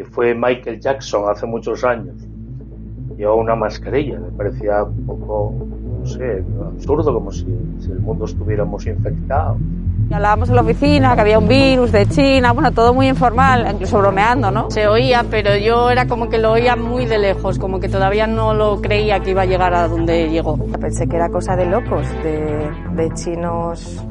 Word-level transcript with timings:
que 0.00 0.06
fue 0.06 0.34
Michael 0.34 0.80
Jackson 0.80 1.24
hace 1.30 1.44
muchos 1.44 1.84
años. 1.84 2.14
Llevaba 3.18 3.36
una 3.36 3.54
mascarilla, 3.54 4.18
me 4.18 4.30
parecía 4.30 4.82
un 4.82 5.04
poco, 5.04 5.52
no 6.00 6.06
sé, 6.06 6.42
absurdo, 6.64 7.12
como 7.12 7.30
si, 7.30 7.44
si 7.80 7.90
el 7.90 8.00
mundo 8.00 8.24
estuviéramos 8.24 8.86
infectados. 8.86 9.58
Hablábamos 10.10 10.48
en 10.48 10.56
la 10.56 10.62
oficina 10.62 11.14
que 11.14 11.20
había 11.20 11.38
un 11.38 11.46
virus 11.46 11.92
de 11.92 12.06
China, 12.06 12.52
bueno, 12.52 12.72
todo 12.72 12.94
muy 12.94 13.08
informal, 13.08 13.68
incluso 13.74 13.98
bromeando, 13.98 14.50
¿no? 14.50 14.70
Se 14.70 14.88
oía, 14.88 15.26
pero 15.30 15.54
yo 15.58 15.90
era 15.90 16.08
como 16.08 16.30
que 16.30 16.38
lo 16.38 16.52
oía 16.52 16.76
muy 16.76 17.04
de 17.04 17.18
lejos, 17.18 17.58
como 17.58 17.78
que 17.78 17.90
todavía 17.90 18.26
no 18.26 18.54
lo 18.54 18.80
creía 18.80 19.20
que 19.20 19.32
iba 19.32 19.42
a 19.42 19.46
llegar 19.46 19.74
a 19.74 19.86
donde 19.86 20.30
llegó. 20.30 20.56
Pensé 20.80 21.06
que 21.06 21.16
era 21.16 21.28
cosa 21.28 21.56
de 21.56 21.66
locos, 21.66 22.08
de, 22.24 22.70
de 22.96 23.10
chinos, 23.12 24.02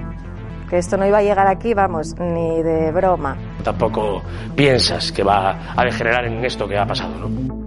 que 0.70 0.78
esto 0.78 0.98
no 0.98 1.06
iba 1.06 1.18
a 1.18 1.24
llegar 1.24 1.48
aquí, 1.48 1.74
vamos, 1.74 2.16
ni 2.20 2.62
de 2.62 2.92
broma. 2.92 3.38
Tampoco 3.64 4.22
piensas 4.56 5.12
que 5.12 5.24
va 5.24 5.74
a 5.76 5.84
degenerar 5.84 6.26
en 6.26 6.46
esto 6.46 6.68
que 6.68 6.78
ha 6.78 6.86
pasado, 6.86 7.28
¿no? 7.28 7.60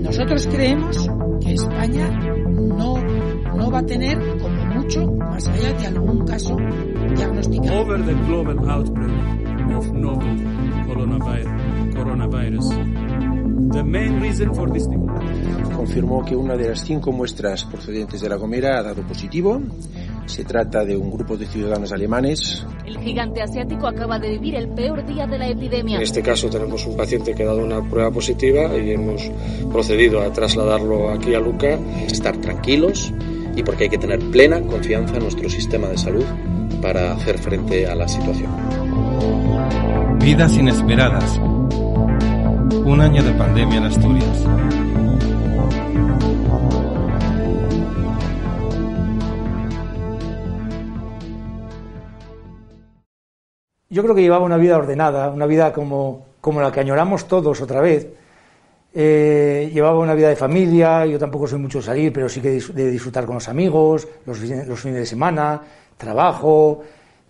Nosotros 0.00 0.46
creemos 0.48 1.08
que 1.40 1.54
España 1.54 2.08
no, 2.10 2.98
no 3.56 3.70
va 3.70 3.78
a 3.78 3.86
tener 3.86 4.18
como 4.38 4.64
mucho 4.66 5.06
más 5.12 5.48
allá 5.48 5.72
de 5.72 5.86
algún 5.86 6.26
caso 6.26 6.56
diagnosticado. 7.16 7.80
Over 7.80 8.04
the 8.04 8.14
global 8.26 8.70
outbreak 8.70 9.76
of 9.76 9.92
novel 9.92 10.36
coronavirus, 10.86 11.94
coronavirus. 11.94 12.68
The 13.72 13.84
main 13.84 14.20
reason 14.20 14.52
for 14.52 14.68
this 14.70 14.86
confirmó 15.74 16.24
que 16.24 16.36
una 16.36 16.56
de 16.56 16.68
las 16.68 16.84
cinco 16.84 17.12
muestras 17.12 17.64
procedentes 17.64 18.20
de 18.20 18.28
La 18.28 18.36
Gomera 18.36 18.78
ha 18.78 18.82
dado 18.82 19.02
positivo. 19.02 19.60
Se 20.26 20.44
trata 20.44 20.84
de 20.84 20.96
un 20.96 21.10
grupo 21.10 21.36
de 21.36 21.46
ciudadanos 21.46 21.92
alemanes. 21.92 22.64
El 22.86 22.98
gigante 22.98 23.42
asiático 23.42 23.86
acaba 23.86 24.18
de 24.18 24.30
vivir 24.30 24.54
el 24.54 24.68
peor 24.68 25.04
día 25.04 25.26
de 25.26 25.38
la 25.38 25.48
epidemia. 25.48 25.96
En 25.96 26.02
este 26.02 26.22
caso 26.22 26.48
tenemos 26.48 26.86
un 26.86 26.96
paciente 26.96 27.34
que 27.34 27.42
ha 27.42 27.46
dado 27.46 27.64
una 27.64 27.82
prueba 27.82 28.10
positiva 28.10 28.76
y 28.76 28.90
hemos 28.92 29.30
procedido 29.70 30.20
a 30.22 30.32
trasladarlo 30.32 31.10
aquí 31.10 31.34
a 31.34 31.40
Luca. 31.40 31.78
Estar 32.06 32.36
tranquilos 32.36 33.12
y 33.56 33.62
porque 33.62 33.84
hay 33.84 33.90
que 33.90 33.98
tener 33.98 34.20
plena 34.30 34.60
confianza 34.62 35.16
en 35.16 35.22
nuestro 35.22 35.50
sistema 35.50 35.88
de 35.88 35.98
salud 35.98 36.24
para 36.80 37.12
hacer 37.12 37.38
frente 37.38 37.86
a 37.86 37.94
la 37.94 38.08
situación. 38.08 38.50
Vidas 40.20 40.56
inesperadas. 40.56 41.38
Un 42.84 43.00
año 43.00 43.22
de 43.22 43.32
pandemia 43.32 43.78
en 43.78 43.84
Asturias. 43.84 44.46
Yo 53.90 54.02
creo 54.02 54.14
que 54.14 54.22
llevaba 54.22 54.44
una 54.44 54.56
vida 54.56 54.78
ordenada, 54.78 55.30
una 55.30 55.46
vida 55.46 55.72
como, 55.72 56.26
como 56.40 56.60
la 56.60 56.70
que 56.70 56.80
añoramos 56.80 57.26
todos 57.26 57.60
otra 57.60 57.80
vez. 57.80 58.08
Eh, 58.94 59.70
llevaba 59.72 59.98
una 59.98 60.14
vida 60.14 60.28
de 60.28 60.36
familia, 60.36 61.04
yo 61.06 61.18
tampoco 61.18 61.46
soy 61.46 61.58
mucho 61.58 61.78
de 61.78 61.84
salir, 61.84 62.12
pero 62.12 62.28
sí 62.28 62.40
que 62.40 62.50
de 62.50 62.90
disfrutar 62.90 63.26
con 63.26 63.34
los 63.34 63.48
amigos, 63.48 64.08
los, 64.26 64.38
fines 64.38 64.66
de 64.82 65.06
semana, 65.06 65.60
trabajo. 65.96 66.82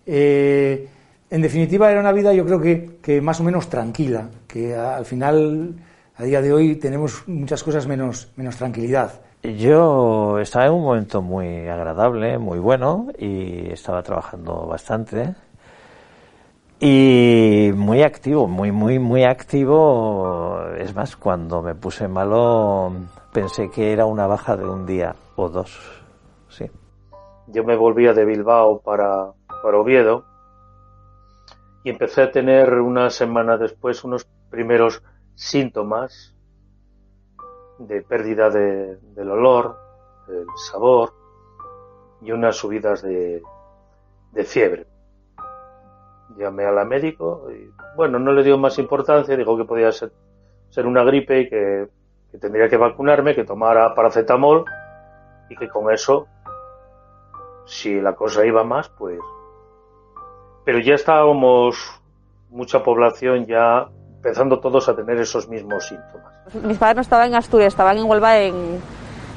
Eh, 0.05 0.87
en 1.29 1.41
definitiva, 1.41 1.91
era 1.91 1.99
una 1.99 2.11
vida 2.11 2.33
yo 2.33 2.45
creo 2.45 2.61
que, 2.61 2.97
que, 3.01 3.21
más 3.21 3.39
o 3.39 3.43
menos 3.43 3.67
tranquila, 3.67 4.29
que 4.47 4.75
al 4.75 5.05
final, 5.05 5.75
a 6.15 6.23
día 6.23 6.41
de 6.41 6.53
hoy, 6.53 6.75
tenemos 6.75 7.27
muchas 7.27 7.63
cosas 7.63 7.87
menos, 7.87 8.29
menos 8.35 8.55
tranquilidad. 8.57 9.21
Yo 9.43 10.37
estaba 10.39 10.67
en 10.67 10.73
un 10.73 10.83
momento 10.83 11.23
muy 11.23 11.67
agradable, 11.67 12.37
muy 12.37 12.59
bueno, 12.59 13.07
y 13.17 13.71
estaba 13.71 14.03
trabajando 14.03 14.67
bastante. 14.67 15.33
Y 16.83 17.71
muy 17.75 18.01
activo, 18.01 18.47
muy, 18.47 18.71
muy, 18.71 18.97
muy 18.97 19.23
activo. 19.23 20.65
Es 20.79 20.95
más, 20.95 21.15
cuando 21.15 21.61
me 21.61 21.75
puse 21.75 22.07
malo 22.07 22.91
pensé 23.31 23.69
que 23.69 23.93
era 23.93 24.07
una 24.07 24.25
baja 24.25 24.57
de 24.57 24.67
un 24.67 24.87
día 24.87 25.15
o 25.35 25.47
dos. 25.47 25.79
Sí. 26.49 26.65
Yo 27.49 27.63
me 27.63 27.75
volvía 27.75 28.13
de 28.13 28.25
Bilbao 28.25 28.81
para, 28.81 29.31
para 29.61 29.77
Oviedo 29.77 30.25
y 31.83 31.91
empecé 31.91 32.23
a 32.23 32.31
tener 32.31 32.73
una 32.73 33.11
semana 33.11 33.57
después 33.57 34.03
unos 34.03 34.25
primeros 34.49 35.03
síntomas 35.35 36.35
de 37.77 38.01
pérdida 38.01 38.49
de, 38.49 38.97
del 39.13 39.29
olor, 39.29 39.77
del 40.27 40.47
sabor 40.71 41.13
y 42.23 42.31
unas 42.31 42.55
subidas 42.55 43.03
de, 43.03 43.43
de 44.31 44.43
fiebre 44.45 44.90
llamé 46.37 46.65
a 46.65 46.71
la 46.71 46.85
médico 46.85 47.47
y 47.51 47.69
bueno, 47.95 48.19
no 48.19 48.31
le 48.33 48.43
dio 48.43 48.57
más 48.57 48.77
importancia, 48.79 49.35
dijo 49.35 49.57
que 49.57 49.65
podía 49.65 49.91
ser, 49.91 50.11
una 50.85 51.03
gripe 51.03 51.41
y 51.41 51.49
que, 51.49 51.87
que, 52.31 52.37
tendría 52.37 52.69
que 52.69 52.77
vacunarme, 52.77 53.35
que 53.35 53.43
tomara 53.43 53.93
paracetamol 53.93 54.65
y 55.49 55.55
que 55.55 55.67
con 55.67 55.91
eso, 55.91 56.27
si 57.65 57.99
la 57.99 58.15
cosa 58.15 58.45
iba 58.45 58.63
más, 58.63 58.89
pues... 58.89 59.19
Pero 60.63 60.79
ya 60.79 60.93
estábamos, 60.93 62.01
mucha 62.49 62.83
población 62.83 63.45
ya 63.47 63.89
empezando 64.15 64.59
todos 64.59 64.87
a 64.87 64.95
tener 64.95 65.17
esos 65.17 65.49
mismos 65.49 65.87
síntomas. 65.87 66.31
Mis 66.63 66.77
padres 66.77 66.95
no 66.97 67.01
estaban 67.01 67.29
en 67.29 67.35
Asturias, 67.35 67.73
estaban 67.73 67.97
en 67.97 68.05
Huelva 68.05 68.37
en, 68.37 68.79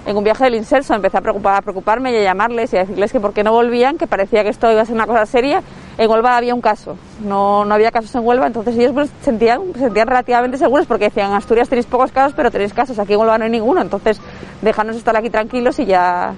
en 0.06 0.16
un 0.16 0.24
viaje 0.24 0.44
del 0.44 0.54
inserso. 0.54 0.94
Empecé 0.94 1.18
a, 1.18 1.20
preocupar, 1.20 1.56
a 1.56 1.62
preocuparme 1.62 2.12
y 2.12 2.16
a 2.16 2.22
llamarles 2.22 2.72
y 2.72 2.76
a 2.76 2.80
decirles 2.80 3.12
que 3.12 3.20
por 3.20 3.32
qué 3.32 3.44
no 3.44 3.52
volvían, 3.52 3.98
que 3.98 4.06
parecía 4.06 4.42
que 4.42 4.50
esto 4.50 4.70
iba 4.70 4.82
a 4.82 4.84
ser 4.84 4.94
una 4.94 5.06
cosa 5.06 5.26
seria 5.26 5.62
en 5.96 6.10
Huelva 6.10 6.36
había 6.36 6.54
un 6.54 6.60
caso, 6.60 6.96
no, 7.20 7.64
no 7.64 7.74
había 7.74 7.92
casos 7.92 8.12
en 8.14 8.26
Huelva, 8.26 8.46
entonces 8.46 8.76
ellos 8.76 8.92
pues, 8.92 9.10
sentían, 9.22 9.60
sentían 9.78 10.08
relativamente 10.08 10.58
seguros 10.58 10.86
porque 10.86 11.04
decían, 11.04 11.30
en 11.30 11.36
Asturias 11.36 11.68
tenéis 11.68 11.86
pocos 11.86 12.10
casos, 12.10 12.32
pero 12.34 12.50
tenéis 12.50 12.74
casos, 12.74 12.98
aquí 12.98 13.12
en 13.12 13.20
Huelva 13.20 13.38
no 13.38 13.44
hay 13.44 13.50
ninguno, 13.50 13.80
entonces 13.80 14.20
déjanos 14.60 14.96
estar 14.96 15.16
aquí 15.16 15.30
tranquilos 15.30 15.78
y 15.78 15.86
ya 15.86 16.34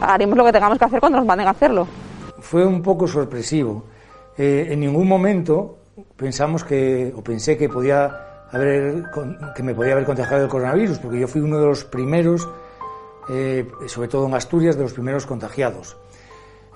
haremos 0.00 0.36
lo 0.36 0.44
que 0.44 0.52
tengamos 0.52 0.78
que 0.78 0.84
hacer 0.84 1.00
cuando 1.00 1.18
nos 1.18 1.26
manden 1.26 1.46
a 1.46 1.52
hacerlo. 1.52 1.86
Fue 2.40 2.64
un 2.64 2.82
poco 2.82 3.06
sorpresivo. 3.06 3.84
Eh, 4.36 4.68
en 4.70 4.80
ningún 4.80 5.08
momento 5.08 5.78
pensamos 6.16 6.62
que, 6.62 7.12
o 7.16 7.22
pensé 7.22 7.56
que 7.56 7.68
podía 7.68 8.46
haber, 8.52 9.04
que 9.56 9.62
me 9.62 9.74
podía 9.74 9.92
haber 9.92 10.04
contagiado 10.04 10.44
el 10.44 10.50
coronavirus, 10.50 10.98
porque 10.98 11.18
yo 11.18 11.26
fui 11.26 11.40
uno 11.40 11.58
de 11.58 11.66
los 11.66 11.84
primeros, 11.84 12.48
eh, 13.28 13.66
sobre 13.86 14.08
todo 14.08 14.26
en 14.26 14.34
Asturias, 14.34 14.76
de 14.76 14.82
los 14.82 14.92
primeros 14.92 15.26
contagiados. 15.26 15.96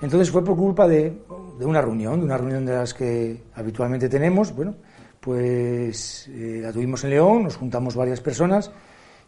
Entonces 0.01 0.29
fue 0.29 0.43
por 0.43 0.55
culpa 0.55 0.87
de, 0.87 1.13
una 1.61 1.81
reunión, 1.81 2.19
de 2.19 2.25
una 2.25 2.37
reunión 2.37 2.65
de 2.65 2.73
las 2.73 2.93
que 2.93 3.41
habitualmente 3.55 4.09
tenemos. 4.09 4.53
Bueno, 4.53 4.75
pues 5.19 6.27
eh, 6.27 6.59
la 6.61 6.71
tuvimos 6.71 7.03
en 7.05 7.11
León, 7.11 7.43
nos 7.43 7.55
juntamos 7.55 7.95
varias 7.95 8.19
personas 8.19 8.69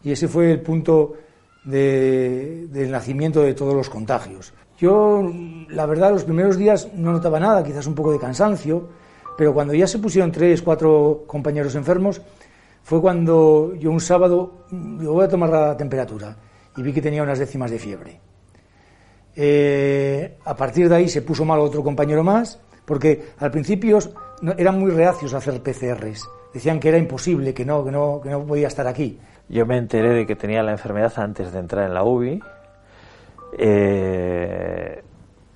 y 0.03 0.11
ese 0.11 0.27
fue 0.27 0.51
el 0.51 0.61
punto 0.61 1.13
de, 1.63 2.67
del 2.69 2.91
nacimiento 2.91 3.41
de 3.41 3.53
todos 3.53 3.73
los 3.73 3.89
contagios. 3.89 4.53
Yo, 4.77 5.23
la 5.69 5.85
verdad, 5.85 6.11
los 6.11 6.25
primeros 6.25 6.57
días 6.57 6.89
no 6.93 7.13
notaba 7.13 7.39
nada, 7.39 7.63
quizás 7.63 7.87
un 7.87 7.95
poco 7.95 8.11
de 8.11 8.19
cansancio, 8.19 8.89
pero 9.37 9.53
cuando 9.53 9.73
ya 9.73 9.87
se 9.87 9.99
pusieron 9.99 10.31
tres, 10.31 10.61
cuatro 10.61 11.23
compañeros 11.25 11.75
enfermos, 11.75 12.21
fue 12.83 13.01
cuando 13.01 13.73
yo 13.79 13.89
un 13.89 14.01
sábado, 14.01 14.65
yo 14.69 15.13
voy 15.13 15.25
a 15.25 15.29
tomar 15.29 15.49
la 15.49 15.77
temperatura 15.77 16.35
y 16.77 16.83
vi 16.83 16.93
que 16.93 17.01
tenía 17.01 17.23
unas 17.23 17.39
décimas 17.39 17.71
de 17.71 17.79
fiebre. 17.79 18.19
Eh, 19.35 20.37
a 20.45 20.55
partir 20.55 20.87
de 20.87 20.95
ahí 20.95 21.09
se 21.09 21.21
puso 21.21 21.43
mal 21.45 21.59
otro 21.59 21.83
compañero 21.83 22.23
más, 22.23 22.59
porque 22.85 23.33
al 23.39 23.51
principio 23.51 23.99
eran 24.57 24.79
muy 24.79 24.91
reacios 24.91 25.33
a 25.33 25.37
hacer 25.37 25.61
PCRs. 25.61 26.27
Decían 26.53 26.79
que 26.79 26.89
era 26.89 26.97
imposible, 26.97 27.53
que 27.53 27.65
no, 27.65 27.83
que 27.83 27.91
no, 27.91 28.21
que 28.21 28.29
no 28.29 28.45
podía 28.45 28.67
estar 28.67 28.87
aquí. 28.87 29.19
Yo 29.49 29.65
me 29.65 29.77
enteré 29.77 30.09
de 30.09 30.25
que 30.25 30.35
tenía 30.35 30.63
la 30.63 30.71
enfermedad 30.71 31.11
antes 31.17 31.51
de 31.51 31.59
entrar 31.59 31.85
en 31.85 31.93
la 31.93 32.03
UBI, 32.03 32.41
eh, 33.57 35.03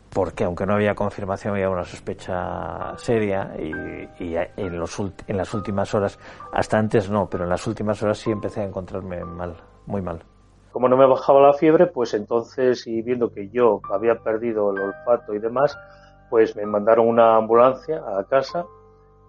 porque 0.09 0.43
aunque 0.43 0.65
no 0.65 0.73
había 0.73 0.95
confirmación 0.95 1.53
había 1.53 1.69
una 1.69 1.85
sospecha 1.85 2.97
seria 2.97 3.53
y, 3.57 4.35
en, 4.57 4.77
los, 4.77 4.99
en 5.27 5.37
las 5.37 5.53
últimas 5.53 5.93
horas, 5.93 6.19
hasta 6.51 6.77
antes 6.77 7.09
no, 7.09 7.29
pero 7.29 7.45
en 7.45 7.49
las 7.49 7.65
últimas 7.65 8.01
horas 8.03 8.17
sí 8.17 8.31
empecé 8.31 8.61
a 8.61 8.65
encontrarme 8.65 9.23
mal, 9.23 9.55
muy 9.85 10.01
mal. 10.01 10.21
Como 10.71 10.87
no 10.87 10.97
me 10.97 11.05
bajaba 11.05 11.41
la 11.41 11.53
fiebre, 11.53 11.87
pues 11.87 12.13
entonces, 12.13 12.85
y 12.85 13.01
viendo 13.01 13.31
que 13.31 13.49
yo 13.49 13.81
había 13.91 14.19
perdido 14.19 14.71
el 14.71 14.79
olfato 14.79 15.33
y 15.33 15.39
demás, 15.39 15.77
pues 16.29 16.55
me 16.55 16.65
mandaron 16.65 17.07
una 17.07 17.35
ambulancia 17.37 18.03
a 18.17 18.23
casa, 18.25 18.65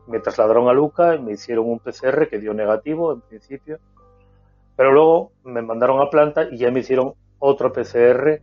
me 0.07 0.21
trasladaron 0.21 0.69
a 0.69 0.73
Luca 0.73 1.15
y 1.15 1.19
me 1.21 1.33
hicieron 1.33 1.67
un 1.69 1.79
PCR 1.79 2.29
que 2.29 2.39
dio 2.39 2.53
negativo 2.53 3.13
en 3.13 3.21
principio, 3.23 3.79
pero 4.77 4.93
luego 4.93 5.33
me 5.45 5.63
mandaron 5.63 6.01
a 6.01 6.11
planta 6.11 6.45
y 6.51 6.59
ya 6.59 6.71
me 6.71 6.81
hicieron 6.81 7.15
otro 7.39 7.73
PCR 7.73 8.41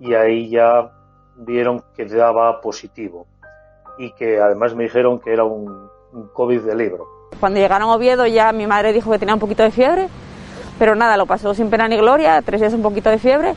y 0.00 0.14
ahí 0.14 0.50
ya 0.50 0.90
vieron 1.36 1.82
que 1.94 2.06
daba 2.06 2.60
positivo 2.60 3.26
y 3.98 4.12
que 4.12 4.40
además 4.40 4.74
me 4.74 4.84
dijeron 4.84 5.20
que 5.20 5.32
era 5.32 5.44
un, 5.44 5.88
un 6.12 6.28
COVID 6.28 6.62
de 6.62 6.74
libro. 6.74 7.06
Cuando 7.38 7.60
llegaron 7.60 7.88
a 7.88 7.94
Oviedo 7.94 8.26
ya 8.26 8.52
mi 8.52 8.66
madre 8.66 8.92
dijo 8.92 9.10
que 9.10 9.18
tenía 9.18 9.34
un 9.34 9.40
poquito 9.40 9.62
de 9.62 9.70
fiebre 9.70 10.08
pero 10.82 10.96
nada, 10.96 11.16
lo 11.16 11.26
pasó 11.26 11.54
sin 11.54 11.70
pena 11.70 11.86
ni 11.86 11.96
gloria, 11.96 12.42
tres 12.42 12.60
días 12.60 12.74
un 12.74 12.82
poquito 12.82 13.08
de 13.08 13.18
fiebre 13.18 13.54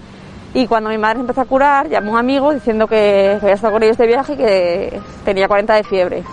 Y 0.54 0.68
cuando 0.68 0.92
mi 0.92 1.00
madre 1.00 1.22
empezó 1.22 1.42
a 1.42 1.45
curar, 1.45 1.89
llamó 1.89 2.10
a 2.10 2.13
un 2.13 2.19
amigo 2.19 2.54
diciendo 2.54 2.86
que, 2.86 3.39
había 3.42 3.56
estado 3.56 3.74
con 3.74 3.81
ellos 3.81 3.98
de 3.98 4.06
viaje 4.06 4.33
y 4.33 4.38
que 4.38 5.01
tenía 5.24 5.48
40 5.48 5.74
de 5.74 5.83
fiebre. 5.83 6.24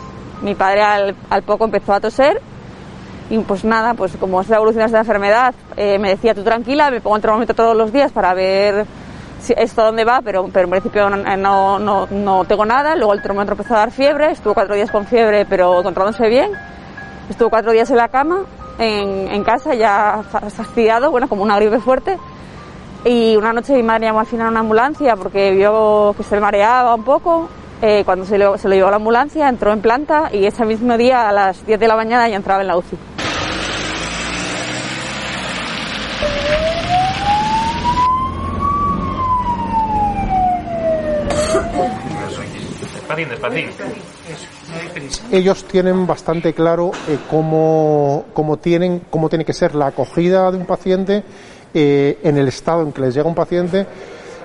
Mi 0.42 0.54
padre 0.54 0.82
al, 0.82 1.16
al 1.30 1.42
poco 1.44 1.64
empezó 1.64 1.94
a 1.94 2.00
toser 2.00 2.42
y 3.30 3.38
pues 3.38 3.64
nada, 3.64 3.94
pues 3.94 4.14
como 4.20 4.42
es 4.42 4.50
la 4.50 4.56
evolución 4.56 4.80
de 4.80 4.84
esta 4.88 4.98
enfermedad, 4.98 5.54
eh, 5.78 5.98
me 5.98 6.10
decía 6.10 6.34
tú 6.34 6.42
tranquila, 6.42 6.90
me 6.90 7.00
pongo 7.00 7.16
el 7.16 7.22
termómetro 7.22 7.54
todos 7.54 7.74
los 7.74 7.90
días 7.90 8.12
para 8.12 8.34
ver 8.34 8.84
si 9.40 9.54
esto 9.56 9.82
dónde 9.82 10.04
va, 10.04 10.20
pero, 10.20 10.50
pero 10.52 10.64
en 10.64 10.70
principio 10.72 11.08
no, 11.08 11.78
no, 11.78 12.06
no, 12.10 12.44
tengo 12.44 12.66
nada. 12.66 12.96
Luego 12.96 13.14
el 13.14 13.22
termómetro 13.22 13.54
empezó 13.54 13.76
a 13.76 13.78
dar 13.78 13.92
fiebre, 13.92 14.30
estuvo 14.32 14.52
cuatro 14.52 14.74
días 14.74 14.90
con 14.90 15.06
fiebre, 15.06 15.46
pero 15.46 15.80
encontrándose 15.80 16.28
bien. 16.28 16.50
Estuvo 17.30 17.48
cuatro 17.48 17.72
días 17.72 17.90
en 17.90 17.96
la 17.96 18.08
cama, 18.08 18.40
en, 18.82 19.44
casa, 19.44 19.74
ya 19.74 20.22
fastidiado, 20.30 21.10
bueno, 21.10 21.28
como 21.28 21.42
una 21.42 21.56
gripe 21.56 21.80
fuerte. 21.80 22.18
Y 23.04 23.36
una 23.36 23.52
noche 23.52 23.74
mi 23.74 23.82
madre 23.82 24.06
llamó 24.06 24.20
al 24.20 24.26
final 24.26 24.46
a 24.46 24.50
una 24.50 24.60
ambulancia 24.60 25.16
porque 25.16 25.50
vio 25.52 26.14
que 26.16 26.22
se 26.22 26.40
mareaba 26.40 26.94
un 26.94 27.04
poco. 27.04 27.48
Eh, 27.80 28.02
cuando 28.04 28.24
se 28.24 28.38
lo, 28.38 28.54
llevó 28.56 28.88
a 28.88 28.90
la 28.90 28.96
ambulancia, 28.96 29.48
entró 29.48 29.72
en 29.72 29.80
planta 29.80 30.30
y 30.32 30.46
ese 30.46 30.64
mismo 30.64 30.96
día 30.96 31.28
a 31.28 31.32
las 31.32 31.66
10 31.66 31.80
de 31.80 31.88
la 31.88 31.96
mañana 31.96 32.28
ya 32.28 32.36
entraba 32.36 32.60
en 32.60 32.68
la 32.68 32.76
UCI. 32.76 32.96
Ellos 45.30 45.64
tienen 45.64 46.06
bastante 46.06 46.52
claro 46.52 46.92
eh, 47.08 47.18
cómo, 47.30 48.26
cómo, 48.32 48.58
tienen, 48.58 49.02
cómo 49.10 49.28
tiene 49.28 49.44
que 49.44 49.52
ser 49.52 49.74
la 49.74 49.88
acogida 49.88 50.50
de 50.50 50.58
un 50.58 50.66
paciente 50.66 51.22
eh, 51.72 52.18
en 52.22 52.36
el 52.36 52.48
estado 52.48 52.82
en 52.82 52.92
que 52.92 53.00
les 53.00 53.14
llega 53.14 53.28
un 53.28 53.34
paciente, 53.34 53.86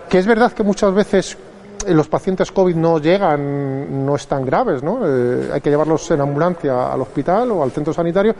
que 0.10 0.18
es 0.18 0.26
verdad 0.26 0.54
que 0.54 0.64
muchas 0.64 0.94
veces 0.94 1.38
eh, 1.86 1.94
los 1.94 2.08
pacientes 2.08 2.52
COVID 2.52 2.76
no 2.76 3.00
llegan, 3.00 4.06
no 4.06 4.16
están 4.16 4.46
graves, 4.46 4.82
¿no? 4.82 5.00
hay 5.54 5.62
que 5.62 5.70
llevarlos 5.70 6.10
en 6.12 6.22
ambulancia 6.22 6.92
al 6.92 7.02
hospital 7.02 7.52
o 7.52 7.64
al 7.64 7.72
centro 7.72 7.94
sanitario 7.94 8.36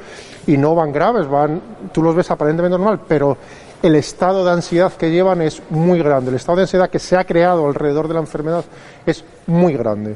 y 0.46 0.56
no 0.58 0.76
van 0.76 0.92
graves, 0.92 1.28
van, 1.28 1.62
tú 1.92 2.02
los 2.02 2.16
ves 2.16 2.32
aparentemente 2.32 2.78
normal, 2.78 3.02
pero 3.08 3.38
el 3.82 3.96
estado 3.96 4.44
de 4.44 4.52
ansiedad 4.52 4.94
que 4.94 5.12
llevan 5.12 5.42
es 5.42 5.62
muy 5.70 6.00
grande. 6.00 6.30
El 6.30 6.36
estado 6.36 6.58
de 6.58 6.62
ansiedad 6.64 6.90
que 6.90 7.00
se 7.00 7.16
ha 7.16 7.26
creado 7.26 7.68
alrededor 7.68 8.08
de 8.08 8.14
la 8.16 8.22
enfermedad 8.22 8.66
es 9.06 9.24
muy 9.46 9.74
grande. 9.74 10.16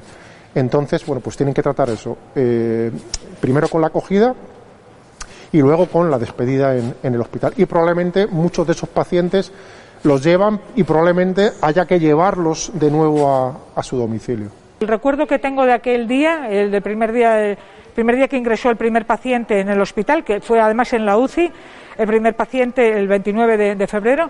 Entonces, 0.54 1.06
bueno, 1.06 1.22
pues 1.22 1.38
tienen 1.38 1.54
que 1.54 1.62
tratar 1.62 1.90
eso. 1.90 2.18
Eh, 2.36 2.92
primero 3.40 3.68
con 3.68 3.82
la 3.82 3.88
acogida 3.88 4.36
y 5.52 5.60
luego 5.60 5.88
con 5.88 6.10
la 6.10 6.18
despedida 6.18 6.76
en, 6.76 6.96
el 7.04 7.22
hospital. 7.22 7.54
Y 7.58 7.66
probablemente 7.66 8.28
muchos 8.28 8.66
de 8.68 8.74
esos 8.74 8.90
pacientes 8.90 9.52
los 10.04 10.24
llevan 10.24 10.60
y 10.76 10.84
probablemente 10.84 11.52
haya 11.62 11.86
que 11.86 12.00
llevarlos 12.00 12.72
de 12.74 12.90
nuevo 12.90 13.62
a, 13.76 13.84
su 13.84 13.98
domicilio. 13.98 14.50
El 14.80 14.88
recuerdo 14.88 15.28
que 15.28 15.40
tengo 15.40 15.66
de 15.66 15.74
aquel 15.74 16.08
día, 16.08 16.50
el 16.50 16.72
del 16.72 16.82
primer 16.82 17.12
día, 17.12 17.52
el 17.52 17.58
primer 17.94 18.16
día 18.16 18.28
que 18.28 18.38
ingresó 18.38 18.70
el 18.70 18.78
primer 18.78 19.06
paciente 19.06 19.60
en 19.60 19.70
el 19.70 19.80
hospital, 19.80 20.24
que 20.24 20.42
fue 20.42 20.60
además 20.60 20.94
en 20.94 21.06
la 21.06 21.18
UCI, 21.18 21.52
el 21.98 22.08
primer 22.08 22.36
paciente 22.36 22.98
el 22.98 23.08
29 23.08 23.76
de, 23.76 23.88
febrero, 23.88 24.28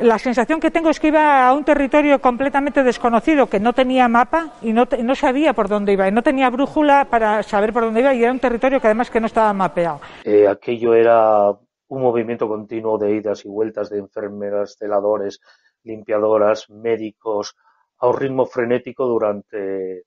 la 0.00 0.18
sensación 0.18 0.60
que 0.60 0.70
tengo 0.70 0.90
es 0.90 1.00
que 1.00 1.08
iba 1.08 1.48
a 1.48 1.52
un 1.52 1.64
territorio 1.64 2.20
completamente 2.20 2.82
desconocido, 2.82 3.48
que 3.48 3.60
no 3.60 3.72
tenía 3.72 4.08
mapa 4.08 4.54
y 4.62 4.72
no, 4.72 4.86
no, 5.02 5.14
sabía 5.14 5.52
por 5.52 5.68
dónde 5.68 5.92
iba, 5.92 6.08
y 6.08 6.12
no 6.12 6.22
tenía 6.22 6.50
brújula 6.50 7.08
para 7.10 7.42
saber 7.42 7.72
por 7.72 7.84
dónde 7.84 8.00
iba, 8.00 8.14
y 8.14 8.22
era 8.22 8.32
un 8.32 8.40
territorio 8.40 8.80
que 8.80 8.86
además 8.86 9.10
que 9.10 9.20
no 9.20 9.26
estaba 9.26 9.52
mapeado. 9.52 10.00
Eh, 10.24 10.46
aquello 10.48 10.94
era 10.94 11.50
un 11.88 12.02
movimiento 12.02 12.48
continuo 12.48 12.98
de 12.98 13.16
idas 13.16 13.44
y 13.44 13.48
vueltas 13.48 13.90
de 13.90 13.98
enfermeras, 13.98 14.76
celadores, 14.78 15.40
limpiadoras, 15.84 16.68
médicos, 16.70 17.54
a 17.98 18.08
un 18.08 18.16
ritmo 18.16 18.46
frenético 18.46 19.06
durante, 19.06 20.04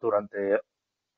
durante 0.00 0.60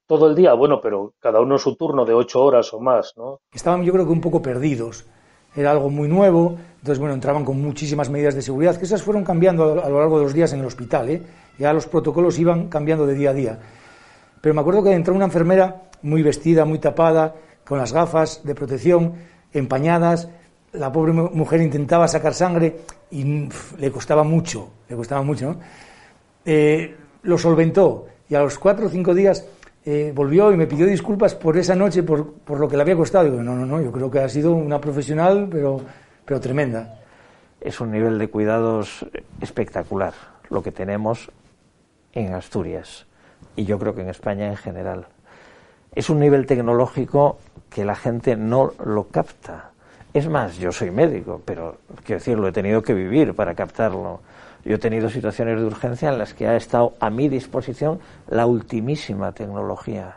todo 0.06 0.28
el 0.28 0.34
día, 0.34 0.54
bueno, 0.54 0.80
pero 0.80 1.14
cada 1.18 1.40
uno 1.40 1.58
su 1.58 1.76
turno 1.76 2.04
de 2.04 2.14
ocho 2.14 2.42
horas 2.42 2.72
o 2.72 2.80
más, 2.80 3.14
¿no? 3.16 3.40
Estaban 3.52 3.82
yo 3.82 3.92
creo 3.92 4.06
que 4.06 4.12
un 4.12 4.20
poco 4.20 4.40
perdidos. 4.40 5.06
Era 5.54 5.70
algo 5.70 5.88
muy 5.88 6.08
nuevo, 6.08 6.56
entonces 6.86 7.00
bueno, 7.00 7.14
entraban 7.14 7.44
con 7.44 7.60
muchísimas 7.60 8.08
medidas 8.10 8.36
de 8.36 8.42
seguridad, 8.42 8.76
que 8.76 8.84
esas 8.84 9.02
fueron 9.02 9.24
cambiando 9.24 9.82
a 9.82 9.88
lo 9.88 9.98
largo 9.98 10.18
de 10.18 10.22
los 10.22 10.32
días 10.32 10.52
en 10.52 10.60
el 10.60 10.66
hospital, 10.66 11.10
¿eh? 11.10 11.20
Ya 11.58 11.72
los 11.72 11.88
protocolos 11.88 12.38
iban 12.38 12.68
cambiando 12.68 13.04
de 13.08 13.14
día 13.14 13.30
a 13.30 13.32
día. 13.32 13.58
Pero 14.40 14.54
me 14.54 14.60
acuerdo 14.60 14.84
que 14.84 14.92
entró 14.92 15.12
una 15.12 15.24
enfermera 15.24 15.82
muy 16.02 16.22
vestida, 16.22 16.64
muy 16.64 16.78
tapada, 16.78 17.34
con 17.64 17.78
las 17.78 17.92
gafas 17.92 18.42
de 18.44 18.54
protección, 18.54 19.14
empañadas, 19.52 20.28
la 20.74 20.92
pobre 20.92 21.12
mujer 21.12 21.60
intentaba 21.60 22.06
sacar 22.06 22.34
sangre 22.34 22.76
y 23.10 23.48
le 23.78 23.90
costaba 23.90 24.22
mucho, 24.22 24.68
le 24.88 24.94
costaba 24.94 25.22
mucho, 25.22 25.54
¿no? 25.54 25.60
Eh, 26.44 26.94
lo 27.24 27.36
solventó 27.36 28.06
y 28.28 28.36
a 28.36 28.42
los 28.42 28.60
cuatro 28.60 28.86
o 28.86 28.88
cinco 28.88 29.12
días 29.12 29.44
eh, 29.84 30.12
volvió 30.14 30.52
y 30.52 30.56
me 30.56 30.68
pidió 30.68 30.86
disculpas 30.86 31.34
por 31.34 31.56
esa 31.56 31.74
noche, 31.74 32.04
por, 32.04 32.32
por, 32.32 32.60
lo 32.60 32.68
que 32.68 32.76
le 32.76 32.82
había 32.82 32.94
costado. 32.94 33.24
Digo, 33.24 33.42
no, 33.42 33.56
no, 33.56 33.66
no, 33.66 33.82
yo 33.82 33.90
creo 33.90 34.08
que 34.08 34.20
ha 34.20 34.28
sido 34.28 34.52
una 34.52 34.80
profesional, 34.80 35.48
pero, 35.50 35.80
pero 36.26 36.40
tremenda. 36.40 36.98
Es 37.60 37.80
un 37.80 37.90
nivel 37.90 38.18
de 38.18 38.28
cuidados 38.28 39.06
espectacular 39.40 40.12
lo 40.50 40.62
que 40.62 40.72
tenemos 40.72 41.30
en 42.12 42.34
Asturias 42.34 43.06
y 43.54 43.64
yo 43.64 43.78
creo 43.78 43.94
que 43.94 44.02
en 44.02 44.10
España 44.10 44.48
en 44.48 44.56
general. 44.56 45.06
Es 45.94 46.10
un 46.10 46.20
nivel 46.20 46.44
tecnológico 46.44 47.38
que 47.70 47.84
la 47.84 47.94
gente 47.94 48.36
no 48.36 48.72
lo 48.84 49.08
capta. 49.08 49.70
Es 50.12 50.28
más, 50.28 50.58
yo 50.58 50.72
soy 50.72 50.90
médico, 50.90 51.40
pero 51.44 51.78
quiero 52.04 52.18
decir, 52.18 52.38
lo 52.38 52.48
he 52.48 52.52
tenido 52.52 52.82
que 52.82 52.92
vivir 52.92 53.34
para 53.34 53.54
captarlo. 53.54 54.20
Yo 54.64 54.74
he 54.74 54.78
tenido 54.78 55.08
situaciones 55.08 55.58
de 55.58 55.64
urgencia 55.64 56.08
en 56.10 56.18
las 56.18 56.34
que 56.34 56.48
ha 56.48 56.56
estado 56.56 56.94
a 57.00 57.08
mi 57.08 57.28
disposición 57.28 58.00
la 58.28 58.46
ultimísima 58.46 59.32
tecnología. 59.32 60.16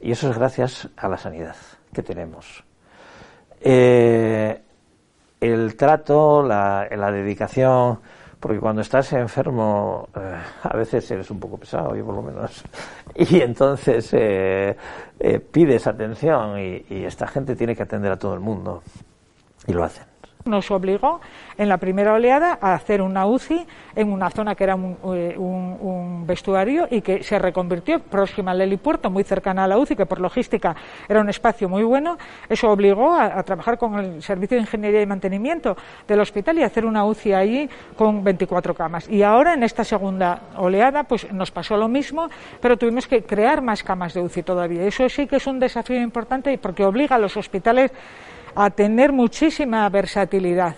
Y 0.00 0.12
eso 0.12 0.30
es 0.30 0.36
gracias 0.36 0.88
a 0.96 1.08
la 1.08 1.16
sanidad 1.16 1.56
que 1.92 2.02
tenemos. 2.02 2.64
Eh, 3.60 4.60
el 5.40 5.76
trato, 5.76 6.42
la, 6.42 6.88
dedicación, 7.12 8.00
porque 8.40 8.58
cuando 8.58 8.82
estás 8.82 9.12
enfermo 9.12 10.08
eh, 10.14 10.36
a 10.62 10.76
veces 10.76 11.10
eres 11.10 11.30
un 11.30 11.40
poco 11.40 11.58
pesado, 11.58 11.94
yo 11.94 12.04
por 12.04 12.14
lo 12.14 12.22
menos, 12.22 12.64
y 13.14 13.40
entonces 13.40 14.08
eh, 14.12 14.76
pides 15.50 15.86
atención 15.86 16.58
y 16.58 17.04
esta 17.04 17.26
gente 17.26 17.56
tiene 17.56 17.74
que 17.74 17.82
atender 17.82 18.12
a 18.12 18.18
todo 18.18 18.34
el 18.34 18.40
mundo. 18.40 18.82
Y 19.66 19.72
lo 19.72 19.82
hacen 19.84 20.15
nos 20.46 20.70
obligó 20.70 21.20
en 21.58 21.68
la 21.68 21.78
primera 21.78 22.12
oleada 22.12 22.58
a 22.60 22.74
hacer 22.74 23.02
una 23.02 23.26
UCI 23.26 23.66
en 23.94 24.12
una 24.12 24.30
zona 24.30 24.54
que 24.54 24.64
era 24.64 24.74
un, 24.74 24.96
eh, 25.14 25.36
vestuario 26.26 26.86
y 26.90 27.00
que 27.00 27.22
se 27.22 27.38
reconvirtió 27.38 28.00
próxima 28.00 28.50
al 28.50 28.60
helipuerto, 28.60 29.10
muy 29.10 29.24
cercana 29.24 29.64
a 29.64 29.68
la 29.68 29.78
UCI, 29.78 29.96
que 29.96 30.06
por 30.06 30.20
logística 30.20 30.76
era 31.08 31.20
un 31.20 31.28
espacio 31.28 31.68
muy 31.68 31.82
bueno. 31.82 32.18
Eso 32.48 32.70
obligó 32.70 33.14
a, 33.14 33.42
trabajar 33.42 33.78
con 33.78 33.98
el 33.98 34.22
Servicio 34.22 34.56
de 34.56 34.62
Ingeniería 34.62 35.02
y 35.02 35.06
Mantenimiento 35.06 35.76
del 36.06 36.20
hospital 36.20 36.58
y 36.58 36.62
hacer 36.62 36.84
una 36.84 37.04
UCI 37.04 37.32
ahí 37.32 37.70
con 37.96 38.22
24 38.22 38.74
camas. 38.74 39.08
Y 39.08 39.22
ahora, 39.22 39.54
en 39.54 39.62
esta 39.62 39.84
segunda 39.84 40.40
oleada, 40.56 41.04
pues 41.04 41.32
nos 41.32 41.50
pasó 41.50 41.76
lo 41.76 41.88
mismo, 41.88 42.28
pero 42.60 42.76
tuvimos 42.76 43.06
que 43.06 43.22
crear 43.22 43.62
más 43.62 43.82
camas 43.82 44.14
de 44.14 44.20
UCI 44.20 44.42
todavía. 44.42 44.84
Eso 44.84 45.08
sí 45.08 45.26
que 45.26 45.36
es 45.36 45.46
un 45.46 45.58
desafío 45.58 46.00
importante 46.00 46.56
porque 46.58 46.84
obliga 46.84 47.16
a 47.16 47.18
los 47.18 47.36
hospitales 47.36 47.92
a 48.56 48.70
tener 48.70 49.12
muchísima 49.12 49.88
versatilidad. 49.90 50.76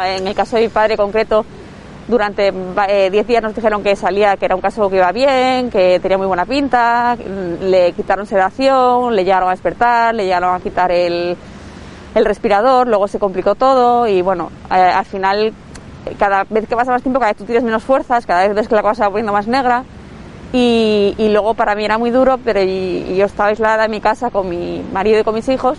En 0.00 0.26
el 0.26 0.34
caso 0.34 0.56
de 0.56 0.62
mi 0.62 0.68
padre 0.68 0.96
concreto, 0.96 1.44
durante 2.08 2.50
10 2.50 2.56
eh, 2.88 3.24
días 3.26 3.42
nos 3.42 3.54
dijeron 3.54 3.82
que 3.82 3.94
salía, 3.94 4.36
que 4.36 4.46
era 4.46 4.56
un 4.56 4.62
caso 4.62 4.88
que 4.88 4.96
iba 4.96 5.12
bien, 5.12 5.70
que 5.70 6.00
tenía 6.00 6.16
muy 6.16 6.26
buena 6.26 6.46
pinta, 6.46 7.16
le 7.60 7.92
quitaron 7.92 8.26
sedación, 8.26 9.14
le 9.14 9.24
llegaron 9.24 9.48
a 9.48 9.52
despertar, 9.52 10.14
le 10.14 10.24
llegaron 10.24 10.54
a 10.54 10.60
quitar 10.60 10.90
el, 10.90 11.36
el 12.14 12.24
respirador, 12.24 12.88
luego 12.88 13.08
se 13.08 13.18
complicó 13.18 13.54
todo 13.54 14.06
y 14.08 14.22
bueno, 14.22 14.50
eh, 14.70 14.74
al 14.74 15.04
final 15.04 15.52
cada 16.18 16.44
vez 16.44 16.66
que 16.66 16.74
pasa 16.74 16.92
más 16.92 17.02
tiempo, 17.02 17.20
cada 17.20 17.32
vez 17.32 17.38
tú 17.38 17.44
tienes 17.44 17.62
menos 17.62 17.84
fuerzas, 17.84 18.24
cada 18.24 18.46
vez 18.46 18.54
ves 18.54 18.68
que 18.68 18.74
la 18.74 18.82
cosa 18.82 19.04
va 19.04 19.10
poniendo 19.10 19.34
más 19.34 19.46
negra 19.46 19.84
y, 20.54 21.14
y 21.18 21.28
luego 21.28 21.52
para 21.52 21.74
mí 21.74 21.84
era 21.84 21.98
muy 21.98 22.10
duro, 22.10 22.38
pero 22.42 22.62
yo 22.62 23.26
estaba 23.26 23.50
aislada 23.50 23.84
en 23.84 23.90
mi 23.90 24.00
casa 24.00 24.30
con 24.30 24.48
mi 24.48 24.82
marido 24.94 25.20
y 25.20 25.24
con 25.24 25.34
mis 25.34 25.48
hijos, 25.50 25.76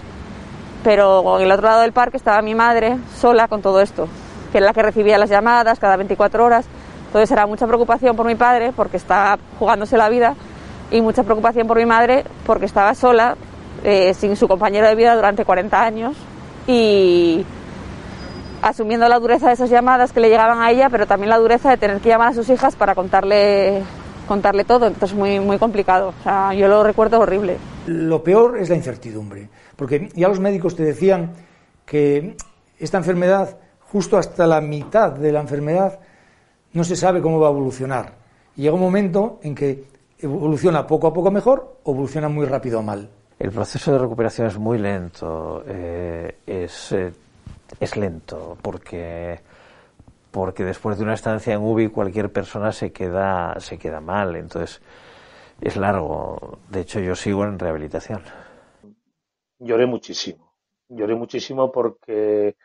pero 0.84 1.40
en 1.40 1.46
el 1.46 1.52
otro 1.52 1.68
lado 1.68 1.82
del 1.82 1.92
parque 1.92 2.18
estaba 2.18 2.44
mi 2.44 2.54
madre 2.54 2.98
sola 3.16 3.48
con 3.48 3.64
todo 3.64 3.82
esto 3.82 4.08
que 4.52 4.58
era 4.58 4.68
la 4.68 4.74
que 4.74 4.84
recibía 4.84 5.18
las 5.18 5.30
llamadas 5.30 5.80
cada 5.80 5.98
24 5.98 6.44
horas. 6.44 6.66
Entonces 7.08 7.32
era 7.32 7.48
mucha 7.48 7.66
preocupación 7.66 8.16
por 8.16 8.26
mi 8.26 8.36
padre 8.36 8.72
porque 8.76 8.98
estaba 8.98 9.40
jugándose 9.58 9.98
la 9.98 10.10
vida 10.10 10.36
y 10.92 11.02
mucha 11.02 11.24
preocupación 11.24 11.68
por 11.68 11.78
mi 11.78 11.86
madre 11.86 12.24
porque 12.46 12.66
estaba 12.66 12.94
sola, 12.94 13.36
eh, 13.84 14.14
sin 14.14 14.36
su 14.36 14.48
compañero 14.48 14.88
de 14.88 14.96
vida 14.96 15.16
durante 15.16 15.46
40 15.46 15.82
años 15.82 16.16
y 16.68 17.46
asumiendo 18.62 19.08
la 19.08 19.20
dureza 19.20 19.48
de 19.48 19.54
esas 19.54 19.70
llamadas 19.70 20.12
que 20.12 20.20
le 20.20 20.30
llegaban 20.30 20.62
a 20.62 20.72
ella, 20.72 20.90
pero 20.90 21.08
también 21.08 21.30
la 21.30 21.38
dureza 21.38 21.70
de 21.70 21.78
tener 21.78 22.00
que 22.00 22.10
llamar 22.10 22.30
a 22.30 22.34
sus 22.34 22.50
hijas 22.50 22.76
para 22.76 22.96
contarle 22.96 23.84
contarle 24.28 24.64
todo, 24.64 24.86
entonces 24.86 25.18
muy 25.18 25.40
muy 25.40 25.58
complicado. 25.58 26.14
O 26.20 26.24
sea, 26.24 26.54
yo 26.54 26.68
lo 26.68 26.84
recuerdo 26.84 27.20
horrible. 27.20 27.58
Lo 27.88 28.24
peor 28.24 28.60
es 28.60 28.70
la 28.70 28.76
incertidumbre, 28.76 29.50
porque 29.76 30.10
ya 30.14 30.28
los 30.28 30.40
médicos 30.40 30.76
te 30.76 30.84
decían 30.84 31.34
que 31.86 32.36
esta 32.78 32.98
enfermedad, 32.98 33.58
justo 33.92 34.18
hasta 34.18 34.46
la 34.46 34.62
mitad 34.62 35.12
de 35.12 35.32
la 35.32 35.42
enfermedad, 35.42 36.00
no 36.74 36.84
se 36.84 36.96
sabe 36.96 37.22
cómo 37.22 37.40
va 37.40 37.48
a 37.48 37.52
evolucionar. 37.52 38.14
Y 38.56 38.64
llega 38.64 38.76
un 38.76 38.82
momento 38.82 39.40
en 39.42 39.56
que 39.56 39.84
evoluciona 40.20 40.86
poco 40.86 41.08
a 41.08 41.14
poco 41.14 41.32
mejor 41.32 41.80
o 41.84 41.92
evoluciona 41.92 42.30
muy 42.30 42.46
rápido 42.46 42.82
mal. 42.84 43.10
El 43.40 43.52
proceso 43.52 43.92
de 43.94 44.00
recuperación 44.00 44.48
es 44.48 44.58
muy 44.58 44.78
lento, 44.78 45.64
eh, 45.66 46.40
es, 46.46 46.92
eh, 46.92 47.14
es 47.80 47.96
lento, 47.96 48.58
porque, 48.62 49.40
porque 50.30 50.66
después 50.66 50.98
de 50.98 51.06
una 51.06 51.14
estancia 51.14 51.54
en 51.54 51.62
UBI 51.62 51.88
cualquier 51.88 52.32
persona 52.32 52.72
se 52.72 52.92
queda, 52.92 53.56
se 53.60 53.78
queda 53.78 54.02
mal, 54.02 54.36
entonces 54.36 54.82
es 55.62 55.78
largo. 55.78 56.60
De 56.70 56.82
hecho, 56.82 57.00
yo 57.00 57.16
sigo 57.16 57.46
en 57.46 57.58
rehabilitación. 57.58 58.22
Lloré 59.58 59.86
muchísimo, 59.86 60.54
lloré 60.90 61.16
muchísimo 61.16 61.72
porque 61.72 62.56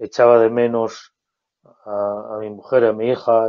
echaba 0.00 0.38
de 0.40 0.50
menos 0.50 1.14
a, 1.84 2.38
mi 2.40 2.50
mujer, 2.50 2.84
a 2.86 2.92
mi 2.92 3.10
hija 3.10 3.48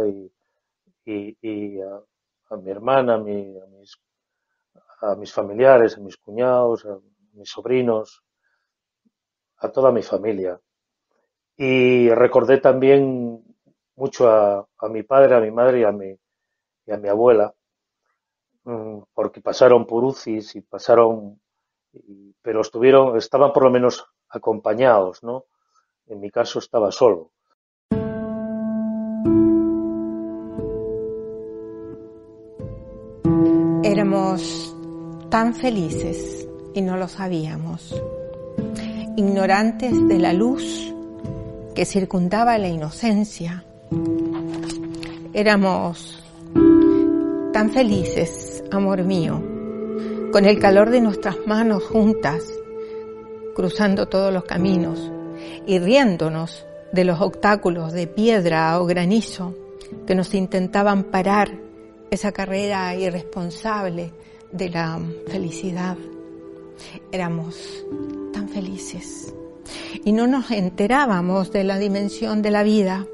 y, 1.05 1.81
a, 1.81 2.57
mi 2.57 2.69
hermana, 2.69 3.15
a, 3.15 5.11
a 5.11 5.15
mis 5.15 5.33
familiares, 5.33 5.97
a 5.97 6.01
mis 6.01 6.17
cuñados, 6.17 6.85
a 6.85 6.99
mis 7.33 7.49
sobrinos, 7.49 8.23
a 9.57 9.71
toda 9.71 9.91
mi 9.91 10.03
familia. 10.03 10.59
Y 11.57 12.09
recordé 12.09 12.57
también 12.59 13.43
mucho 13.95 14.29
a, 14.29 14.67
mi 14.89 15.03
padre, 15.03 15.35
a 15.35 15.39
mi 15.39 15.51
madre 15.51 15.81
y 15.81 15.83
a 15.83 15.91
mi, 15.91 16.17
y 16.85 16.91
a 16.91 16.97
mi 16.97 17.07
abuela, 17.07 17.53
mm, 18.63 18.99
porque 19.13 19.41
pasaron 19.41 19.85
por 19.85 20.03
UCIs 20.03 20.55
y 20.55 20.61
pasaron, 20.61 21.39
pero 22.41 22.61
estuvieron, 22.61 23.17
estaban 23.17 23.53
por 23.53 23.63
lo 23.63 23.69
menos 23.69 24.05
acompañados, 24.29 25.23
¿no? 25.23 25.45
En 26.11 26.19
mi 26.19 26.29
caso 26.29 26.59
estaba 26.59 26.91
solo. 26.91 27.31
Éramos 33.81 34.75
tan 35.29 35.55
felices 35.55 36.49
y 36.73 36.81
no 36.81 36.97
lo 36.97 37.07
sabíamos, 37.07 37.95
ignorantes 39.15 40.05
de 40.09 40.19
la 40.19 40.33
luz 40.33 40.93
que 41.73 41.85
circundaba 41.85 42.57
la 42.57 42.67
inocencia. 42.67 43.63
Éramos 45.31 46.21
tan 47.53 47.69
felices, 47.69 48.65
amor 48.69 49.05
mío, 49.05 49.41
con 50.33 50.43
el 50.43 50.59
calor 50.59 50.89
de 50.89 50.99
nuestras 50.99 51.37
manos 51.47 51.85
juntas, 51.85 52.43
cruzando 53.55 54.09
todos 54.09 54.33
los 54.33 54.43
caminos 54.43 55.10
y 55.65 55.79
riéndonos 55.79 56.65
de 56.91 57.03
los 57.03 57.21
obstáculos 57.21 57.93
de 57.93 58.07
piedra 58.07 58.79
o 58.79 58.85
granizo 58.85 59.55
que 60.05 60.15
nos 60.15 60.33
intentaban 60.33 61.05
parar 61.05 61.51
esa 62.09 62.31
carrera 62.31 62.93
irresponsable 62.95 64.11
de 64.51 64.69
la 64.69 64.99
felicidad. 65.27 65.97
Éramos 67.11 67.85
tan 68.33 68.49
felices 68.49 69.33
y 70.03 70.11
no 70.11 70.27
nos 70.27 70.51
enterábamos 70.51 71.51
de 71.51 71.63
la 71.63 71.77
dimensión 71.77 72.41
de 72.41 72.51
la 72.51 72.63
vida, 72.63 73.05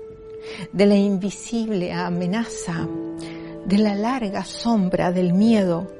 de 0.71 0.85
la 0.85 0.95
invisible 0.95 1.91
amenaza, 1.91 2.87
de 3.65 3.77
la 3.77 3.95
larga 3.95 4.45
sombra 4.45 5.11
del 5.11 5.33
miedo. 5.33 5.91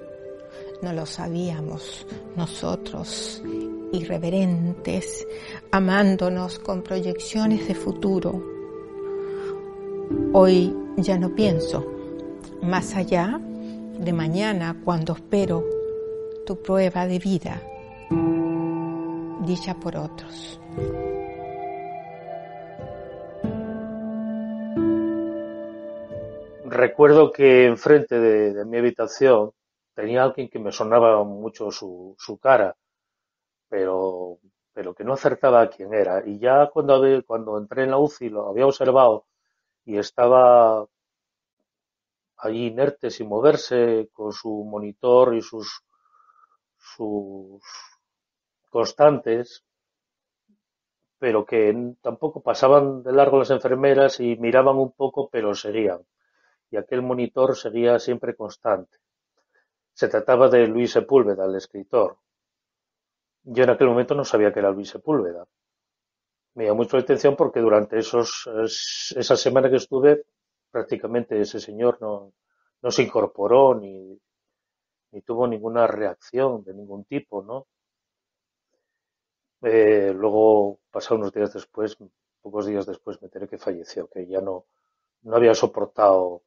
No 0.82 0.94
lo 0.94 1.06
sabíamos 1.06 2.08
nosotros, 2.36 3.42
irreverentes, 3.92 5.28
amándonos 5.72 6.60
con 6.60 6.84
proyecciones 6.84 7.68
de 7.68 7.76
futuro. 7.76 8.44
Hoy 10.34 10.76
ya 10.98 11.18
no 11.18 11.36
pienso 11.36 11.86
más 12.62 12.96
allá 12.96 13.40
de 14.00 14.14
mañana 14.14 14.82
cuando 14.84 15.14
espero 15.14 15.64
tu 16.46 16.62
prueba 16.62 17.08
de 17.08 17.20
vida, 17.20 17.62
dicha 19.46 19.74
por 19.76 19.98
otros. 19.98 20.60
Recuerdo 26.78 27.32
que 27.32 27.66
enfrente 27.66 28.20
de, 28.20 28.66
mi 28.66 28.78
habitación 28.78 29.52
tenía 29.96 30.24
alguien 30.24 30.48
que 30.48 30.60
me 30.60 30.72
sonaba 30.72 31.24
mucho 31.24 31.72
su, 31.72 32.16
cara, 32.42 32.76
pero, 33.70 34.40
pero 34.74 34.94
que 34.94 35.04
no 35.04 35.14
acertaba 35.14 35.62
a 35.62 35.70
quién 35.70 35.94
era. 35.94 36.24
Y 36.26 36.40
ya 36.40 36.68
cuando, 36.68 37.02
cuando 37.26 37.58
entré 37.58 37.84
en 37.84 37.92
la 37.92 37.98
UCI 37.98 38.30
lo 38.30 38.50
había 38.50 38.66
observado 38.66 39.26
y 39.86 39.98
estaba 39.98 40.86
allí 42.38 42.68
inerte 42.68 43.10
sin 43.10 43.28
moverse 43.28 44.10
con 44.14 44.32
su 44.32 44.64
monitor 44.64 45.36
y 45.36 45.42
sus, 45.42 45.84
sus 46.78 47.62
constantes, 48.70 49.64
pero 51.20 51.46
que 51.46 51.96
tampoco 52.02 52.42
pasaban 52.42 53.02
de 53.04 53.12
largo 53.12 53.40
las 53.40 53.50
enfermeras 53.50 54.20
y 54.20 54.36
miraban 54.38 54.78
un 54.78 54.92
poco, 54.92 55.30
pero 55.30 55.56
seguían. 55.56 56.06
Y 56.70 56.78
aquel 56.78 57.02
monitor 57.02 57.56
seguía 57.56 57.98
siempre 57.98 58.36
constante. 58.36 58.98
Se 59.94 60.10
trataba 60.10 60.48
de 60.50 60.68
Luis 60.68 60.92
Sepúlveda, 60.92 61.46
el 61.46 61.56
escritor. 61.56 62.18
Yo 63.56 63.64
en 63.64 63.72
aquel 63.72 63.88
momento 63.88 64.14
no 64.14 64.24
sabía 64.24 64.54
que 64.54 64.60
era 64.60 64.70
Luis 64.70 64.90
Sepúlveda. 64.90 65.48
Me 66.56 66.66
llamó 66.66 66.80
mucho 66.80 66.98
la 66.98 67.04
atención 67.04 67.38
porque 67.38 67.62
durante 67.62 67.98
esos, 68.00 68.50
esa 69.16 69.38
semana 69.38 69.70
que 69.70 69.78
estuve 69.78 70.26
prácticamente 70.70 71.40
ese 71.40 71.60
señor 71.62 71.98
no, 72.02 72.34
no 72.82 72.92
se 72.92 73.04
incorporó 73.04 73.76
ni, 73.76 74.20
ni 75.12 75.22
tuvo 75.22 75.48
ninguna 75.48 75.88
reacción 75.88 76.64
de 76.64 76.74
ningún 76.74 77.06
tipo, 77.06 77.44
¿no? 77.44 77.68
Eh, 79.62 80.14
luego, 80.16 80.80
pasados 80.92 81.20
unos 81.20 81.34
días 81.34 81.54
después, 81.54 81.98
pocos 82.42 82.66
días 82.66 82.86
después, 82.88 83.22
me 83.22 83.26
enteré 83.28 83.48
que 83.48 83.58
falleció, 83.58 84.08
que 84.08 84.26
ya 84.28 84.42
no, 84.42 84.66
no 85.24 85.36
había 85.36 85.54
soportado 85.56 86.44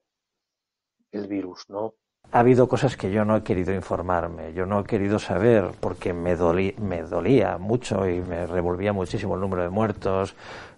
el 1.12 1.28
virus, 1.28 1.68
¿no? 1.68 1.94
Ha 2.32 2.40
habido 2.40 2.68
cosas 2.68 2.96
que 2.96 3.10
yo 3.10 3.24
no 3.24 3.36
he 3.36 3.42
querido 3.42 3.74
informarme, 3.74 4.52
yo 4.52 4.64
no 4.64 4.80
he 4.80 4.84
querido 4.84 5.18
saber 5.18 5.72
porque 5.80 6.12
me, 6.12 6.36
me 6.78 7.02
dolía 7.02 7.58
mucho 7.58 8.08
y 8.08 8.20
me 8.20 8.46
revolvía 8.46 8.92
muchísimo 8.92 9.34
el 9.34 9.40
número 9.40 9.62
de 9.62 9.70
muertos, 9.70 10.36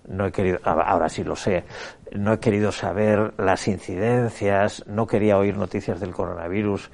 no 0.09 0.27
he 0.27 0.33
querido, 0.33 0.61
ahora 0.65 1.11
sí 1.11 1.25
lo 1.25 1.37
sé, 1.37 1.65
no 2.13 2.33
he 2.33 2.39
querido 2.39 2.73
saber 2.73 3.35
las 3.37 3.69
incidencias, 3.69 4.85
no 4.87 5.07
quería 5.07 5.37
oír 5.37 5.57
noticias 5.57 6.01
del 6.01 6.13
coronavirus. 6.13 6.91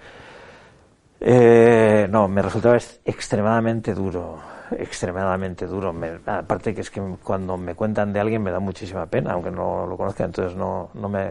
Eh, 1.20 2.06
no, 2.10 2.28
me 2.28 2.42
resultaba 2.42 2.76
extremadamente 3.04 3.94
duro, 3.94 4.40
extremadamente 4.72 5.66
duro. 5.66 5.94
aparte 6.26 6.74
que 6.74 6.80
es 6.80 6.90
que 6.90 7.00
cuando 7.22 7.56
me 7.56 7.74
cuentan 7.74 8.12
de 8.12 8.20
alguien 8.20 8.42
me 8.42 8.50
da 8.50 8.60
muchísima 8.60 9.06
pena, 9.06 9.32
aunque 9.32 9.52
no 9.52 9.86
lo 9.86 9.96
conozca, 9.96 10.24
entonces 10.24 10.56
no, 10.56 10.90
no, 10.94 11.08
me, 11.08 11.28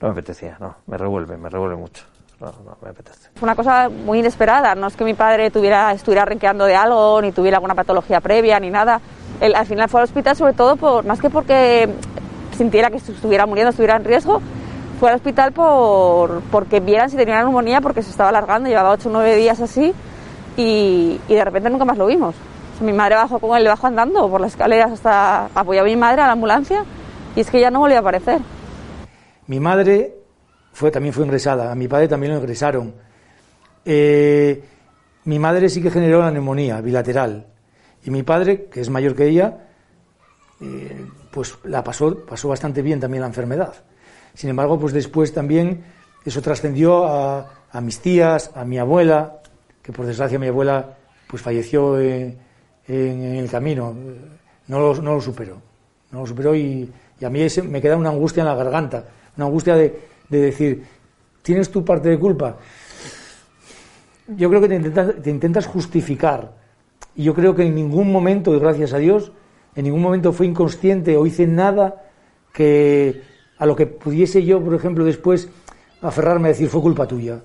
no 0.00 0.08
me 0.08 0.08
apetecía, 0.10 0.56
no, 0.60 0.76
me 0.86 0.96
revuelve, 0.96 1.36
me 1.36 1.48
revuelve 1.48 1.76
mucho 1.76 2.04
no, 2.40 2.52
no 2.64 2.76
me 2.80 2.90
apetece. 2.90 3.30
Fue 3.34 3.46
una 3.46 3.56
cosa 3.56 3.88
muy 3.88 4.20
inesperada, 4.20 4.74
no 4.74 4.86
es 4.86 4.96
que 4.96 5.04
mi 5.04 5.14
padre 5.14 5.50
tuviera, 5.50 5.92
estuviera 5.92 6.24
renqueando 6.24 6.64
de 6.64 6.76
algo, 6.76 7.20
ni 7.20 7.32
tuviera 7.32 7.56
alguna 7.56 7.74
patología 7.74 8.20
previa, 8.20 8.60
ni 8.60 8.70
nada. 8.70 9.00
Él, 9.40 9.54
al 9.54 9.66
final 9.66 9.88
fue 9.88 10.00
al 10.00 10.04
hospital 10.04 10.36
sobre 10.36 10.52
todo 10.52 10.76
por, 10.76 11.04
más 11.04 11.20
que 11.20 11.30
porque 11.30 11.88
sintiera 12.56 12.90
que 12.90 12.96
estuviera 12.96 13.46
muriendo, 13.46 13.70
estuviera 13.70 13.96
en 13.96 14.04
riesgo, 14.04 14.40
fue 14.98 15.10
al 15.10 15.16
hospital 15.16 15.52
por, 15.52 16.42
porque 16.50 16.80
vieran 16.80 17.10
si 17.10 17.16
tenía 17.16 17.34
una 17.34 17.44
neumonía 17.44 17.80
porque 17.80 18.02
se 18.02 18.10
estaba 18.10 18.30
alargando, 18.30 18.68
llevaba 18.68 18.90
8 18.90 19.08
o 19.08 19.12
9 19.12 19.36
días 19.36 19.60
así 19.60 19.92
y, 20.56 21.20
y, 21.28 21.34
de 21.34 21.44
repente 21.44 21.70
nunca 21.70 21.84
más 21.84 21.98
lo 21.98 22.06
vimos. 22.06 22.34
mi 22.80 22.92
madre 22.92 23.14
bajó 23.14 23.38
con 23.38 23.56
él, 23.56 23.62
le 23.62 23.70
bajó 23.70 23.86
andando 23.86 24.28
por 24.28 24.40
las 24.40 24.52
escaleras 24.52 24.92
hasta 24.92 25.46
apoyó 25.54 25.82
a 25.82 25.84
mi 25.84 25.96
madre 25.96 26.22
a 26.22 26.26
la 26.26 26.32
ambulancia 26.32 26.84
y 27.36 27.40
es 27.40 27.50
que 27.50 27.60
ya 27.60 27.70
no 27.70 27.80
volvió 27.80 27.96
a 27.96 28.00
aparecer. 28.00 28.40
Mi 29.46 29.60
madre 29.60 30.18
fue, 30.78 30.92
también 30.92 31.12
fue 31.12 31.24
ingresada, 31.24 31.72
a 31.72 31.74
mi 31.74 31.88
padre 31.88 32.06
también 32.06 32.32
lo 32.32 32.38
ingresaron. 32.38 32.94
Eh, 33.84 34.62
mi 35.24 35.36
madre 35.40 35.68
sí 35.68 35.82
que 35.82 35.90
generó 35.90 36.20
la 36.20 36.30
neumonía 36.30 36.80
bilateral 36.80 37.48
y 38.04 38.10
mi 38.10 38.22
padre, 38.22 38.66
que 38.66 38.80
es 38.80 38.88
mayor 38.88 39.16
que 39.16 39.26
ella, 39.26 39.58
eh, 40.60 41.04
pues 41.32 41.58
la 41.64 41.82
pasó, 41.82 42.24
pasó 42.24 42.48
bastante 42.48 42.80
bien 42.80 43.00
también 43.00 43.22
la 43.22 43.26
enfermedad. 43.26 43.74
Sin 44.34 44.50
embargo, 44.50 44.78
pues 44.78 44.92
después 44.92 45.34
también 45.34 45.82
eso 46.24 46.40
trascendió 46.40 47.08
a, 47.08 47.80
mis 47.82 47.98
tías, 47.98 48.52
a 48.54 48.64
mi 48.64 48.78
abuela, 48.78 49.40
que 49.82 49.90
por 49.90 50.06
desgracia 50.06 50.38
mi 50.38 50.46
abuela 50.46 50.96
pues 51.26 51.42
falleció 51.42 51.98
en, 52.00 52.38
el 52.86 53.50
camino. 53.50 53.92
no 54.68 54.78
lo, 54.78 55.02
no 55.02 55.20
superó. 55.20 55.60
No 56.12 56.20
lo 56.20 56.26
superó 56.28 56.54
y, 56.54 56.88
a 57.20 57.28
mí 57.28 57.44
me 57.64 57.82
queda 57.82 57.96
una 57.96 58.10
angustia 58.10 58.42
en 58.42 58.46
la 58.46 58.54
garganta, 58.54 59.04
una 59.36 59.46
angustia 59.46 59.74
de, 59.74 60.17
de 60.28 60.40
decir, 60.40 60.84
¿tienes 61.42 61.70
tu 61.70 61.84
parte 61.84 62.08
de 62.08 62.18
culpa? 62.18 62.56
Yo 64.28 64.48
creo 64.48 64.60
que 64.60 64.68
te 64.68 64.76
intentas, 64.76 65.14
te 65.22 65.30
intentas 65.30 65.66
justificar. 65.66 66.52
Y 67.16 67.24
yo 67.24 67.34
creo 67.34 67.54
que 67.54 67.64
en 67.64 67.74
ningún 67.74 68.12
momento, 68.12 68.54
y 68.54 68.58
gracias 68.58 68.92
a 68.92 68.98
Dios, 68.98 69.32
en 69.74 69.84
ningún 69.84 70.02
momento 70.02 70.32
fui 70.32 70.46
inconsciente 70.46 71.16
o 71.16 71.26
hice 71.26 71.46
nada 71.46 72.04
que 72.52 73.22
a 73.58 73.66
lo 73.66 73.74
que 73.74 73.86
pudiese 73.86 74.44
yo, 74.44 74.62
por 74.62 74.74
ejemplo, 74.74 75.04
después 75.04 75.48
aferrarme 76.02 76.48
a 76.48 76.52
decir 76.52 76.68
fue 76.68 76.80
culpa 76.80 77.06
tuya. 77.06 77.42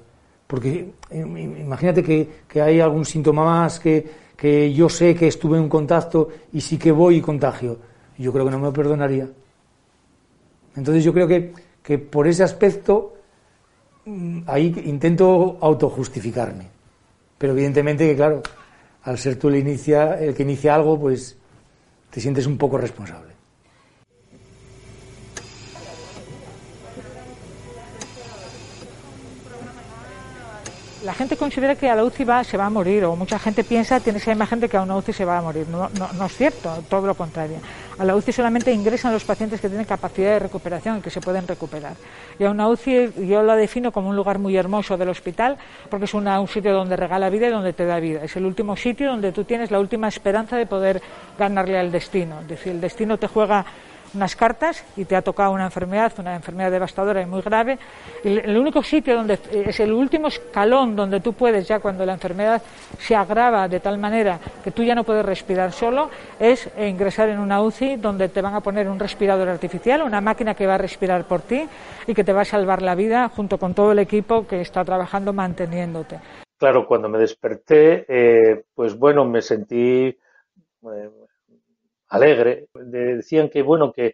Porque 0.47 0.93
eh, 1.09 1.19
imagínate 1.19 2.03
que, 2.03 2.29
que 2.47 2.61
hay 2.61 2.79
algún 2.79 3.05
síntoma 3.05 3.43
más 3.43 3.79
que, 3.79 4.05
que 4.35 4.73
yo 4.73 4.89
sé 4.89 5.15
que 5.15 5.27
estuve 5.27 5.57
en 5.57 5.69
contacto 5.69 6.29
y 6.51 6.61
sí 6.61 6.77
que 6.77 6.91
voy 6.91 7.17
y 7.17 7.21
contagio. 7.21 7.77
Yo 8.17 8.31
creo 8.31 8.45
que 8.45 8.51
no 8.51 8.59
me 8.59 8.71
perdonaría. 8.71 9.27
Entonces 10.75 11.03
yo 11.03 11.13
creo 11.13 11.27
que, 11.27 11.53
que 11.83 11.99
por 11.99 12.27
ese 12.27 12.43
aspecto 12.43 13.13
mm, 14.05 14.43
ahí 14.47 14.73
intento 14.85 15.57
autojustificarme. 15.61 16.67
Pero 17.37 17.53
evidentemente 17.53 18.07
que, 18.07 18.15
claro, 18.15 18.41
al 19.03 19.17
ser 19.17 19.37
tú 19.37 19.49
el, 19.49 19.57
inicia, 19.57 20.17
el 20.19 20.33
que 20.33 20.43
inicia 20.43 20.73
algo, 20.73 20.99
pues 20.99 21.37
te 22.09 22.21
sientes 22.21 22.47
un 22.47 22.57
poco 22.57 22.77
responsable. 22.77 23.33
la 31.03 31.13
gente 31.13 31.37
considera 31.37 31.75
que 31.75 31.89
a 31.89 31.95
la 31.95 32.03
UCI 32.03 32.23
va, 32.23 32.43
se 32.43 32.57
va 32.57 32.65
a 32.65 32.69
morir, 32.69 33.03
o 33.05 33.15
mucha 33.15 33.37
gente 33.37 33.63
piensa, 33.63 33.99
tiene 33.99 34.19
esa 34.19 34.31
imagen 34.31 34.59
de 34.59 34.69
que 34.69 34.77
a 34.77 34.81
una 34.81 34.95
UCI 34.95 35.13
se 35.13 35.25
va 35.25 35.37
a 35.37 35.41
morir. 35.41 35.67
No, 35.67 35.89
no, 35.89 36.25
es 36.25 36.35
cierto, 36.35 36.83
todo 36.89 37.07
lo 37.07 37.15
contrario. 37.15 37.57
A 37.99 38.05
la 38.05 38.15
UCI 38.15 38.31
solamente 38.31 38.71
ingresan 38.71 39.13
los 39.13 39.23
pacientes 39.23 39.61
que 39.61 39.69
tienen 39.69 39.85
capacidad 39.85 40.31
de 40.31 40.39
recuperación 40.39 40.97
y 40.97 41.01
que 41.01 41.09
se 41.09 41.21
pueden 41.21 41.47
recuperar. 41.47 41.93
Y 42.39 42.43
a 42.43 42.49
una 42.49 42.67
UCI 42.67 43.27
yo 43.27 43.43
la 43.43 43.55
defino 43.55 43.91
como 43.91 44.09
un 44.09 44.15
lugar 44.15 44.39
muy 44.39 44.57
hermoso 44.57 44.97
del 44.97 45.09
hospital, 45.09 45.57
porque 45.89 46.05
es 46.05 46.13
un 46.13 46.47
sitio 46.47 46.73
donde 46.73 46.95
regala 46.95 47.29
vida 47.29 47.47
y 47.47 47.51
donde 47.51 47.73
te 47.73 47.85
da 47.85 47.99
vida. 47.99 48.23
Es 48.23 48.35
el 48.35 48.45
último 48.45 48.75
sitio 48.75 49.09
donde 49.09 49.31
tú 49.31 49.43
tienes 49.43 49.69
la 49.69 49.79
última 49.79 50.07
esperanza 50.07 50.57
de 50.57 50.65
poder 50.65 51.01
ganarle 51.37 51.77
al 51.77 51.91
destino. 51.91 52.41
Es 52.41 52.47
decir, 52.47 52.73
el 52.73 52.81
destino 52.81 53.17
te 53.17 53.27
juega 53.27 53.65
unas 54.13 54.35
cartas 54.35 54.83
y 54.95 55.05
te 55.05 55.15
ha 55.15 55.21
tocado 55.21 55.51
una 55.51 55.65
enfermedad, 55.65 56.13
una 56.19 56.35
enfermedad 56.35 56.71
devastadora 56.71 57.21
y 57.21 57.25
muy 57.25 57.41
grave. 57.41 57.77
Y 58.23 58.37
el 58.37 58.57
único 58.57 58.83
sitio 58.83 59.15
donde 59.15 59.39
es 59.51 59.79
el 59.79 59.91
último 59.91 60.27
escalón 60.27 60.95
donde 60.95 61.19
tú 61.19 61.33
puedes, 61.33 61.67
ya 61.67 61.79
cuando 61.79 62.05
la 62.05 62.13
enfermedad 62.13 62.61
se 62.99 63.15
agrava 63.15 63.67
de 63.67 63.79
tal 63.79 63.97
manera 63.97 64.39
que 64.63 64.71
tú 64.71 64.83
ya 64.83 64.95
no 64.95 65.03
puedes 65.03 65.25
respirar 65.25 65.71
solo, 65.71 66.09
es 66.39 66.69
ingresar 66.77 67.29
en 67.29 67.39
una 67.39 67.61
UCI 67.61 67.97
donde 67.97 68.29
te 68.29 68.41
van 68.41 68.55
a 68.55 68.61
poner 68.61 68.87
un 68.87 68.99
respirador 68.99 69.49
artificial, 69.49 70.03
una 70.03 70.21
máquina 70.21 70.53
que 70.53 70.67
va 70.67 70.75
a 70.75 70.77
respirar 70.79 71.25
por 71.25 71.41
ti 71.41 71.67
y 72.07 72.13
que 72.13 72.23
te 72.23 72.33
va 72.33 72.41
a 72.41 72.45
salvar 72.45 72.81
la 72.81 72.95
vida 72.95 73.29
junto 73.29 73.57
con 73.57 73.73
todo 73.73 73.91
el 73.91 73.99
equipo 73.99 74.45
que 74.47 74.61
está 74.61 74.83
trabajando 74.83 75.33
manteniéndote. 75.33 76.19
Claro, 76.57 76.87
cuando 76.87 77.09
me 77.09 77.17
desperté, 77.17 78.05
eh, 78.07 78.63
pues 78.73 78.97
bueno, 78.97 79.25
me 79.25 79.41
sentí 79.41 80.05
eh, 80.07 81.09
alegre. 82.13 82.67
Decían 82.73 83.49
que, 83.49 83.61
bueno, 83.61 83.91
que 83.91 84.13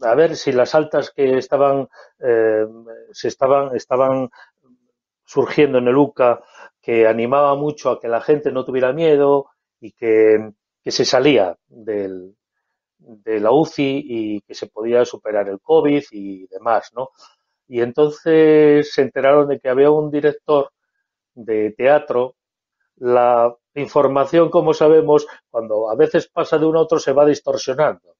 a 0.00 0.14
ver 0.14 0.36
si 0.36 0.52
las 0.52 0.74
altas 0.74 1.10
que 1.10 1.38
estaban, 1.38 1.88
eh, 2.20 2.66
se 3.12 3.28
estaban, 3.28 3.74
estaban 3.74 4.28
surgiendo 5.24 5.78
en 5.78 5.88
el 5.88 5.96
UCA, 5.96 6.40
que 6.80 7.06
animaba 7.06 7.54
mucho 7.54 7.90
a 7.90 8.00
que 8.00 8.08
la 8.08 8.20
gente 8.20 8.50
no 8.50 8.64
tuviera 8.64 8.92
miedo 8.92 9.46
y 9.80 9.92
que, 9.92 10.52
que 10.82 10.90
se 10.90 11.04
salía 11.04 11.56
del, 11.68 12.34
de 12.98 13.40
la 13.40 13.52
UCI 13.52 14.04
y 14.06 14.40
que 14.42 14.54
se 14.54 14.68
podía 14.68 15.04
superar 15.04 15.48
el 15.48 15.60
COVID 15.60 16.02
y 16.12 16.46
demás, 16.48 16.90
¿no? 16.94 17.10
Y 17.68 17.82
entonces 17.82 18.92
se 18.92 19.02
enteraron 19.02 19.48
de 19.48 19.60
que 19.60 19.68
había 19.68 19.90
un 19.90 20.10
director 20.10 20.70
de 21.34 21.72
teatro, 21.72 22.36
la 22.96 23.54
información, 23.80 24.50
como 24.50 24.74
sabemos, 24.74 25.26
cuando 25.50 25.90
a 25.90 25.94
veces 25.96 26.28
pasa 26.28 26.58
de 26.58 26.66
uno 26.66 26.80
a 26.80 26.82
otro 26.82 26.98
se 26.98 27.12
va 27.12 27.24
distorsionando. 27.24 28.16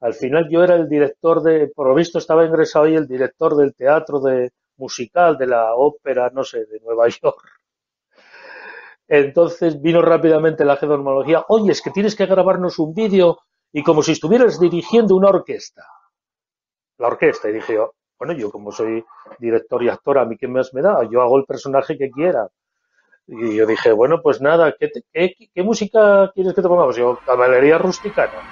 Al 0.00 0.14
final 0.14 0.48
yo 0.50 0.62
era 0.62 0.74
el 0.76 0.88
director 0.88 1.42
de, 1.42 1.68
por 1.68 1.88
lo 1.88 1.94
visto 1.94 2.18
estaba 2.18 2.44
ingresado 2.44 2.84
ahí 2.84 2.94
el 2.94 3.08
director 3.08 3.56
del 3.56 3.74
teatro 3.74 4.20
de 4.20 4.52
musical 4.76 5.38
de 5.38 5.46
la 5.46 5.74
ópera, 5.74 6.30
no 6.30 6.44
sé, 6.44 6.66
de 6.66 6.80
Nueva 6.80 7.08
York. 7.22 7.42
Entonces 9.08 9.80
vino 9.80 10.02
rápidamente 10.02 10.64
la 10.64 10.76
genomología, 10.76 11.44
oye, 11.48 11.72
es 11.72 11.82
que 11.82 11.90
tienes 11.90 12.16
que 12.16 12.26
grabarnos 12.26 12.78
un 12.78 12.94
vídeo 12.94 13.38
y 13.72 13.82
como 13.82 14.02
si 14.02 14.12
estuvieras 14.12 14.58
dirigiendo 14.58 15.16
una 15.16 15.28
orquesta. 15.28 15.84
La 16.98 17.08
orquesta, 17.08 17.48
y 17.50 17.54
dije 17.54 17.74
yo, 17.74 17.94
bueno, 18.18 18.34
yo 18.34 18.50
como 18.50 18.72
soy 18.72 19.04
director 19.38 19.82
y 19.82 19.88
actor, 19.88 20.18
a 20.18 20.24
mí 20.24 20.36
qué 20.36 20.48
más 20.48 20.72
me 20.72 20.80
da, 20.82 21.02
yo 21.10 21.20
hago 21.22 21.38
el 21.38 21.44
personaje 21.44 21.98
que 21.98 22.10
quiera. 22.10 22.48
Y 23.26 23.56
yo 23.56 23.66
dije, 23.66 23.92
bueno, 23.92 24.20
pues 24.22 24.40
nada, 24.40 24.74
¿qué, 24.78 24.90
qué, 25.12 25.34
qué 25.54 25.62
música 25.62 26.30
quieres 26.34 26.54
que 26.54 26.62
te 26.62 26.68
pongamos? 26.68 26.96
Yo, 26.96 27.18
caballería 27.24 27.78
rusticana. 27.78 28.42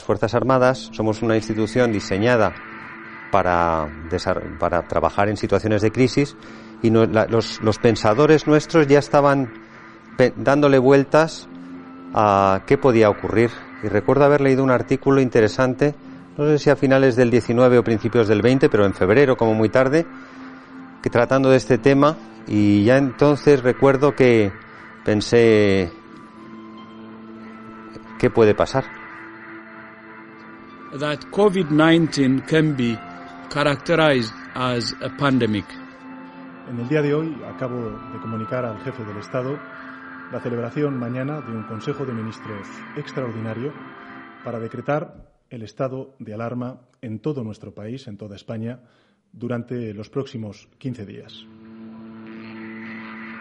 Las 0.00 0.06
Fuerzas 0.06 0.34
Armadas 0.34 0.88
somos 0.92 1.20
una 1.20 1.36
institución 1.36 1.92
diseñada 1.92 2.54
para, 3.30 3.86
para 4.58 4.88
trabajar 4.88 5.28
en 5.28 5.36
situaciones 5.36 5.82
de 5.82 5.92
crisis 5.92 6.38
y 6.80 6.88
los, 6.88 7.60
los, 7.60 7.78
pensadores 7.78 8.46
nuestros 8.46 8.86
ya 8.86 8.98
estaban 8.98 9.52
dándole 10.36 10.78
vueltas 10.78 11.50
a 12.14 12.62
qué 12.66 12.78
podía 12.78 13.10
ocurrir. 13.10 13.50
Y 13.82 13.88
recuerdo 13.88 14.24
haber 14.24 14.40
leído 14.40 14.64
un 14.64 14.70
artículo 14.70 15.20
interesante, 15.20 15.94
no 16.38 16.46
sé 16.46 16.58
si 16.58 16.70
a 16.70 16.76
finales 16.76 17.14
del 17.14 17.30
19 17.30 17.76
o 17.76 17.84
principios 17.84 18.26
del 18.26 18.40
20, 18.40 18.70
pero 18.70 18.86
en 18.86 18.94
febrero 18.94 19.36
como 19.36 19.52
muy 19.52 19.68
tarde, 19.68 20.06
que 21.02 21.10
tratando 21.10 21.50
de 21.50 21.58
este 21.58 21.76
tema 21.76 22.16
y 22.46 22.84
ya 22.84 22.96
entonces 22.96 23.62
recuerdo 23.62 24.16
que 24.16 24.50
pensé, 25.04 25.92
¿qué 28.18 28.30
puede 28.30 28.54
pasar? 28.54 28.99
That 30.98 31.20
COVID-19 31.30 32.46
can 32.48 32.74
be 32.74 32.98
characterized 33.48 34.32
as 34.54 34.92
a 35.00 35.10
pandemic. 35.16 35.64
En 36.68 36.80
el 36.80 36.88
día 36.88 37.02
de 37.02 37.14
hoy 37.14 37.36
acabo 37.46 37.90
de 38.12 38.18
comunicar 38.20 38.64
al 38.64 38.78
jefe 38.80 39.04
del 39.04 39.18
Estado 39.18 39.58
la 40.32 40.40
celebración 40.40 40.98
mañana 40.98 41.40
de 41.40 41.52
un 41.52 41.64
Consejo 41.64 42.04
de 42.04 42.12
Ministros 42.12 42.66
extraordinario 42.96 43.72
para 44.44 44.58
decretar 44.58 45.30
el 45.48 45.62
estado 45.62 46.14
de 46.18 46.34
alarma 46.34 46.80
en 47.02 47.18
todo 47.18 47.42
nuestro 47.42 47.74
país, 47.74 48.06
en 48.06 48.16
toda 48.16 48.36
España, 48.36 48.80
durante 49.32 49.92
los 49.94 50.08
próximos 50.08 50.68
15 50.78 51.06
días. 51.06 51.46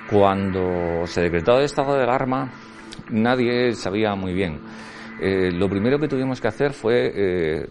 Cuando 0.10 1.06
se 1.06 1.22
decretó 1.22 1.58
el 1.58 1.66
estado 1.66 1.96
de 1.96 2.04
alarma, 2.04 2.52
nadie 3.12 3.74
sabía 3.74 4.16
muy 4.16 4.34
bien 4.34 4.60
eh, 5.22 5.52
lo 5.52 5.70
primero 5.70 6.00
que 6.00 6.08
tuvimos 6.08 6.40
que 6.40 6.48
hacer 6.48 6.74
fue 6.74 7.12
eh, 7.14 7.68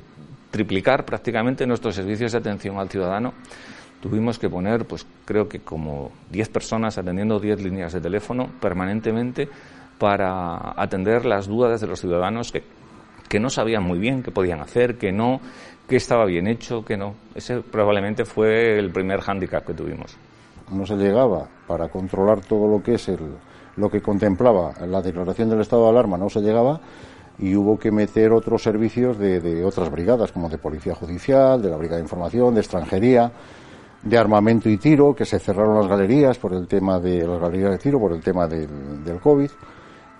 triplicar 0.51 1.05
prácticamente 1.05 1.67
nuestros 1.67 1.95
servicios 1.95 2.33
de 2.33 2.39
atención 2.39 2.79
al 2.79 2.89
ciudadano. 2.89 3.35
Tuvimos 4.01 4.39
que 4.39 4.49
poner, 4.49 4.87
pues 4.87 5.07
creo 5.25 5.49
que 5.49 5.61
como 5.61 6.13
10 6.31 6.49
personas 6.51 6.99
atendiendo 6.99 7.41
10 7.41 7.63
líneas 7.63 7.93
de 7.93 8.01
teléfono 8.01 8.49
permanentemente 8.61 9.49
para 9.99 10.81
atender 10.81 11.25
las 11.25 11.49
dudas 11.49 11.81
de 11.81 11.89
los 11.89 12.01
ciudadanos 12.01 12.53
que, 12.53 12.63
que 13.29 13.41
no 13.41 13.51
sabían 13.51 13.83
muy 13.83 13.99
bien 13.99 14.23
qué 14.23 14.31
podían 14.31 14.61
hacer, 14.61 14.97
que 14.97 15.11
no, 15.11 15.41
que 15.89 15.97
estaba 15.97 16.27
bien 16.27 16.47
hecho, 16.47 16.85
que 16.85 16.97
no. 16.97 17.15
Ese 17.35 17.61
probablemente 17.61 18.25
fue 18.25 18.79
el 18.79 18.93
primer 18.93 19.21
hándicap 19.21 19.67
que 19.67 19.75
tuvimos. 19.75 20.17
no 20.71 20.87
se 20.87 20.97
llegaba 20.97 21.49
para 21.67 21.89
controlar 21.89 22.41
todo 22.41 22.69
lo 22.69 22.83
que 22.83 22.95
es 22.95 23.09
el, 23.09 23.19
lo 23.79 23.89
que 23.89 24.03
contemplaba 24.03 24.75
la 24.87 25.01
declaración 25.01 25.49
del 25.49 25.61
estado 25.61 25.85
de 25.85 25.91
alarma, 25.91 26.19
no 26.19 26.29
se 26.29 26.41
llegaba 26.41 26.81
y 27.39 27.55
hubo 27.55 27.79
que 27.79 27.91
meter 27.91 28.33
otros 28.33 28.63
servicios 28.63 29.19
de, 29.19 29.65
otras 29.65 29.91
brigadas, 29.91 30.33
como 30.33 30.49
de 30.49 30.59
policía 30.59 30.95
judicial, 30.95 31.63
de 31.63 31.71
la 31.71 31.77
brigada 31.77 31.99
de 31.99 32.05
información, 32.05 32.55
de 32.55 32.61
extranjería, 32.61 33.31
de 34.03 34.19
armamento 34.19 34.69
y 34.69 34.77
tiro, 34.77 35.15
que 35.15 35.25
se 35.25 35.39
cerraron 35.39 35.77
las 35.77 35.89
galerías 35.89 36.39
por 36.39 36.53
el 36.53 36.67
tema 36.67 36.99
de 36.99 37.27
las 37.27 37.41
galerías 37.41 37.73
de 37.73 37.79
tiro, 37.79 38.01
por 38.01 38.13
el 38.13 38.21
tema 38.21 38.47
del, 38.47 39.05
del 39.05 39.21
COVID 39.21 39.51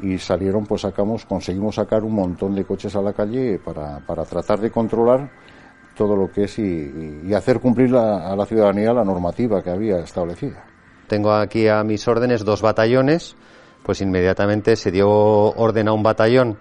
y 0.01 0.19
salieron, 0.19 0.65
pues 0.65 0.83
sacamos, 0.83 1.25
conseguimos 1.25 1.75
sacar 1.75 2.05
un 2.05 2.15
montón 2.15 2.55
de 2.55 2.65
coches 2.65 2.95
a 2.95 3.03
la 3.03 3.13
calle 3.13 3.59
para, 3.59 3.99
para 4.01 4.25
tratar 4.25 4.61
de 4.61 4.71
controlar 4.71 5.31
todo 5.97 6.15
lo 6.15 6.31
que 6.31 6.45
es 6.45 6.59
y, 6.59 7.23
y 7.27 7.35
hacer 7.35 7.59
cumplir 7.59 7.91
la, 7.91 8.31
a 8.31 8.37
la 8.37 8.47
ciudadanía 8.47 8.93
la 8.93 9.05
normativa 9.05 9.63
que 9.63 9.71
había 9.71 9.99
establecida. 9.99 10.65
Tengo 11.09 11.33
aquí 11.33 11.67
a 11.67 11.83
mis 11.83 12.07
órdenes 12.07 12.45
dos 12.45 12.63
batallones, 12.63 13.35
pues 13.83 14.01
inmediatamente 14.01 14.77
se 14.77 14.93
dio 14.93 15.09
orden 15.09 15.89
a 15.89 15.93
un 15.93 16.03
batallón 16.03 16.59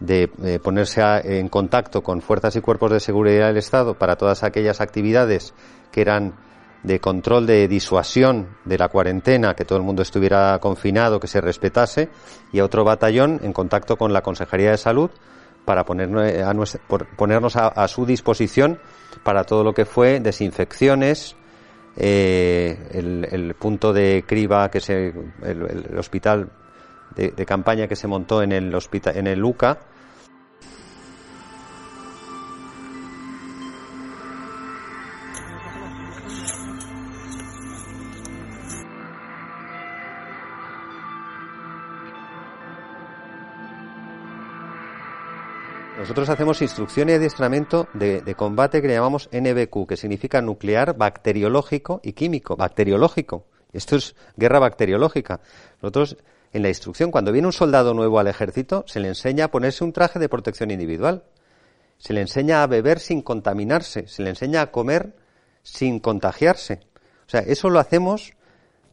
de 0.00 0.30
eh, 0.42 0.58
ponerse 0.62 1.02
en 1.38 1.48
contacto 1.48 2.02
con 2.02 2.20
fuerzas 2.20 2.56
y 2.56 2.60
cuerpos 2.60 2.90
de 2.90 3.00
seguridad 3.00 3.48
del 3.48 3.56
Estado 3.56 3.94
para 3.94 4.16
todas 4.16 4.42
aquellas 4.42 4.80
actividades 4.80 5.54
que 5.90 6.02
eran 6.02 6.34
de 6.82 7.00
control 7.00 7.46
de 7.46 7.66
disuasión 7.66 8.56
de 8.64 8.78
la 8.78 8.88
cuarentena, 8.88 9.54
que 9.54 9.64
todo 9.64 9.78
el 9.78 9.84
mundo 9.84 10.02
estuviera 10.02 10.58
confinado, 10.60 11.18
que 11.18 11.26
se 11.26 11.40
respetase, 11.40 12.10
y 12.52 12.60
a 12.60 12.64
otro 12.64 12.84
batallón 12.84 13.40
en 13.42 13.52
contacto 13.52 13.96
con 13.96 14.12
la 14.12 14.22
Consejería 14.22 14.70
de 14.70 14.78
Salud 14.78 15.10
para 15.64 15.84
ponernos 15.84 16.78
ponernos 17.16 17.56
a, 17.56 17.66
a, 17.66 17.88
su 17.88 18.06
disposición 18.06 18.78
para 19.24 19.42
todo 19.42 19.64
lo 19.64 19.74
que 19.74 19.84
fue 19.84 20.20
desinfecciones, 20.20 21.34
eh, 21.96 22.78
el, 23.32 23.54
punto 23.54 23.92
de 23.92 24.24
criba 24.24 24.70
que 24.70 24.80
se, 24.80 25.08
el, 25.42 25.86
el 25.90 25.98
hospital 25.98 26.50
de, 27.16 27.46
campaña 27.46 27.88
que 27.88 27.96
se 27.96 28.06
montó 28.06 28.42
en 28.42 28.52
el 28.52 28.74
hospital, 28.74 29.16
en 29.16 29.26
el 29.26 29.42
UCA, 29.42 29.78
Nosotros 45.98 46.28
hacemos 46.28 46.62
instrucción 46.62 47.08
y 47.08 47.14
adiestramiento 47.14 47.88
de, 47.92 48.20
de, 48.20 48.34
combate 48.36 48.80
que 48.80 48.86
le 48.86 48.94
llamamos 48.94 49.28
NBQ, 49.32 49.88
que 49.88 49.96
significa 49.96 50.40
nuclear, 50.40 50.96
bacteriológico 50.96 52.00
y 52.04 52.12
químico. 52.12 52.54
Bacteriológico. 52.54 53.46
Esto 53.72 53.96
es 53.96 54.14
guerra 54.36 54.60
bacteriológica. 54.60 55.40
Nosotros, 55.82 56.16
en 56.56 56.62
la 56.62 56.68
instrucción, 56.68 57.10
cuando 57.10 57.32
viene 57.32 57.46
un 57.46 57.52
soldado 57.52 57.92
nuevo 57.92 58.18
al 58.18 58.28
ejército, 58.28 58.84
se 58.86 58.98
le 58.98 59.08
enseña 59.08 59.44
a 59.44 59.50
ponerse 59.50 59.84
un 59.84 59.92
traje 59.92 60.18
de 60.18 60.30
protección 60.30 60.70
individual. 60.70 61.22
Se 61.98 62.14
le 62.14 62.22
enseña 62.22 62.62
a 62.62 62.66
beber 62.66 62.98
sin 62.98 63.20
contaminarse. 63.20 64.08
Se 64.08 64.22
le 64.22 64.30
enseña 64.30 64.62
a 64.62 64.70
comer 64.70 65.14
sin 65.62 66.00
contagiarse. 66.00 66.80
O 67.26 67.28
sea, 67.28 67.40
eso 67.40 67.68
lo 67.68 67.78
hacemos 67.78 68.32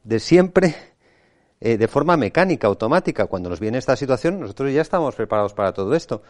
de 0.04 0.20
siempre 0.20 0.76
eh, 1.62 1.78
de 1.78 1.88
forma 1.88 2.18
mecánica, 2.18 2.68
automática. 2.68 3.28
Cuando 3.28 3.50
nos 3.50 3.62
viene 3.62 3.78
esta 3.78 3.96
situación, 3.96 4.42
nosotros 4.42 4.74
ya 4.74 4.82
estamos 4.82 5.16
preparados 5.16 5.54
para 5.54 5.72
todo 5.72 5.96
esto. 5.96 6.22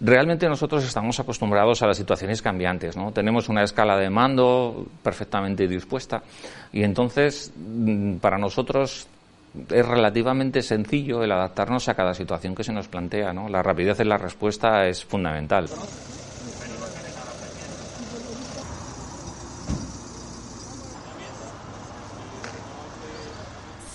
Realmente 0.00 0.48
nosotros 0.48 0.84
estamos 0.84 1.20
acostumbrados 1.20 1.82
a 1.82 1.86
las 1.86 1.98
situaciones 1.98 2.40
cambiantes, 2.40 2.96
¿no? 2.96 3.12
Tenemos 3.12 3.50
una 3.50 3.62
escala 3.62 3.98
de 3.98 4.08
mando 4.08 4.86
perfectamente 5.02 5.68
dispuesta 5.68 6.22
y 6.72 6.84
entonces 6.84 7.52
mm, 7.56 8.18
para 8.18 8.38
nosotros 8.38 9.08
es 9.70 9.86
relativamente 9.86 10.62
sencillo 10.62 11.22
el 11.22 11.32
adaptarnos 11.32 11.88
a 11.88 11.94
cada 11.94 12.14
situación 12.14 12.54
que 12.54 12.64
se 12.64 12.72
nos 12.72 12.88
plantea, 12.88 13.32
¿no? 13.32 13.48
La 13.48 13.62
rapidez 13.62 14.00
en 14.00 14.08
la 14.08 14.18
respuesta 14.18 14.86
es 14.86 15.04
fundamental. 15.04 15.68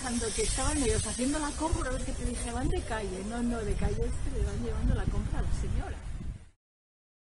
Cuando 0.02 0.26
que 0.36 0.42
estaban 0.42 0.76
ellos 0.78 1.06
haciendo 1.06 1.38
la 1.38 1.50
compra, 1.58 1.90
es 1.96 2.04
que 2.04 2.12
te 2.12 2.24
dije, 2.26 2.52
van 2.52 2.68
de 2.68 2.80
calle, 2.82 3.24
no, 3.28 3.42
no, 3.42 3.58
de 3.58 3.74
calle 3.74 4.02
es 4.04 4.32
que 4.32 4.38
le 4.38 4.44
van 4.44 4.62
llevando 4.62 4.94
la 4.94 5.04
compra 5.04 5.38
a 5.38 5.42
la 5.42 5.52
señora. 5.60 5.96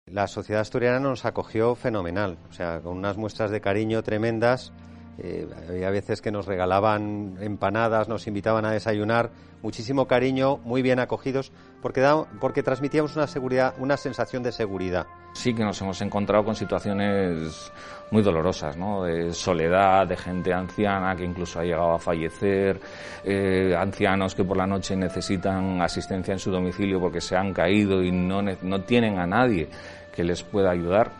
La 0.07 0.27
sociedad 0.27 0.61
asturiana 0.61 0.99
nos 0.99 1.23
acogió 1.25 1.75
fenomenal, 1.75 2.37
o 2.49 2.53
sea, 2.53 2.81
con 2.81 2.97
unas 2.97 3.17
muestras 3.17 3.51
de 3.51 3.61
cariño 3.61 4.03
tremendas. 4.03 4.73
Eh, 5.17 5.47
había 5.69 5.89
veces 5.89 6.21
que 6.21 6.31
nos 6.31 6.45
regalaban 6.45 7.37
empanadas, 7.41 8.07
nos 8.07 8.27
invitaban 8.27 8.65
a 8.65 8.71
desayunar, 8.71 9.31
muchísimo 9.61 10.07
cariño, 10.07 10.57
muy 10.63 10.81
bien 10.81 10.99
acogidos, 10.99 11.51
porque, 11.81 12.01
da, 12.01 12.25
porque 12.39 12.63
transmitíamos 12.63 13.15
una 13.15 13.27
seguridad, 13.27 13.75
una 13.77 13.97
sensación 13.97 14.43
de 14.43 14.51
seguridad. 14.51 15.05
Sí 15.33 15.53
que 15.53 15.63
nos 15.63 15.79
hemos 15.81 16.01
encontrado 16.01 16.43
con 16.43 16.55
situaciones 16.55 17.71
muy 18.09 18.21
dolorosas, 18.21 18.75
¿no? 18.75 19.03
De 19.03 19.33
soledad, 19.33 20.07
de 20.07 20.17
gente 20.17 20.53
anciana 20.53 21.15
que 21.15 21.23
incluso 21.23 21.59
ha 21.59 21.63
llegado 21.63 21.93
a 21.93 21.99
fallecer, 21.99 22.79
eh, 23.23 23.75
ancianos 23.77 24.35
que 24.35 24.43
por 24.43 24.57
la 24.57 24.67
noche 24.67 24.95
necesitan 24.95 25.81
asistencia 25.81 26.33
en 26.33 26.39
su 26.39 26.51
domicilio 26.51 26.99
porque 26.99 27.21
se 27.21 27.35
han 27.35 27.53
caído 27.53 28.01
y 28.03 28.11
no, 28.11 28.41
no 28.41 28.81
tienen 28.81 29.19
a 29.19 29.27
nadie 29.27 29.69
que 30.13 30.23
les 30.23 30.43
pueda 30.43 30.71
ayudar. 30.71 31.11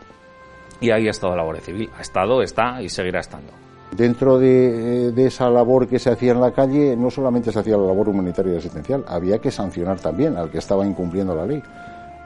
Y 0.80 0.90
ahí 0.90 1.06
ha 1.06 1.12
estado 1.12 1.36
la 1.36 1.44
Guardia 1.44 1.64
Civil. 1.64 1.90
Ha 1.96 2.02
estado, 2.02 2.42
está 2.42 2.82
y 2.82 2.88
seguirá 2.88 3.20
estando. 3.20 3.61
Dentro 3.96 4.38
de, 4.38 5.12
de, 5.12 5.26
esa 5.26 5.50
labor 5.50 5.86
que 5.86 5.98
se 5.98 6.10
hacía 6.10 6.32
en 6.32 6.40
la 6.40 6.52
calle, 6.52 6.96
no 6.96 7.10
solamente 7.10 7.52
se 7.52 7.58
hacía 7.58 7.76
la 7.76 7.86
labor 7.86 8.08
humanitaria 8.08 8.54
y 8.54 8.56
asistencial, 8.56 9.04
había 9.06 9.38
que 9.38 9.50
sancionar 9.50 10.00
también 10.00 10.36
al 10.36 10.50
que 10.50 10.58
estaba 10.58 10.86
incumpliendo 10.86 11.34
la 11.34 11.44
ley. 11.44 11.62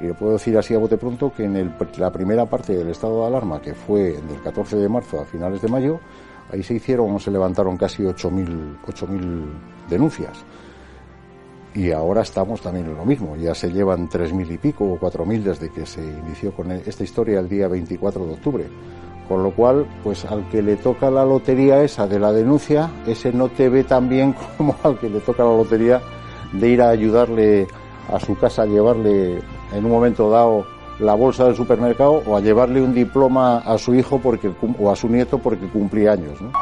Y 0.01 0.05
le 0.05 0.15
puedo 0.15 0.35
decir 0.35 0.57
así 0.57 0.75
a 0.75 0.79
bote 0.79 0.97
pronto 0.97 1.33
que 1.33 1.45
en 1.45 1.75
la 1.99 2.13
primera 2.13 2.47
parte 2.47 2.77
del 2.77 2.89
estado 2.91 3.23
de 3.23 3.27
alarma, 3.27 3.61
que 3.61 3.75
fue 3.75 4.13
del 4.13 4.41
14 4.45 4.77
de 4.77 4.89
marzo 4.89 5.21
a 5.21 5.25
finales 5.25 5.61
de 5.61 5.69
mayo, 5.69 5.99
ahí 6.53 6.63
se 6.63 6.75
hicieron, 6.75 7.19
se 7.19 7.31
levantaron 7.31 7.77
casi 7.77 8.03
8.000 8.05 9.89
denuncias. 9.89 10.45
Y 11.75 11.91
ahora 11.91 12.23
estamos 12.23 12.61
también 12.61 12.87
en 12.87 12.97
lo 12.97 13.05
mismo, 13.05 13.37
ya 13.37 13.55
se 13.55 13.71
llevan 13.71 14.09
3.000 14.09 14.53
y 14.53 14.59
pico 14.59 14.85
o 14.85 14.99
4.000 14.99 15.43
desde 15.43 15.71
que 15.71 15.85
se 15.85 16.03
inició 16.03 16.53
con 16.53 16.71
esta 16.71 17.05
historia 17.05 17.41
el 17.41 17.49
día 17.49 17.69
24 17.69 18.25
de 18.25 18.33
octubre. 18.33 18.65
Con 19.29 19.43
lo 19.43 19.51
cual, 19.51 19.87
pues 20.05 20.25
al 20.25 20.49
que 20.49 20.63
le 20.63 20.77
toca 20.77 21.11
la 21.11 21.25
lotería 21.25 21.83
esa 21.83 22.07
de 22.07 22.19
la 22.19 22.33
denuncia, 22.33 22.91
ese 23.07 23.33
no 23.33 23.49
te 23.49 23.69
ve 23.69 23.85
tan 23.85 24.09
bien 24.09 24.35
como 24.57 24.77
al 24.83 24.99
que 24.99 25.11
le 25.11 25.21
toca 25.21 25.43
la 25.43 25.51
lotería 25.51 26.01
de 26.53 26.69
ir 26.69 26.83
a 26.83 26.91
ayudarle 26.91 27.67
a 28.13 28.21
su 28.21 28.37
casa, 28.37 28.63
a 28.63 28.67
llevarle 28.67 29.41
en 29.73 29.85
un 29.85 29.91
momento 29.91 30.31
dado 30.31 30.65
la 30.99 31.15
bolsa 31.15 31.45
del 31.45 31.57
supermercado 31.57 32.23
o 32.27 32.37
a 32.37 32.41
llevarle 32.41 32.81
un 32.81 32.95
diploma 32.95 33.59
a 33.59 33.77
su 33.79 33.95
hijo 33.95 34.19
porque, 34.19 34.51
o 34.79 34.91
a 34.91 34.97
su 34.97 35.09
nieto 35.09 35.39
porque 35.39 35.67
cumplía 35.67 36.13
años. 36.13 36.41
¿no? 36.41 36.53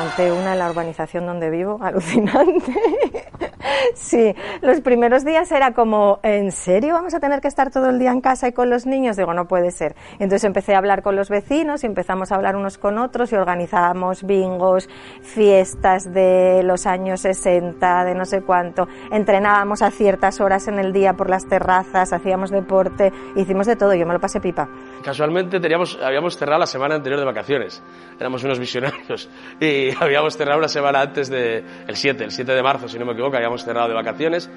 Monté 0.00 0.32
una 0.32 0.54
en 0.54 0.58
la 0.58 0.70
urbanización 0.70 1.26
donde 1.26 1.50
vivo, 1.50 1.78
alucinante. 1.82 2.72
sí, 3.94 4.34
los 4.62 4.80
primeros 4.80 5.26
días 5.26 5.52
era 5.52 5.74
como, 5.74 6.20
¿en 6.22 6.52
serio 6.52 6.94
vamos 6.94 7.12
a 7.12 7.20
tener 7.20 7.42
que 7.42 7.48
estar 7.48 7.70
todo 7.70 7.90
el 7.90 7.98
día 7.98 8.10
en 8.10 8.22
casa 8.22 8.48
y 8.48 8.52
con 8.52 8.70
los 8.70 8.86
niños? 8.86 9.18
Digo, 9.18 9.34
no 9.34 9.46
puede 9.46 9.70
ser. 9.70 9.94
Entonces 10.14 10.44
empecé 10.44 10.74
a 10.74 10.78
hablar 10.78 11.02
con 11.02 11.16
los 11.16 11.28
vecinos 11.28 11.84
y 11.84 11.86
empezamos 11.86 12.32
a 12.32 12.36
hablar 12.36 12.56
unos 12.56 12.78
con 12.78 12.96
otros 12.96 13.30
y 13.32 13.34
organizábamos 13.34 14.24
bingos, 14.24 14.88
fiestas 15.20 16.10
de 16.14 16.62
los 16.64 16.86
años 16.86 17.20
60, 17.20 18.04
de 18.04 18.14
no 18.14 18.24
sé 18.24 18.40
cuánto. 18.40 18.88
Entrenábamos 19.12 19.82
a 19.82 19.90
ciertas 19.90 20.40
horas 20.40 20.66
en 20.66 20.78
el 20.78 20.94
día 20.94 21.12
por 21.12 21.28
las 21.28 21.46
terrazas, 21.46 22.14
hacíamos 22.14 22.50
deporte, 22.50 23.12
hicimos 23.36 23.66
de 23.66 23.76
todo. 23.76 23.92
Yo 23.92 24.06
me 24.06 24.14
lo 24.14 24.20
pasé 24.20 24.40
pipa. 24.40 24.66
Casualmente 25.02 25.56
habíamos 25.56 26.36
cerrado 26.36 26.60
la 26.60 26.66
semana 26.66 26.96
anterior 26.96 27.18
de 27.20 27.26
vacaciones. 27.26 27.82
Éramos 28.18 28.44
unos 28.44 28.58
visionarios. 28.58 29.28
Y 29.60 29.90
habíamos 30.00 30.36
cerrado 30.36 30.58
una 30.58 30.68
semana 30.68 31.00
antes 31.00 31.30
de 31.30 31.64
el 31.86 31.96
7, 31.96 32.24
el 32.24 32.30
7 32.30 32.52
de 32.52 32.62
marzo, 32.62 32.88
si 32.88 32.98
no 32.98 33.06
me 33.06 33.12
equivoco, 33.12 33.36
habíamos 33.36 33.64
cerrado 33.64 33.88
de 33.88 33.94
vacaciones. 33.94 34.50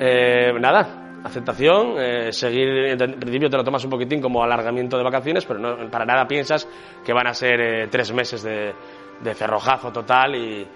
Eh, 0.00 0.52
nada, 0.58 1.20
aceptación, 1.24 1.94
eh, 1.98 2.32
seguir, 2.32 2.68
en 2.68 3.20
principio 3.20 3.50
te 3.50 3.56
lo 3.56 3.64
tomas 3.64 3.84
un 3.84 3.90
poquitín 3.90 4.20
como 4.20 4.42
alargamiento 4.42 4.96
de 4.96 5.04
vacaciones, 5.04 5.44
pero 5.44 5.60
no, 5.60 5.90
para 5.90 6.04
nada 6.04 6.26
piensas 6.26 6.66
que 7.04 7.12
van 7.12 7.26
a 7.26 7.34
ser 7.34 7.60
eh, 7.60 7.88
tres 7.88 8.12
meses 8.12 8.42
de, 8.42 8.72
de, 9.20 9.34
cerrojazo 9.34 9.92
total 9.92 10.34
y 10.34 10.66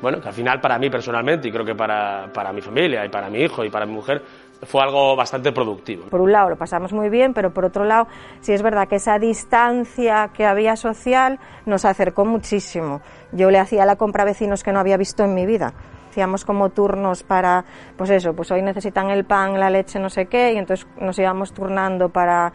bueno, 0.00 0.20
que 0.20 0.28
al 0.28 0.34
final 0.34 0.60
para 0.60 0.78
mí 0.78 0.90
personalmente 0.90 1.48
y 1.48 1.50
creo 1.50 1.64
que 1.64 1.74
para, 1.74 2.30
para 2.32 2.52
mi 2.52 2.60
familia 2.60 3.04
y 3.06 3.08
para 3.08 3.30
mi 3.30 3.38
hijo 3.38 3.64
y 3.64 3.70
para 3.70 3.86
mi 3.86 3.92
mujer 3.92 4.22
fue 4.66 4.82
algo 4.82 5.16
bastante 5.16 5.52
productivo. 5.52 6.06
Por 6.10 6.20
un 6.20 6.32
lado 6.32 6.50
lo 6.50 6.56
pasamos 6.56 6.92
muy 6.92 7.08
bien, 7.08 7.34
pero 7.34 7.52
por 7.52 7.64
otro 7.64 7.84
lado 7.84 8.06
sí 8.40 8.52
es 8.52 8.62
verdad 8.62 8.88
que 8.88 8.96
esa 8.96 9.18
distancia 9.18 10.30
que 10.34 10.44
había 10.44 10.76
social 10.76 11.38
nos 11.66 11.84
acercó 11.84 12.24
muchísimo. 12.24 13.00
Yo 13.32 13.50
le 13.50 13.58
hacía 13.58 13.84
la 13.84 13.96
compra 13.96 14.22
a 14.22 14.26
vecinos 14.26 14.62
que 14.62 14.72
no 14.72 14.80
había 14.80 14.96
visto 14.96 15.24
en 15.24 15.34
mi 15.34 15.46
vida. 15.46 15.72
Hacíamos 16.10 16.44
como 16.44 16.70
turnos 16.70 17.24
para, 17.24 17.64
pues 17.96 18.10
eso, 18.10 18.34
pues 18.34 18.50
hoy 18.52 18.62
necesitan 18.62 19.10
el 19.10 19.24
pan, 19.24 19.58
la 19.58 19.68
leche, 19.68 19.98
no 19.98 20.08
sé 20.08 20.26
qué, 20.26 20.52
y 20.52 20.58
entonces 20.58 20.86
nos 21.00 21.18
íbamos 21.18 21.52
turnando 21.52 22.08
para 22.08 22.52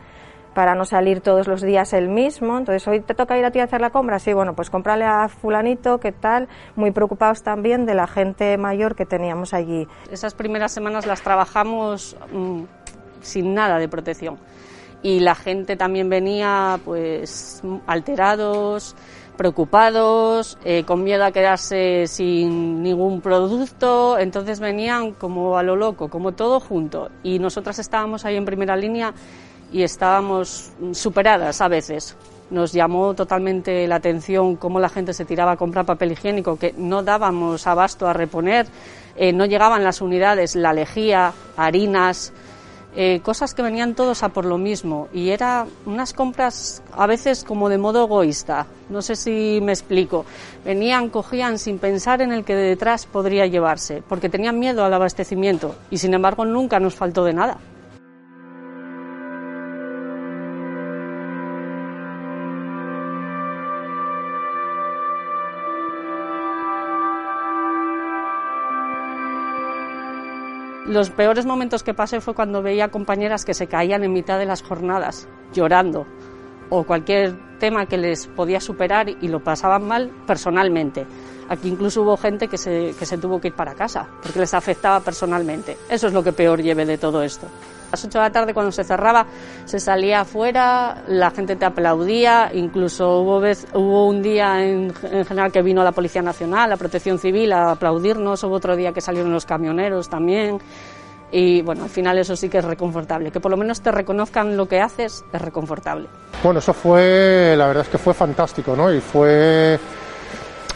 para 0.59 0.75
no 0.75 0.83
salir 0.83 1.21
todos 1.21 1.47
los 1.47 1.61
días 1.61 1.93
el 1.93 2.09
mismo. 2.09 2.57
Entonces, 2.57 2.85
hoy 2.85 2.99
te 2.99 3.13
toca 3.13 3.37
ir 3.37 3.45
a 3.45 3.51
ti 3.51 3.61
a 3.61 3.63
hacer 3.63 3.79
la 3.79 3.91
compra. 3.91 4.19
Sí, 4.19 4.33
bueno, 4.33 4.55
pues 4.57 4.69
comprarle 4.69 5.05
a 5.05 5.29
fulanito, 5.29 6.01
¿qué 6.01 6.11
tal? 6.11 6.49
Muy 6.75 6.91
preocupados 6.91 7.43
también 7.43 7.85
de 7.85 7.95
la 7.95 8.07
gente 8.07 8.57
mayor 8.57 8.93
que 8.93 9.05
teníamos 9.05 9.53
allí. 9.53 9.87
Esas 10.11 10.33
primeras 10.33 10.73
semanas 10.73 11.05
las 11.05 11.21
trabajamos 11.21 12.17
mm, 12.33 12.63
sin 13.21 13.53
nada 13.53 13.79
de 13.79 13.87
protección. 13.87 14.37
Y 15.01 15.21
la 15.21 15.33
gente 15.33 15.77
también 15.77 16.09
venía, 16.09 16.77
pues, 16.83 17.63
alterados, 17.87 18.97
preocupados, 19.37 20.57
eh, 20.65 20.83
con 20.83 21.05
miedo 21.05 21.23
a 21.23 21.31
quedarse 21.31 22.05
sin 22.07 22.83
ningún 22.83 23.21
producto, 23.21 24.19
entonces 24.19 24.59
venían 24.59 25.13
como 25.13 25.57
a 25.57 25.63
lo 25.63 25.77
loco, 25.77 26.09
como 26.09 26.33
todo 26.33 26.59
junto. 26.59 27.09
Y 27.23 27.39
nosotras 27.39 27.79
estábamos 27.79 28.25
ahí 28.25 28.35
en 28.35 28.43
primera 28.43 28.75
línea 28.75 29.13
y 29.71 29.83
estábamos 29.83 30.71
superadas 30.93 31.61
a 31.61 31.67
veces. 31.67 32.15
Nos 32.49 32.73
llamó 32.73 33.13
totalmente 33.13 33.87
la 33.87 33.95
atención 33.95 34.55
cómo 34.55 34.79
la 34.79 34.89
gente 34.89 35.13
se 35.13 35.25
tiraba 35.25 35.51
a 35.51 35.57
comprar 35.57 35.85
papel 35.85 36.13
higiénico, 36.13 36.57
que 36.57 36.73
no 36.77 37.03
dábamos 37.03 37.67
abasto 37.67 38.07
a 38.07 38.13
reponer, 38.13 38.65
eh, 39.15 39.33
no 39.33 39.45
llegaban 39.45 39.83
las 39.83 40.01
unidades, 40.01 40.55
la 40.55 40.73
lejía, 40.73 41.31
harinas, 41.57 42.33
eh, 42.95 43.19
cosas 43.21 43.53
que 43.53 43.61
venían 43.61 43.93
todos 43.93 44.23
a 44.23 44.29
por 44.29 44.45
lo 44.45 44.57
mismo. 44.57 45.09
Y 45.13 45.29
era 45.29 45.67
unas 45.85 46.13
compras 46.13 46.81
a 46.91 47.05
veces 47.05 47.43
como 47.43 47.69
de 47.69 47.77
modo 47.77 48.05
egoísta. 48.05 48.65
No 48.89 49.03
sé 49.03 49.15
si 49.15 49.59
me 49.61 49.71
explico. 49.71 50.25
Venían, 50.65 51.09
cogían 51.09 51.59
sin 51.59 51.77
pensar 51.77 52.21
en 52.21 52.31
el 52.31 52.43
que 52.43 52.55
detrás 52.55 53.05
podría 53.05 53.45
llevarse, 53.45 54.01
porque 54.09 54.29
tenían 54.29 54.57
miedo 54.57 54.83
al 54.83 54.93
abastecimiento 54.93 55.75
y 55.91 55.99
sin 55.99 56.15
embargo 56.15 56.45
nunca 56.45 56.79
nos 56.79 56.95
faltó 56.95 57.23
de 57.23 57.33
nada. 57.33 57.57
Los 70.89 71.11
peores 71.11 71.45
momentos 71.45 71.83
que 71.83 71.93
pasé 71.93 72.19
fue 72.19 72.33
cuando 72.33 72.63
veía 72.63 72.87
compañeras 72.87 73.45
que 73.45 73.53
se 73.53 73.67
caían 73.67 74.03
en 74.03 74.11
mitad 74.11 74.39
de 74.39 74.47
las 74.47 74.63
jornadas, 74.63 75.27
llorando, 75.53 76.07
o 76.71 76.83
cualquier 76.83 77.35
tema 77.59 77.85
que 77.85 77.99
les 77.99 78.25
podía 78.25 78.59
superar 78.59 79.07
y 79.07 79.27
lo 79.27 79.43
pasaban 79.43 79.87
mal 79.87 80.09
personalmente. 80.25 81.05
Aquí 81.47 81.67
incluso 81.67 82.01
hubo 82.01 82.17
gente 82.17 82.47
que 82.47 82.57
se, 82.57 82.95
que 82.97 83.05
se 83.05 83.19
tuvo 83.19 83.39
que 83.39 83.49
ir 83.49 83.53
para 83.53 83.75
casa 83.75 84.07
porque 84.23 84.39
les 84.39 84.55
afectaba 84.55 84.99
personalmente. 85.01 85.77
Eso 85.91 86.07
es 86.07 86.13
lo 86.13 86.23
que 86.23 86.33
peor 86.33 86.59
lleve 86.59 86.87
de 86.87 86.97
todo 86.97 87.21
esto. 87.21 87.45
Las 87.91 88.05
8 88.05 88.17
de 88.17 88.23
la 88.23 88.31
tarde 88.31 88.53
cuando 88.53 88.71
se 88.71 88.83
cerraba 88.83 89.25
se 89.65 89.79
salía 89.79 90.21
afuera, 90.21 91.03
la 91.07 91.31
gente 91.31 91.55
te 91.55 91.65
aplaudía, 91.65 92.51
incluso 92.53 93.21
hubo, 93.21 94.05
un 94.05 94.21
día 94.21 94.63
en, 94.63 94.93
en, 95.03 95.25
general 95.25 95.51
que 95.51 95.61
vino 95.61 95.83
la 95.83 95.91
Policía 95.91 96.21
Nacional, 96.21 96.69
la 96.69 96.77
Protección 96.77 97.19
Civil 97.19 97.51
a 97.51 97.71
aplaudirnos, 97.71 98.43
hubo 98.43 98.55
otro 98.55 98.75
día 98.75 98.93
que 98.93 99.01
salieron 99.01 99.31
los 99.31 99.45
camioneros 99.45 100.09
también 100.09 100.59
y 101.31 101.61
bueno, 101.61 101.83
al 101.83 101.89
final 101.89 102.17
eso 102.17 102.35
sí 102.35 102.49
que 102.49 102.57
es 102.57 102.65
reconfortable, 102.65 103.31
que 103.31 103.39
por 103.39 103.51
lo 103.51 103.57
menos 103.57 103.81
te 103.81 103.91
reconozcan 103.91 104.57
lo 104.57 104.67
que 104.67 104.79
haces 104.79 105.23
es 105.31 105.41
reconfortable. 105.41 106.07
Bueno, 106.43 106.59
eso 106.59 106.73
fue, 106.73 107.53
la 107.57 107.67
verdad 107.67 107.83
es 107.83 107.89
que 107.89 107.97
fue 107.97 108.13
fantástico, 108.13 108.75
¿no? 108.75 108.91
Y 108.91 108.99
fue 108.99 109.79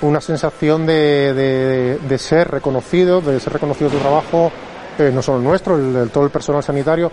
una 0.02 0.22
sensación 0.22 0.86
de 0.86 2.18
ser 2.20 2.52
reconocido, 2.52 3.22
de 3.22 3.40
ser 3.40 3.54
reconocido 3.54 3.90
tu 3.90 3.98
trabajo 3.98 4.52
eh, 5.00 5.12
no 5.14 5.22
solo 5.22 5.40
el 5.40 5.44
nuestro, 5.44 5.78
el, 5.78 5.96
el, 5.96 6.10
todo 6.10 6.26
el 6.26 6.32
personal 6.32 6.64
sanitario, 6.64 7.12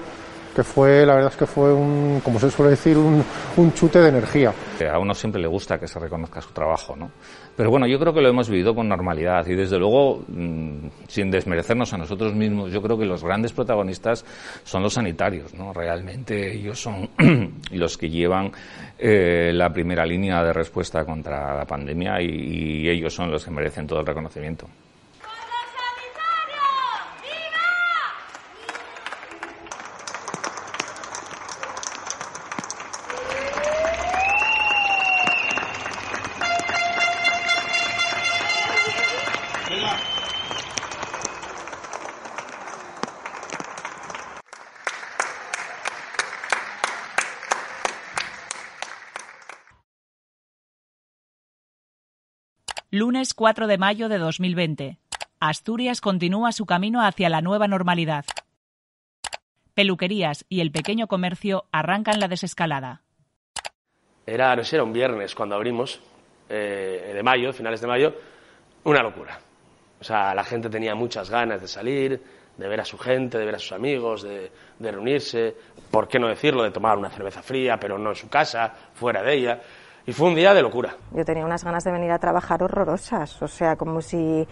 que 0.54 0.64
fue, 0.64 1.06
la 1.06 1.14
verdad 1.14 1.30
es 1.30 1.36
que 1.36 1.46
fue 1.46 1.72
un, 1.72 2.20
como 2.24 2.38
se 2.38 2.50
suele 2.50 2.70
decir, 2.70 2.98
un, 2.98 3.24
un, 3.56 3.72
chute 3.72 4.00
de 4.00 4.08
energía. 4.08 4.52
A 4.92 4.98
uno 4.98 5.14
siempre 5.14 5.40
le 5.40 5.46
gusta 5.46 5.78
que 5.78 5.86
se 5.86 5.98
reconozca 5.98 6.40
su 6.40 6.52
trabajo, 6.52 6.96
¿no? 6.96 7.10
Pero 7.56 7.70
bueno, 7.70 7.86
yo 7.86 7.98
creo 7.98 8.12
que 8.12 8.20
lo 8.20 8.28
hemos 8.28 8.48
vivido 8.48 8.74
con 8.74 8.88
normalidad 8.88 9.46
y 9.46 9.54
desde 9.54 9.78
luego, 9.78 10.24
mmm, 10.28 10.88
sin 11.08 11.30
desmerecernos 11.30 11.92
a 11.92 11.98
nosotros 11.98 12.34
mismos, 12.34 12.72
yo 12.72 12.82
creo 12.82 12.98
que 12.98 13.04
los 13.04 13.22
grandes 13.22 13.52
protagonistas 13.52 14.24
son 14.64 14.82
los 14.82 14.94
sanitarios, 14.94 15.54
¿no? 15.54 15.72
Realmente 15.72 16.52
ellos 16.52 16.80
son 16.80 17.10
los 17.72 17.96
que 17.96 18.08
llevan 18.08 18.50
eh, 18.98 19.52
la 19.54 19.72
primera 19.72 20.04
línea 20.04 20.42
de 20.42 20.52
respuesta 20.52 21.04
contra 21.04 21.56
la 21.56 21.64
pandemia 21.64 22.20
y, 22.20 22.82
y 22.82 22.88
ellos 22.88 23.14
son 23.14 23.30
los 23.30 23.44
que 23.44 23.50
merecen 23.50 23.86
todo 23.86 24.00
el 24.00 24.06
reconocimiento. 24.06 24.66
Lunes 53.00 53.32
4 53.32 53.66
de 53.66 53.78
mayo 53.78 54.10
de 54.10 54.18
2020. 54.18 54.98
Asturias 55.40 56.02
continúa 56.02 56.52
su 56.52 56.66
camino 56.66 57.00
hacia 57.02 57.30
la 57.30 57.40
nueva 57.40 57.66
normalidad. 57.66 58.26
Peluquerías 59.72 60.44
y 60.50 60.60
el 60.60 60.70
pequeño 60.70 61.06
comercio 61.06 61.64
arrancan 61.72 62.20
la 62.20 62.28
desescalada. 62.28 63.00
Era, 64.26 64.54
no 64.54 64.60
era 64.70 64.84
un 64.84 64.92
viernes 64.92 65.34
cuando 65.34 65.54
abrimos, 65.54 65.98
eh, 66.50 67.12
de 67.14 67.22
mayo, 67.22 67.54
finales 67.54 67.80
de 67.80 67.86
mayo, 67.86 68.14
una 68.84 69.02
locura. 69.02 69.40
O 69.98 70.04
sea, 70.04 70.34
la 70.34 70.44
gente 70.44 70.68
tenía 70.68 70.94
muchas 70.94 71.30
ganas 71.30 71.62
de 71.62 71.68
salir, 71.68 72.22
de 72.58 72.68
ver 72.68 72.82
a 72.82 72.84
su 72.84 72.98
gente, 72.98 73.38
de 73.38 73.46
ver 73.46 73.54
a 73.54 73.58
sus 73.58 73.72
amigos, 73.72 74.24
de 74.24 74.50
reunirse, 74.78 75.56
por 75.90 76.06
qué 76.06 76.18
no 76.18 76.28
decirlo, 76.28 76.64
de 76.64 76.70
tomar 76.70 76.98
una 76.98 77.08
cerveza 77.08 77.42
fría, 77.42 77.78
pero 77.80 77.96
no 77.96 78.10
en 78.10 78.16
su 78.16 78.28
casa, 78.28 78.74
fuera 78.92 79.22
de 79.22 79.34
ella. 79.34 79.60
Y 80.06 80.12
fue 80.12 80.28
un 80.28 80.34
día 80.34 80.54
de 80.54 80.62
locura. 80.62 80.96
Yo 81.14 81.24
tenía 81.24 81.44
unas 81.44 81.64
ganas 81.64 81.84
de 81.84 81.92
venir 81.92 82.10
a 82.10 82.18
trabajar 82.18 82.62
horrorosas, 82.62 83.40
o 83.42 83.48
sea, 83.48 83.76
como 83.76 84.00
si 84.00 84.46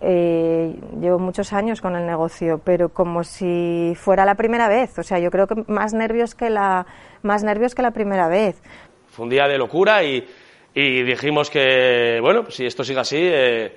eh, 0.00 0.74
llevo 1.00 1.18
muchos 1.18 1.52
años 1.52 1.80
con 1.80 1.96
el 1.96 2.06
negocio, 2.06 2.60
pero 2.64 2.88
como 2.88 3.24
si 3.24 3.94
fuera 3.96 4.24
la 4.24 4.34
primera 4.34 4.68
vez, 4.68 4.98
o 4.98 5.02
sea, 5.02 5.18
yo 5.18 5.30
creo 5.30 5.46
que 5.46 5.64
más 5.66 5.92
nervios 5.92 6.34
que 6.34 6.50
la, 6.50 6.86
más 7.22 7.42
nervios 7.42 7.74
que 7.74 7.82
la 7.82 7.90
primera 7.90 8.28
vez. 8.28 8.60
Fue 9.08 9.24
un 9.24 9.30
día 9.30 9.46
de 9.46 9.58
locura 9.58 10.02
y, 10.02 10.26
y 10.74 11.02
dijimos 11.02 11.50
que, 11.50 12.18
bueno, 12.20 12.42
pues 12.44 12.54
si 12.56 12.66
esto 12.66 12.82
sigue 12.82 13.00
así, 13.00 13.18
eh, 13.20 13.76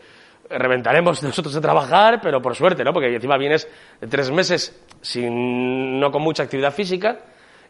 reventaremos 0.49 1.21
nosotros 1.23 1.53
de 1.53 1.61
trabajar, 1.61 2.19
pero 2.21 2.41
por 2.41 2.55
suerte, 2.55 2.83
¿no? 2.83 2.93
Porque 2.93 3.13
encima 3.13 3.38
vienes 3.38 3.67
tres 4.09 4.31
meses 4.31 4.79
sin, 5.01 5.99
no 5.99 6.11
con 6.11 6.21
mucha 6.21 6.43
actividad 6.43 6.73
física 6.73 7.19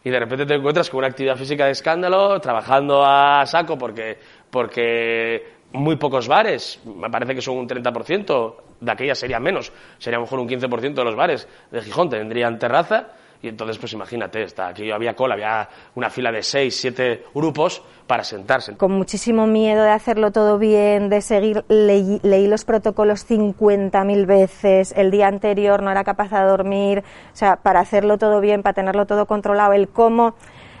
y 0.06 0.10
de 0.10 0.20
repente 0.20 0.46
te 0.46 0.54
encuentras 0.54 0.88
con 0.88 0.98
una 0.98 1.08
actividad 1.08 1.34
física 1.34 1.66
de 1.66 1.72
escándalo, 1.72 2.40
trabajando 2.40 3.04
a 3.04 3.44
saco 3.44 3.76
porque, 3.76 4.16
porque 4.48 5.54
muy 5.72 5.96
pocos 5.96 6.28
bares, 6.28 6.80
me 6.84 7.10
parece 7.10 7.34
que 7.34 7.42
son 7.42 7.56
un 7.56 7.68
30%, 7.68 8.54
de 8.82 8.92
aquella 8.92 9.16
sería 9.16 9.40
menos, 9.40 9.72
sería 9.98 10.20
mejor 10.20 10.38
un 10.38 10.48
15% 10.48 10.94
de 10.94 11.04
los 11.04 11.16
bares 11.16 11.48
de 11.72 11.82
Gijón 11.82 12.08
tendrían 12.08 12.56
terraza 12.56 13.08
y 13.42 13.48
entonces 13.48 13.78
pues 13.78 13.92
imagínate, 13.92 14.42
está, 14.42 14.68
aquí 14.68 14.90
había 14.90 15.14
cola, 15.14 15.34
había 15.34 15.68
una 15.94 16.10
fila 16.10 16.32
de 16.32 16.42
seis, 16.42 16.76
siete 16.80 17.24
grupos 17.34 17.82
para 18.06 18.24
sentarse. 18.24 18.76
Con 18.76 18.92
muchísimo 18.92 19.46
miedo 19.46 19.82
de 19.82 19.90
hacerlo 19.90 20.32
todo 20.32 20.58
bien, 20.58 21.08
de 21.08 21.20
seguir, 21.20 21.64
leí, 21.68 22.20
leí 22.22 22.46
los 22.46 22.64
protocolos 22.64 23.28
50.000 23.28 24.26
veces, 24.26 24.94
el 24.96 25.10
día 25.10 25.28
anterior 25.28 25.82
no 25.82 25.90
era 25.90 26.04
capaz 26.04 26.30
de 26.30 26.40
dormir, 26.40 27.04
o 27.32 27.36
sea, 27.36 27.56
para 27.56 27.80
hacerlo 27.80 28.18
todo 28.18 28.40
bien, 28.40 28.62
para 28.62 28.74
tenerlo 28.74 29.06
todo 29.06 29.26
controlado, 29.26 29.72
el 29.72 29.88
cómo 29.88 30.34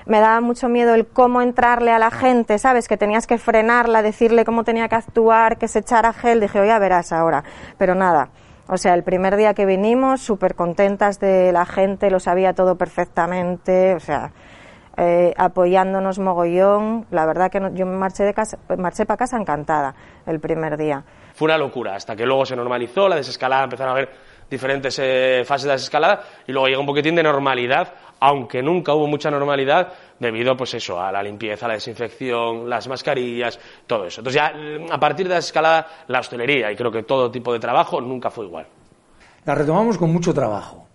me 0.06 0.20
daba 0.20 0.40
mucho 0.40 0.68
miedo 0.68 0.94
el 0.94 1.06
cómo 1.06 1.42
entrarle 1.42 1.90
a 1.90 1.98
la 1.98 2.10
gente, 2.10 2.58
¿sabes? 2.58 2.88
Que 2.88 2.96
tenías 2.96 3.26
que 3.26 3.38
frenarla, 3.38 4.02
decirle 4.02 4.44
cómo 4.44 4.62
tenía 4.64 4.88
que 4.88 4.94
actuar, 4.94 5.58
que 5.58 5.68
se 5.68 5.80
echara 5.80 6.12
gel. 6.12 6.40
Dije, 6.40 6.60
oye, 6.60 6.78
verás 6.78 7.12
ahora. 7.12 7.42
Pero 7.76 7.94
nada. 7.96 8.30
O 8.68 8.76
sea, 8.76 8.94
el 8.94 9.04
primer 9.04 9.36
día 9.36 9.54
que 9.54 9.64
vinimos, 9.64 10.22
súper 10.22 10.54
contentas 10.54 11.20
de 11.20 11.52
la 11.52 11.66
gente, 11.66 12.10
lo 12.10 12.18
sabía 12.18 12.52
todo 12.52 12.76
perfectamente. 12.76 13.94
O 13.94 14.00
sea, 14.00 14.32
eh, 14.96 15.34
apoyándonos 15.36 16.18
mogollón. 16.18 17.06
La 17.10 17.26
verdad 17.26 17.50
que 17.50 17.60
no, 17.60 17.72
yo 17.74 17.86
me 17.86 17.96
marché, 17.96 18.24
de 18.24 18.34
casa, 18.34 18.58
marché 18.76 19.06
para 19.06 19.18
casa 19.18 19.36
encantada 19.36 19.94
el 20.26 20.40
primer 20.40 20.76
día. 20.76 21.04
Fue 21.34 21.46
una 21.46 21.58
locura, 21.58 21.94
hasta 21.94 22.16
que 22.16 22.24
luego 22.24 22.46
se 22.46 22.56
normalizó, 22.56 23.08
la 23.08 23.16
desescalada, 23.16 23.64
empezaron 23.64 23.92
a 23.92 23.96
ver 23.96 24.10
diferentes 24.50 24.98
eh, 24.98 25.42
fases 25.44 25.64
de 25.64 25.68
la 25.68 25.74
desescalada 25.74 26.22
y 26.46 26.52
luego 26.52 26.68
llega 26.68 26.80
un 26.80 26.86
poquitín 26.86 27.14
de 27.14 27.22
normalidad, 27.22 27.92
aunque 28.20 28.62
nunca 28.62 28.94
hubo 28.94 29.06
mucha 29.06 29.30
normalidad 29.30 29.92
debido 30.18 30.56
pues 30.56 30.74
eso, 30.74 31.00
a 31.00 31.12
la 31.12 31.22
limpieza, 31.22 31.68
la 31.68 31.74
desinfección, 31.74 32.68
las 32.68 32.88
mascarillas, 32.88 33.58
todo 33.86 34.06
eso. 34.06 34.20
Entonces 34.20 34.40
ya 34.40 34.52
a 34.92 35.00
partir 35.00 35.26
de 35.26 35.30
la 35.30 35.36
desescalada 35.36 35.86
la 36.08 36.20
hostelería 36.20 36.70
y 36.72 36.76
creo 36.76 36.90
que 36.90 37.02
todo 37.02 37.30
tipo 37.30 37.52
de 37.52 37.58
trabajo 37.58 38.00
nunca 38.00 38.30
fue 38.30 38.46
igual. 38.46 38.66
La 39.44 39.54
retomamos 39.54 39.98
con 39.98 40.12
mucho 40.12 40.32
trabajo, 40.32 40.86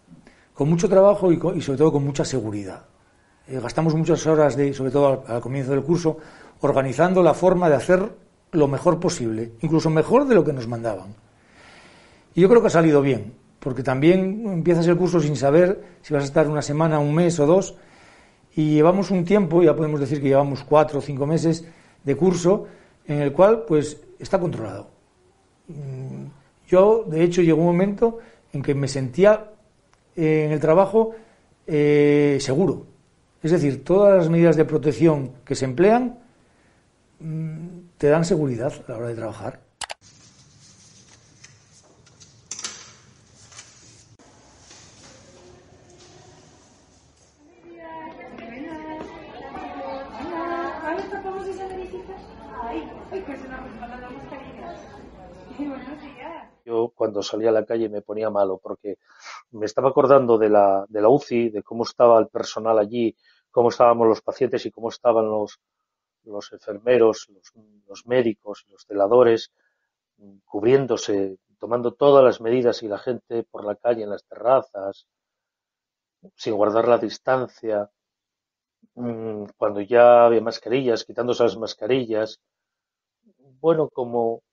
con 0.53 0.69
mucho 0.69 0.89
trabajo 0.89 1.31
y, 1.31 1.35
y 1.55 1.61
sobre 1.61 1.77
todo 1.77 1.91
con 1.91 2.03
mucha 2.03 2.25
seguridad. 2.25 2.85
Eh, 3.47 3.59
gastamos 3.59 3.95
muchas 3.95 4.25
horas, 4.27 4.55
de, 4.55 4.73
sobre 4.73 4.91
todo 4.91 5.23
al, 5.27 5.35
al 5.35 5.41
comienzo 5.41 5.71
del 5.71 5.83
curso, 5.83 6.17
organizando 6.61 7.23
la 7.23 7.33
forma 7.33 7.69
de 7.69 7.75
hacer 7.75 8.09
lo 8.51 8.67
mejor 8.67 8.99
posible, 8.99 9.53
incluso 9.61 9.89
mejor 9.89 10.25
de 10.25 10.35
lo 10.35 10.43
que 10.43 10.53
nos 10.53 10.67
mandaban. 10.67 11.15
Y 12.33 12.41
yo 12.41 12.49
creo 12.49 12.61
que 12.61 12.67
ha 12.67 12.71
salido 12.71 13.01
bien, 13.01 13.33
porque 13.61 13.83
también 13.83 14.43
empiezas 14.47 14.87
el 14.87 14.97
curso 14.97 15.19
sin 15.19 15.35
saber 15.35 15.79
si 16.01 16.13
vas 16.13 16.23
a 16.23 16.25
estar 16.25 16.47
una 16.47 16.63
semana, 16.63 16.99
un 16.99 17.13
mes 17.13 17.39
o 17.39 17.45
dos, 17.45 17.75
y 18.55 18.73
llevamos 18.73 19.11
un 19.11 19.23
tiempo, 19.23 19.61
ya 19.61 19.75
podemos 19.75 19.99
decir 19.99 20.19
que 20.19 20.29
llevamos 20.29 20.63
cuatro 20.63 20.97
o 20.97 21.01
cinco 21.01 21.27
meses 21.27 21.63
de 22.03 22.15
curso, 22.15 22.65
en 23.05 23.21
el 23.21 23.31
cual 23.31 23.63
pues 23.67 24.01
está 24.17 24.39
controlado. 24.39 24.89
Mm, 25.67 26.25
yo, 26.67 27.05
de 27.07 27.23
hecho, 27.23 27.43
llegó 27.43 27.59
un 27.59 27.67
momento 27.67 28.17
en 28.51 28.63
que 28.63 28.73
me 28.73 28.87
sentía 28.87 29.51
eh, 30.15 30.45
en 30.45 30.51
el 30.51 30.59
trabajo 30.59 31.11
eh, 31.67 32.37
seguro. 32.41 32.87
Es 33.43 33.51
decir, 33.51 33.83
todas 33.83 34.17
las 34.17 34.29
medidas 34.29 34.55
de 34.55 34.65
protección 34.65 35.33
que 35.45 35.53
se 35.53 35.65
emplean 35.65 36.17
mm, 37.19 37.67
te 37.99 38.07
dan 38.07 38.25
seguridad 38.25 38.73
a 38.87 38.91
la 38.91 38.97
hora 38.97 39.07
de 39.09 39.15
trabajar. 39.15 39.70
Salía 57.21 57.49
a 57.49 57.53
la 57.53 57.65
calle 57.65 57.89
me 57.89 58.01
ponía 58.01 58.29
malo 58.29 58.59
porque 58.61 58.97
me 59.51 59.65
estaba 59.65 59.89
acordando 59.89 60.37
de 60.37 60.49
la, 60.49 60.85
de 60.87 61.01
la 61.01 61.09
UCI, 61.09 61.49
de 61.49 61.63
cómo 61.63 61.83
estaba 61.83 62.19
el 62.19 62.27
personal 62.27 62.79
allí, 62.79 63.15
cómo 63.51 63.69
estábamos 63.69 64.07
los 64.07 64.21
pacientes 64.21 64.65
y 64.65 64.71
cómo 64.71 64.89
estaban 64.89 65.27
los, 65.27 65.59
los 66.23 66.51
enfermeros, 66.53 67.29
los, 67.87 68.05
médicos, 68.05 68.65
los 68.69 68.83
celadores, 68.83 69.51
cubriéndose, 70.45 71.37
tomando 71.59 71.93
todas 71.93 72.23
las 72.23 72.41
medidas 72.41 72.83
y 72.83 72.87
la 72.87 72.97
gente 72.97 73.43
por 73.43 73.65
la 73.65 73.75
calle, 73.75 74.03
en 74.03 74.09
las 74.09 74.23
terrazas, 74.25 75.07
sin 76.35 76.55
guardar 76.55 76.87
la 76.87 76.97
distancia, 76.97 77.89
mm, 78.95 79.45
cuando 79.57 79.81
ya 79.81 80.25
había 80.25 80.41
mascarillas, 80.41 81.05
quitándose 81.05 81.43
las 81.43 81.57
mascarillas. 81.57 82.39
Bueno, 83.59 83.89
como 83.89 84.43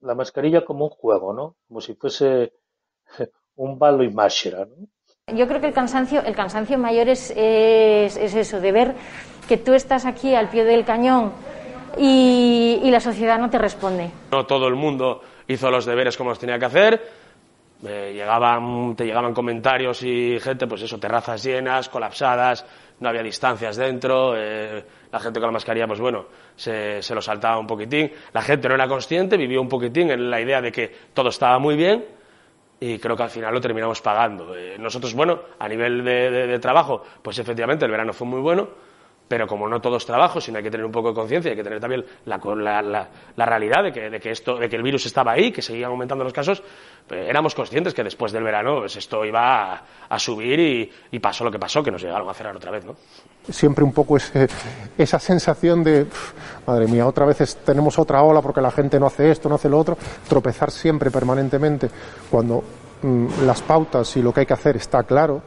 la 0.00 0.14
mascarilla 0.14 0.64
como 0.64 0.84
un 0.84 0.90
juego, 0.90 1.32
¿no? 1.32 1.56
Como 1.68 1.80
si 1.80 1.94
fuese 1.94 2.52
un 3.56 3.78
balo 3.78 4.02
y 4.02 4.10
máscara, 4.10 4.66
¿no? 4.66 4.86
Yo 5.36 5.46
creo 5.46 5.60
que 5.60 5.68
el 5.68 5.72
cansancio, 5.72 6.22
el 6.22 6.34
cansancio 6.34 6.76
mayor 6.76 7.08
es, 7.08 7.30
es, 7.36 8.16
es, 8.16 8.34
eso, 8.34 8.60
de 8.60 8.72
ver 8.72 8.94
que 9.48 9.56
tú 9.56 9.74
estás 9.74 10.04
aquí 10.04 10.34
al 10.34 10.48
pie 10.48 10.64
del 10.64 10.84
cañón 10.84 11.32
y, 11.96 12.80
y, 12.82 12.90
la 12.90 12.98
sociedad 12.98 13.38
no 13.38 13.48
te 13.48 13.58
responde. 13.58 14.10
No 14.32 14.46
todo 14.46 14.66
el 14.66 14.74
mundo 14.74 15.22
hizo 15.46 15.70
los 15.70 15.86
deberes 15.86 16.16
como 16.16 16.30
los 16.30 16.38
tenía 16.40 16.58
que 16.58 16.64
hacer. 16.64 17.00
Eh, 17.86 18.12
llegaban, 18.12 18.94
te 18.94 19.06
llegaban 19.06 19.32
comentarios 19.32 20.02
y 20.02 20.38
gente, 20.38 20.66
pues 20.66 20.82
eso, 20.82 20.98
terrazas 20.98 21.42
llenas, 21.42 21.88
colapsadas, 21.88 22.66
no 23.00 23.08
había 23.08 23.22
distancias 23.22 23.76
dentro, 23.76 24.34
eh, 24.36 24.84
la 25.10 25.18
gente 25.18 25.40
con 25.40 25.48
la 25.48 25.52
mascarilla, 25.52 25.86
pues 25.86 25.98
bueno, 25.98 26.26
se, 26.54 27.02
se 27.02 27.14
lo 27.14 27.22
saltaba 27.22 27.58
un 27.58 27.66
poquitín. 27.66 28.12
La 28.34 28.42
gente 28.42 28.68
no 28.68 28.74
era 28.74 28.86
consciente, 28.86 29.38
vivió 29.38 29.62
un 29.62 29.68
poquitín 29.68 30.10
en 30.10 30.30
la 30.30 30.40
idea 30.40 30.60
de 30.60 30.70
que 30.70 30.94
todo 31.14 31.30
estaba 31.30 31.58
muy 31.58 31.76
bien 31.76 32.04
y 32.80 32.98
creo 32.98 33.16
que 33.16 33.22
al 33.22 33.30
final 33.30 33.54
lo 33.54 33.60
terminamos 33.60 34.00
pagando. 34.02 34.54
Eh, 34.54 34.76
nosotros, 34.78 35.14
bueno, 35.14 35.40
a 35.58 35.68
nivel 35.68 36.04
de, 36.04 36.30
de, 36.30 36.46
de, 36.46 36.58
trabajo, 36.58 37.02
pues 37.22 37.38
efectivamente 37.38 37.86
el 37.86 37.90
verano 37.90 38.12
fue 38.12 38.26
muy 38.26 38.40
bueno, 38.40 38.68
pero 39.30 39.46
como 39.46 39.68
no 39.68 39.80
todo 39.80 39.96
es 39.96 40.04
trabajo, 40.04 40.40
sino 40.40 40.58
hay 40.58 40.64
que 40.64 40.72
tener 40.72 40.84
un 40.84 40.90
poco 40.90 41.10
de 41.10 41.14
conciencia, 41.14 41.52
hay 41.52 41.56
que 41.56 41.62
tener 41.62 41.78
también 41.78 42.04
la, 42.24 42.40
la, 42.82 43.08
la, 43.36 43.46
realidad 43.46 43.84
de 43.84 43.92
que, 43.92 44.28
esto, 44.28 44.56
de 44.56 44.68
que 44.68 44.74
el 44.74 44.82
virus 44.82 45.06
estaba 45.06 45.30
ahí, 45.30 45.52
que 45.52 45.62
seguían 45.62 45.92
aumentando 45.92 46.24
los 46.24 46.32
casos, 46.32 46.60
eh, 47.10 47.26
éramos 47.28 47.54
conscientes 47.54 47.94
que 47.94 48.02
después 48.02 48.32
del 48.32 48.42
verano 48.42 48.80
pues 48.80 48.96
esto 48.96 49.24
iba 49.24 49.84
a, 50.08 50.18
subir 50.18 50.90
y, 51.12 51.18
pasó 51.20 51.44
lo 51.44 51.50
que 51.52 51.60
pasó, 51.60 51.80
que 51.80 51.92
nos 51.92 52.02
llegaron 52.02 52.28
a 52.28 52.34
cerrar 52.34 52.56
otra 52.56 52.72
vez, 52.72 52.84
¿no? 52.84 52.96
Siempre 53.48 53.84
un 53.84 53.92
poco 53.92 54.16
ese, 54.16 54.48
esa 54.98 55.20
sensación 55.20 55.84
de, 55.84 56.08
madre 56.66 56.88
mía, 56.88 57.06
otra 57.06 57.24
vez 57.24 57.56
tenemos 57.64 58.00
otra 58.00 58.24
ola 58.24 58.42
porque 58.42 58.60
la 58.60 58.72
gente 58.72 58.98
no 58.98 59.06
hace 59.06 59.30
esto, 59.30 59.48
no 59.48 59.54
hace 59.54 59.68
lo 59.68 59.78
otro, 59.78 59.96
tropezar 60.28 60.72
siempre 60.72 61.08
permanentemente 61.12 61.88
cuando 62.28 62.64
mmm, 63.02 63.46
las 63.46 63.62
pautas 63.62 64.16
y 64.16 64.22
lo 64.22 64.32
que 64.32 64.40
hay 64.40 64.46
que 64.46 64.54
hacer 64.54 64.76
está 64.76 65.04
claro, 65.04 65.40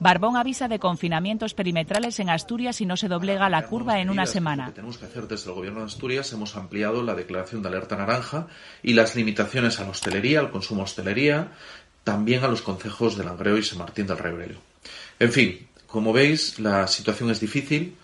Barbón 0.00 0.36
avisa 0.36 0.68
de 0.68 0.78
confinamientos 0.78 1.54
perimetrales 1.54 2.20
en 2.20 2.30
Asturias 2.30 2.76
si 2.76 2.86
no 2.86 2.96
se 2.96 3.08
doblega 3.08 3.48
la 3.48 3.66
curva 3.66 4.00
en 4.00 4.10
una 4.10 4.26
semana. 4.26 4.66
Lo 4.66 4.70
que 4.70 4.76
tenemos 4.76 4.98
que 4.98 5.06
hacer 5.06 5.26
desde 5.26 5.50
el 5.50 5.56
Gobierno 5.56 5.80
de 5.80 5.86
Asturias 5.86 6.32
hemos 6.32 6.54
ampliado 6.56 7.02
la 7.02 7.14
declaración 7.14 7.62
de 7.62 7.68
alerta 7.68 7.96
naranja 7.96 8.46
y 8.82 8.92
las 8.92 9.16
limitaciones 9.16 9.80
a 9.80 9.84
la 9.84 9.90
hostelería, 9.90 10.38
al 10.38 10.52
consumo 10.52 10.82
de 10.82 10.84
hostelería, 10.84 11.52
también 12.04 12.44
a 12.44 12.48
los 12.48 12.62
concejos 12.62 13.16
de 13.16 13.24
Langreo 13.24 13.58
y 13.58 13.64
San 13.64 13.78
Martín 13.78 14.06
del 14.06 14.18
Rebrelio. 14.18 14.58
En 15.18 15.32
fin, 15.32 15.66
como 15.88 16.12
veis, 16.12 16.60
la 16.60 16.86
situación 16.86 17.30
es 17.30 17.40
difícil. 17.40 17.96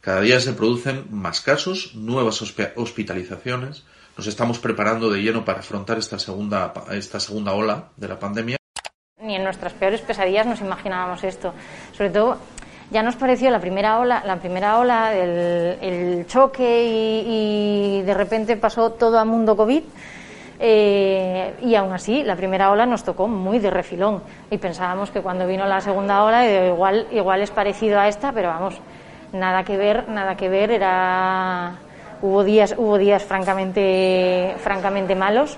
Cada 0.00 0.22
día 0.22 0.40
se 0.40 0.54
producen 0.54 1.06
más 1.10 1.42
casos, 1.42 1.94
nuevas 1.94 2.40
hospitalizaciones. 2.40 3.84
Nos 4.16 4.26
estamos 4.26 4.58
preparando 4.58 5.10
de 5.10 5.20
lleno 5.20 5.44
para 5.44 5.60
afrontar 5.60 5.98
esta 5.98 6.18
segunda, 6.18 6.72
esta 6.92 7.20
segunda 7.20 7.52
ola 7.52 7.90
de 7.96 8.08
la 8.08 8.18
pandemia 8.18 8.56
en 9.34 9.44
nuestras 9.44 9.72
peores 9.72 10.00
pesadillas 10.00 10.46
nos 10.46 10.60
imaginábamos 10.60 11.24
esto. 11.24 11.52
Sobre 11.92 12.10
todo, 12.10 12.38
ya 12.92 13.02
nos 13.02 13.16
pareció 13.16 13.50
la 13.50 13.58
primera 13.58 13.98
ola, 14.00 14.22
la 14.26 14.36
primera 14.36 14.78
ola, 14.78 15.14
el, 15.14 16.26
choque 16.26 17.24
y, 17.26 18.02
de 18.02 18.12
repente 18.12 18.56
pasó 18.58 18.90
todo 18.90 19.18
a 19.18 19.24
mundo 19.24 19.56
COVID. 19.56 19.82
Eh, 20.64 21.54
y 21.62 21.74
aún 21.74 21.92
así, 21.92 22.22
la 22.22 22.36
primera 22.36 22.70
ola 22.70 22.84
nos 22.84 23.02
tocó 23.02 23.26
muy 23.26 23.58
de 23.60 23.70
refilón. 23.70 24.22
Y 24.50 24.58
pensábamos 24.58 25.10
que 25.10 25.22
cuando 25.22 25.46
vino 25.46 25.66
la 25.66 25.80
segunda 25.80 26.22
ola, 26.22 26.46
igual, 26.46 27.06
igual 27.12 27.40
es 27.40 27.50
parecido 27.50 27.98
a 27.98 28.08
esta, 28.08 28.30
pero 28.32 28.48
vamos, 28.48 28.78
nada 29.32 29.64
que 29.64 29.78
ver, 29.78 30.08
nada 30.10 30.36
que 30.36 30.50
ver. 30.50 30.78
Hubo 32.20 32.44
días, 32.44 32.74
hubo 32.76 32.98
días 32.98 33.24
francamente, 33.24 34.54
francamente 34.58 35.14
malos, 35.14 35.56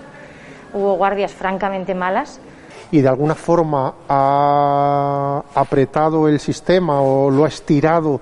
hubo 0.73 0.95
guardias 0.95 1.33
francamente 1.33 1.97
malas 1.97 2.41
y 2.95 3.03
de 3.03 3.09
alguna 3.09 3.35
forma 3.35 3.93
ha 4.09 5.43
apretado 5.53 6.29
el 6.29 6.39
sistema 6.39 7.01
o 7.01 7.29
lo 7.29 7.45
ha 7.45 7.49
estirado 7.49 8.21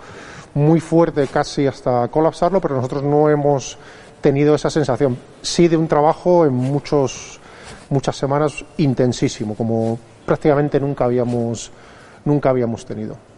muy 0.54 0.80
fuerte 0.80 1.26
casi 1.26 1.66
hasta 1.66 2.08
colapsarlo, 2.08 2.58
pero 2.58 2.76
nosotros 2.76 3.02
no 3.02 3.28
hemos 3.28 3.76
tenido 4.22 4.54
esa 4.54 4.70
sensación. 4.70 5.18
Sí 5.42 5.68
de 5.68 5.76
un 5.76 5.88
trabajo 5.88 6.46
en 6.46 6.54
muchos, 6.54 7.38
muchas 7.90 8.16
semanas 8.16 8.64
intensísimo, 8.78 9.54
como 9.56 9.98
prácticamente 10.24 10.80
nunca 10.80 11.04
habíamos, 11.04 11.70
nunca 12.24 12.48
habíamos 12.48 12.86
tenido. 12.86 13.31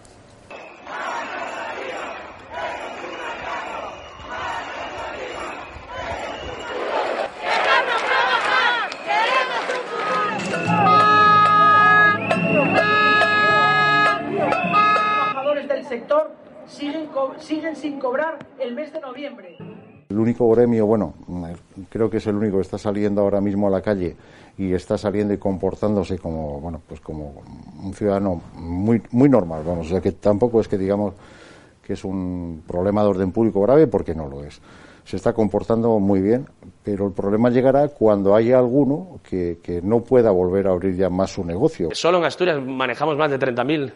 Siguen 17.39 17.77
sin 17.77 17.99
cobrar 17.99 18.39
el 18.59 18.75
mes 18.75 18.93
de 18.93 19.01
noviembre. 19.01 19.57
El 20.09 20.19
único 20.19 20.49
gremio, 20.51 20.87
bueno, 20.87 21.15
creo 21.89 22.11
que 22.11 22.19
es 22.19 22.27
el 22.27 22.37
único 22.37 22.57
que 22.57 22.63
está 22.63 22.79
saliendo 22.79 23.23
ahora 23.23 23.41
mismo 23.41 23.69
a 23.69 23.71
la 23.71 23.81
calle 23.81 24.17
y 24.57 24.73
está 24.73 24.97
saliendo 24.97 25.35
y 25.35 25.39
comportándose 25.39 26.19
como, 26.19 26.61
bueno, 26.61 26.81
pues 26.87 27.01
como 27.01 27.43
un 27.83 27.95
ciudadano 27.95 28.41
muy, 28.55 29.03
muy 29.11 29.29
normal, 29.29 29.63
vamos, 29.67 29.87
o 29.87 29.91
sea 29.91 30.01
que 30.01 30.13
tampoco 30.13 30.61
es 30.61 30.69
que 30.69 30.79
digamos 30.79 31.15
que 31.83 31.95
es 31.95 32.05
un 32.05 32.63
problema 32.67 33.03
de 33.03 33.09
orden 33.09 33.33
público 33.33 33.61
grave 33.63 33.87
porque 33.87 34.15
no 34.15 34.29
lo 34.29 34.45
es. 34.45 34.61
Se 35.05 35.17
está 35.17 35.35
comportando 35.35 35.99
muy 35.99 36.23
bien, 36.23 36.47
pero 36.83 37.07
el 37.07 37.13
problema 37.13 37.51
llegará 37.51 37.89
cuando 37.89 38.35
haya 38.35 38.59
alguno 38.59 39.21
que, 39.29 39.59
que 39.63 39.83
no 39.83 40.01
pueda 40.01 40.31
volver 40.31 40.67
a 40.67 40.71
abrir 40.71 40.97
ya 40.97 41.11
más 41.11 41.33
su 41.33 41.45
negocio. 41.45 41.91
Solo 41.93 42.19
en 42.19 42.25
Asturias 42.25 42.59
manejamos 42.65 43.19
más 43.19 43.31
de 43.31 43.39
30.000, 43.39 43.93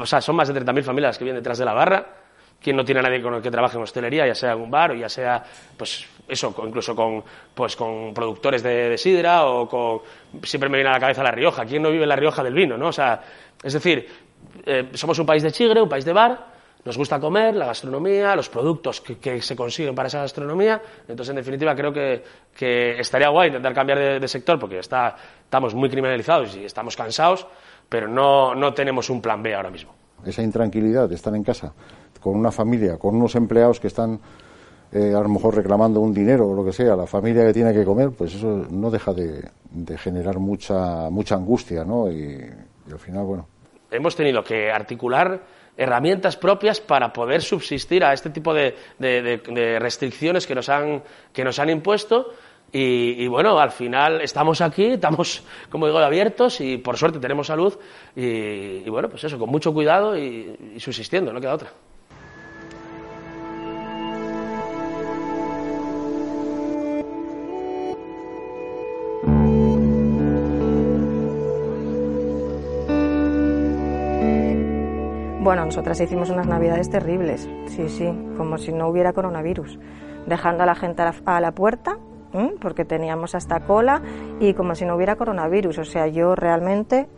o 0.00 0.06
sea, 0.06 0.22
son 0.22 0.36
más 0.36 0.48
de 0.48 0.54
30.000 0.58 0.82
familias 0.84 1.18
que 1.18 1.24
vienen 1.24 1.40
detrás 1.40 1.58
de 1.58 1.64
la 1.66 1.74
barra 1.74 2.21
¿Quién 2.62 2.76
no 2.76 2.84
tiene 2.84 3.00
a 3.00 3.02
nadie 3.02 3.20
con 3.20 3.34
el 3.34 3.42
que 3.42 3.50
trabaje 3.50 3.76
en 3.76 3.82
hostelería, 3.82 4.26
ya 4.26 4.34
sea 4.34 4.52
en 4.52 4.60
un 4.60 4.70
bar 4.70 4.92
o 4.92 4.94
ya 4.94 5.08
sea, 5.08 5.42
pues 5.76 6.06
eso, 6.28 6.54
incluso 6.66 6.94
con, 6.94 7.22
pues, 7.54 7.76
con 7.76 8.14
productores 8.14 8.62
de, 8.62 8.96
sidra 8.96 9.46
o 9.46 9.68
con. 9.68 10.00
Siempre 10.44 10.68
me 10.68 10.78
viene 10.78 10.90
a 10.90 10.94
la 10.94 11.00
cabeza 11.00 11.22
La 11.22 11.32
Rioja. 11.32 11.64
¿Quién 11.64 11.82
no 11.82 11.90
vive 11.90 12.04
en 12.04 12.08
La 12.08 12.16
Rioja 12.16 12.42
del 12.42 12.54
vino, 12.54 12.78
no? 12.78 12.88
O 12.88 12.92
sea, 12.92 13.20
es 13.62 13.72
decir, 13.72 14.06
eh, 14.64 14.90
somos 14.94 15.18
un 15.18 15.26
país 15.26 15.42
de 15.42 15.50
chigre, 15.50 15.82
un 15.82 15.88
país 15.88 16.04
de 16.04 16.12
bar, 16.12 16.46
nos 16.84 16.96
gusta 16.96 17.20
comer, 17.20 17.54
la 17.54 17.66
gastronomía, 17.66 18.34
los 18.34 18.48
productos 18.48 19.00
que, 19.00 19.42
se 19.42 19.56
consiguen 19.56 19.94
para 19.94 20.08
esa 20.08 20.20
gastronomía. 20.20 20.80
Entonces, 21.08 21.30
en 21.30 21.36
definitiva, 21.36 21.74
creo 21.74 21.92
que, 21.92 22.22
estaría 22.98 23.28
guay 23.28 23.48
intentar 23.48 23.74
cambiar 23.74 23.98
de, 23.98 24.20
de 24.20 24.28
sector 24.28 24.58
porque 24.58 24.78
está, 24.78 25.16
estamos 25.44 25.74
muy 25.74 25.88
criminalizados 25.88 26.56
y 26.56 26.64
estamos 26.64 26.96
cansados, 26.96 27.46
pero 27.88 28.08
no, 28.08 28.54
no 28.54 28.72
tenemos 28.72 29.10
un 29.10 29.20
plan 29.20 29.42
B 29.42 29.54
ahora 29.54 29.70
mismo. 29.70 29.94
Esa 30.24 30.42
intranquilidad 30.42 31.08
de 31.08 31.16
estar 31.16 31.34
en 31.34 31.42
casa 31.42 31.74
con 32.22 32.36
una 32.36 32.52
familia, 32.52 32.98
con 32.98 33.16
unos 33.16 33.34
empleados 33.34 33.80
que 33.80 33.88
están 33.88 34.20
eh, 34.94 35.14
a 35.16 35.20
lo 35.20 35.28
mejor 35.30 35.56
reclamando 35.56 36.00
un 36.00 36.12
dinero 36.12 36.48
o 36.48 36.54
lo 36.54 36.62
que 36.62 36.72
sea, 36.72 36.94
la 36.94 37.06
familia 37.06 37.46
que 37.46 37.54
tiene 37.54 37.72
que 37.72 37.82
comer, 37.82 38.10
pues 38.10 38.34
eso 38.34 38.66
no 38.70 38.90
deja 38.90 39.14
de, 39.14 39.48
generar 39.96 40.38
mucha, 40.38 41.08
mucha 41.08 41.34
angustia, 41.34 41.82
¿no? 41.82 42.10
Y, 42.10 42.38
al 42.90 42.98
final, 42.98 43.24
bueno. 43.24 43.48
Hemos 43.90 44.14
tenido 44.14 44.44
que 44.44 44.70
articular 44.70 45.40
herramientas 45.78 46.36
propias 46.36 46.78
para 46.78 47.10
poder 47.10 47.40
subsistir 47.40 48.04
a 48.04 48.12
este 48.12 48.28
tipo 48.28 48.52
de, 48.52 48.74
de, 48.98 49.78
restricciones 49.78 50.46
que 50.46 50.54
nos 50.54 50.68
han, 50.68 51.02
que 51.32 51.42
nos 51.42 51.58
han 51.58 51.70
impuesto. 51.70 52.26
Y, 52.70 53.26
bueno, 53.28 53.58
al 53.58 53.70
final 53.70 54.20
estamos 54.20 54.60
aquí, 54.60 54.92
estamos, 54.92 55.42
como 55.70 55.86
digo, 55.86 55.98
abiertos 55.98 56.60
y 56.60 56.76
por 56.78 56.98
suerte 56.98 57.18
tenemos 57.18 57.46
salud. 57.46 57.78
Y, 58.14 58.88
bueno, 58.90 59.08
pues 59.08 59.24
eso, 59.24 59.38
con 59.38 59.48
mucho 59.48 59.72
cuidado 59.72 60.18
y, 60.18 60.74
y 60.74 60.80
subsistiendo, 60.80 61.32
no 61.32 61.40
queda 61.40 61.54
otra. 61.54 61.70
Bueno, 75.42 75.64
nosotras 75.64 76.00
hicimos 76.00 76.30
unas 76.30 76.46
navidades 76.46 76.88
terribles, 76.88 77.50
sí, 77.66 77.88
sí, 77.88 78.08
como 78.36 78.58
si 78.58 78.72
no 78.72 78.86
hubiera 78.86 79.12
coronavirus, 79.12 79.76
dejando 80.24 80.62
a 80.62 80.66
la 80.66 80.76
gente 80.76 81.02
a 81.02 81.40
la, 81.40 81.50
puerta, 81.50 81.98
porque 82.60 82.84
teníamos 82.84 83.34
hasta 83.34 83.58
cola, 83.58 84.02
y 84.38 84.54
como 84.54 84.76
si 84.76 84.84
no 84.84 84.94
hubiera 84.94 85.16
coronavirus. 85.16 85.78
O 85.78 85.84
sea, 85.84 86.06
yo 86.06 86.36
realmente 86.36 87.08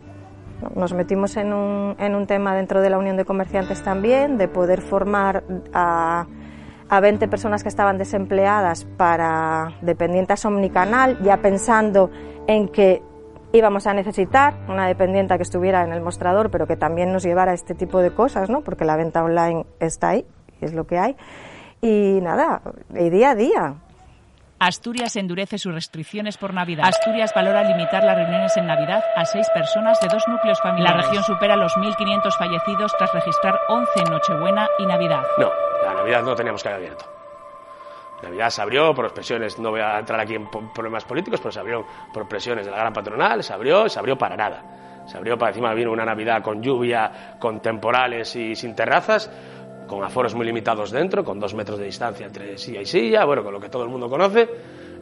nos 0.73 0.93
metimos 0.93 1.37
en 1.37 1.53
un, 1.53 1.97
en 1.99 2.15
un 2.15 2.25
tema 2.25 2.55
dentro 2.55 2.81
de 2.81 2.89
la 2.89 2.97
Unión 2.97 3.15
de 3.15 3.25
Comerciantes 3.25 3.83
también, 3.83 4.39
de 4.39 4.47
poder 4.47 4.81
formar 4.81 5.43
a, 5.71 6.25
a 6.89 6.99
20 6.99 7.27
personas 7.27 7.61
que 7.61 7.69
estaban 7.69 7.99
desempleadas 7.99 8.85
para 8.97 9.75
dependientes 9.83 10.43
omnicanal, 10.45 11.19
ya 11.21 11.43
pensando 11.43 12.09
en 12.47 12.69
que 12.69 13.03
íbamos 13.53 13.87
a 13.87 13.93
necesitar 13.93 14.55
una 14.67 14.87
dependiente 14.87 15.35
que 15.37 15.43
estuviera 15.43 15.83
en 15.83 15.93
el 15.93 16.01
mostrador, 16.01 16.51
pero 16.51 16.67
que 16.67 16.75
también 16.75 17.11
nos 17.11 17.23
llevara 17.23 17.53
este 17.53 17.75
tipo 17.75 17.99
de 17.99 18.11
cosas, 18.11 18.49
¿no? 18.49 18.61
Porque 18.61 18.85
la 18.85 18.95
venta 18.95 19.23
online 19.23 19.65
está 19.79 20.09
ahí, 20.09 20.25
es 20.61 20.73
lo 20.73 20.85
que 20.85 20.97
hay. 20.97 21.15
Y 21.81 22.19
nada, 22.21 22.61
y 22.93 23.09
día 23.09 23.31
a 23.31 23.35
día. 23.35 23.75
Asturias 24.57 25.15
endurece 25.17 25.57
sus 25.57 25.73
restricciones 25.73 26.37
por 26.37 26.53
Navidad. 26.53 26.85
Asturias 26.87 27.33
valora 27.35 27.63
limitar 27.63 28.03
las 28.03 28.15
reuniones 28.15 28.55
en 28.55 28.67
Navidad 28.67 29.03
a 29.15 29.25
seis 29.25 29.47
personas 29.53 29.99
de 29.99 30.07
dos 30.07 30.23
núcleos 30.27 30.61
familiares. 30.61 30.95
La 30.95 31.03
región 31.03 31.23
supera 31.23 31.55
los 31.57 31.75
1.500 31.75 32.37
fallecidos 32.37 32.93
tras 32.97 33.13
registrar 33.13 33.59
11 33.67 33.91
en 33.97 34.11
Nochebuena 34.11 34.67
y 34.79 34.85
Navidad. 34.85 35.23
No, 35.37 35.51
la 35.83 35.93
Navidad 35.93 36.23
no 36.23 36.35
teníamos 36.35 36.63
que 36.63 36.69
haber 36.69 36.83
abierto. 36.83 37.14
Navidad 38.25 38.49
se 38.49 38.61
abrió 38.61 38.93
por 38.93 39.13
presiones, 39.13 39.57
no 39.59 39.71
voy 39.71 39.81
a 39.81 39.99
entrar 39.99 40.19
aquí 40.19 40.35
en 40.35 40.49
problemas 40.49 41.05
políticos, 41.05 41.39
pero 41.39 41.51
se 41.51 41.59
abrió 41.59 41.85
por 42.13 42.27
presiones 42.27 42.65
de 42.65 42.71
la 42.71 42.77
gran 42.77 42.91
patronal, 42.91 43.43
se 43.43 43.53
abrió, 43.53 43.87
se 43.87 43.99
abrió 43.99 44.17
para 44.17 44.35
nada. 44.35 44.63
Se 45.05 45.17
abrió 45.17 45.37
para 45.37 45.51
encima 45.51 45.73
vino 45.73 45.91
una 45.91 46.03
Navidad 46.03 46.41
con 46.41 46.61
lluvia, 46.61 47.37
con 47.39 47.61
temporales 47.61 48.35
y 48.35 48.55
sin 48.55 48.75
terrazas, 48.75 49.31
con 49.87 50.03
aforos 50.03 50.33
muy 50.33 50.45
limitados 50.45 50.91
dentro, 50.91 51.23
con 51.23 51.39
dos 51.39 51.53
metros 51.53 51.77
de 51.77 51.85
distancia 51.85 52.25
entre 52.25 52.57
silla 52.57 52.81
y 52.81 52.85
silla, 52.85 53.23
bueno, 53.23 53.43
con 53.43 53.53
lo 53.53 53.59
que 53.59 53.69
todo 53.69 53.83
el 53.83 53.89
mundo 53.89 54.09
conoce. 54.09 54.49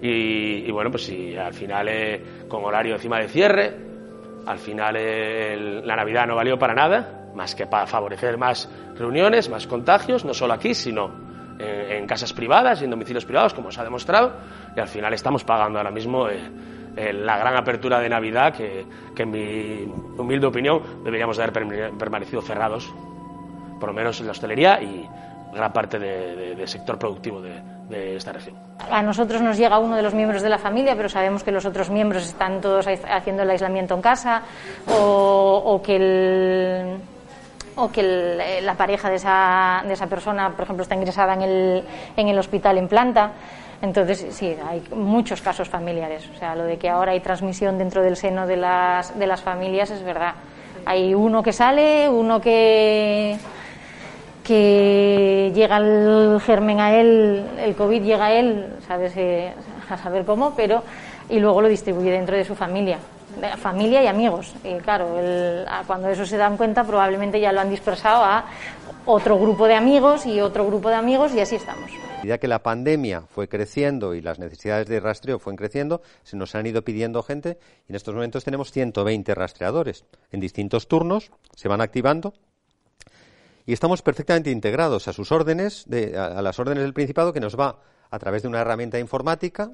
Y, 0.01 0.69
bueno, 0.71 0.91
pues 0.91 1.05
sí, 1.05 1.35
al 1.37 1.53
final 1.53 1.87
eh, 1.87 2.21
con 2.49 2.65
horario 2.65 2.95
encima 2.95 3.19
de 3.19 3.29
cierre, 3.29 3.73
al 4.45 4.59
final 4.59 4.95
eh, 4.97 5.81
la 5.81 5.95
Navidad 5.95 6.27
no 6.27 6.35
valió 6.35 6.59
para 6.59 6.73
nada, 6.73 7.29
más 7.33 7.55
que 7.55 7.67
para 7.67 7.87
favorecer 7.87 8.37
más 8.37 8.69
reuniones, 8.95 9.49
más 9.49 9.65
contagios, 9.65 10.25
no 10.25 10.33
solo 10.33 10.53
aquí, 10.53 10.73
sino 10.73 11.32
en, 11.59 12.07
casas 12.07 12.33
privadas 12.33 12.81
y 12.81 12.85
en 12.85 12.91
domicilios 12.91 13.25
privados, 13.25 13.53
como 13.53 13.71
se 13.71 13.81
ha 13.81 13.83
demostrado, 13.83 14.33
y 14.75 14.79
al 14.79 14.87
final 14.87 15.13
estamos 15.13 15.43
pagando 15.43 15.79
ahora 15.79 15.91
mismo 15.91 16.27
eh, 16.29 16.39
eh, 16.95 17.13
la 17.13 17.37
gran 17.37 17.55
apertura 17.55 17.99
de 17.99 18.09
Navidad 18.09 18.53
que, 18.53 18.85
en 19.17 19.31
mi 19.31 19.91
humilde 20.17 20.47
opinión 20.47 20.81
deberíamos 21.03 21.37
de 21.37 21.43
haber 21.43 21.53
permanecido 21.97 22.41
cerrados, 22.41 22.93
por 23.79 23.89
lo 23.89 23.93
menos 23.93 24.19
en 24.19 24.27
la 24.27 24.31
hostelería 24.31 24.81
y 24.81 25.07
gran 25.53 25.71
parte 25.71 25.99
del 25.99 26.67
sector 26.67 26.97
productivo 26.97 27.41
de, 27.41 27.73
esta 28.15 28.31
región. 28.31 28.55
A 28.89 29.03
nosotros 29.03 29.39
nos 29.41 29.55
llega 29.55 29.77
uno 29.77 29.95
de 29.95 30.01
los 30.01 30.15
miembros 30.15 30.41
de 30.41 30.49
la 30.49 30.57
familia, 30.57 30.95
pero 30.95 31.09
sabemos 31.09 31.43
que 31.43 31.51
los 31.51 31.63
otros 31.63 31.91
miembros 31.91 32.25
están 32.25 32.59
todos 32.59 32.87
haciendo 32.87 33.43
el 33.43 33.49
aislamiento 33.51 33.93
en 33.93 34.01
casa 34.01 34.41
o, 34.87 35.61
o 35.63 35.81
que 35.83 35.95
el 35.97 36.97
o 37.75 37.91
que 37.91 38.01
eh, 38.01 38.61
la 38.61 38.75
pareja 38.75 39.09
de 39.09 39.15
esa, 39.15 39.83
de 39.85 39.93
esa 39.93 40.07
persona, 40.07 40.51
por 40.51 40.63
ejemplo, 40.63 40.83
está 40.83 40.95
ingresada 40.95 41.33
en 41.33 41.41
el, 41.41 41.83
en 42.15 42.27
el 42.27 42.37
hospital 42.37 42.77
en 42.77 42.87
planta. 42.87 43.31
Entonces, 43.81 44.25
sí, 44.29 44.55
hay 44.67 44.81
muchos 44.95 45.41
casos 45.41 45.67
familiares. 45.67 46.29
O 46.33 46.37
sea, 46.37 46.55
lo 46.55 46.63
de 46.63 46.77
que 46.77 46.89
ahora 46.89 47.11
hay 47.11 47.19
transmisión 47.19 47.77
dentro 47.77 48.01
del 48.01 48.15
seno 48.15 48.47
de 48.47 48.57
las, 48.57 49.17
de 49.17 49.27
las 49.27 49.41
familias 49.41 49.89
es 49.91 50.03
verdad. 50.03 50.35
Hay 50.85 51.13
uno 51.13 51.43
que 51.43 51.51
sale, 51.51 52.09
uno 52.09 52.39
que, 52.39 53.37
que 54.43 55.51
llega 55.53 55.77
el 55.77 56.39
germen 56.41 56.79
a 56.79 56.93
él, 56.95 57.45
el 57.59 57.75
COVID 57.75 58.03
llega 58.03 58.25
a 58.25 58.33
él, 58.33 58.75
sabes 58.87 59.13
a 59.89 59.97
saber 59.97 60.25
cómo, 60.25 60.53
pero 60.55 60.83
y 61.29 61.39
luego 61.39 61.61
lo 61.61 61.67
distribuye 61.67 62.11
dentro 62.11 62.35
de 62.35 62.43
su 62.43 62.55
familia 62.55 62.97
familia 63.57 64.03
y 64.03 64.07
amigos. 64.07 64.53
Y 64.63 64.75
claro, 64.75 65.15
cuando 65.87 66.09
eso 66.09 66.25
se 66.25 66.37
dan 66.37 66.57
cuenta, 66.57 66.83
probablemente 66.83 67.39
ya 67.39 67.51
lo 67.51 67.61
han 67.61 67.69
dispersado 67.69 68.23
a 68.23 68.45
otro 69.05 69.37
grupo 69.37 69.67
de 69.67 69.75
amigos 69.75 70.25
y 70.25 70.39
otro 70.39 70.65
grupo 70.65 70.89
de 70.89 70.95
amigos 70.95 71.33
y 71.33 71.39
así 71.41 71.55
estamos. 71.55 71.91
Ya 72.23 72.37
que 72.37 72.47
la 72.47 72.63
pandemia 72.63 73.21
fue 73.21 73.49
creciendo 73.49 74.15
y 74.15 74.21
las 74.21 74.39
necesidades 74.39 74.87
de 74.87 75.01
rastreo 75.01 75.39
fueron 75.39 75.57
creciendo, 75.57 76.01
se 76.23 76.37
nos 76.37 76.55
han 76.55 76.65
ido 76.65 76.83
pidiendo 76.83 77.21
gente 77.21 77.57
y 77.87 77.91
en 77.91 77.95
estos 77.97 78.13
momentos 78.15 78.45
tenemos 78.45 78.71
120 78.71 79.35
rastreadores 79.35 80.05
en 80.31 80.39
distintos 80.39 80.87
turnos, 80.87 81.31
se 81.53 81.67
van 81.67 81.81
activando 81.81 82.33
y 83.65 83.73
estamos 83.73 84.01
perfectamente 84.01 84.51
integrados 84.51 85.09
a 85.09 85.13
sus 85.13 85.33
órdenes, 85.33 85.85
a 86.17 86.41
las 86.41 86.59
órdenes 86.59 86.83
del 86.83 86.93
Principado 86.93 87.33
que 87.33 87.41
nos 87.41 87.59
va 87.59 87.79
a 88.09 88.19
través 88.19 88.43
de 88.43 88.47
una 88.47 88.61
herramienta 88.61 88.99
informática 88.99 89.71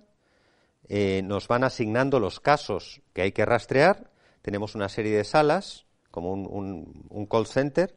eh, 0.89 1.21
nos 1.23 1.47
van 1.47 1.63
asignando 1.63 2.19
los 2.19 2.39
casos 2.39 3.01
que 3.13 3.21
hay 3.21 3.31
que 3.31 3.45
rastrear. 3.45 4.09
Tenemos 4.41 4.73
una 4.73 4.89
serie 4.89 5.15
de 5.15 5.23
salas, 5.23 5.85
como 6.11 6.33
un, 6.33 7.27
call 7.29 7.45
center, 7.45 7.95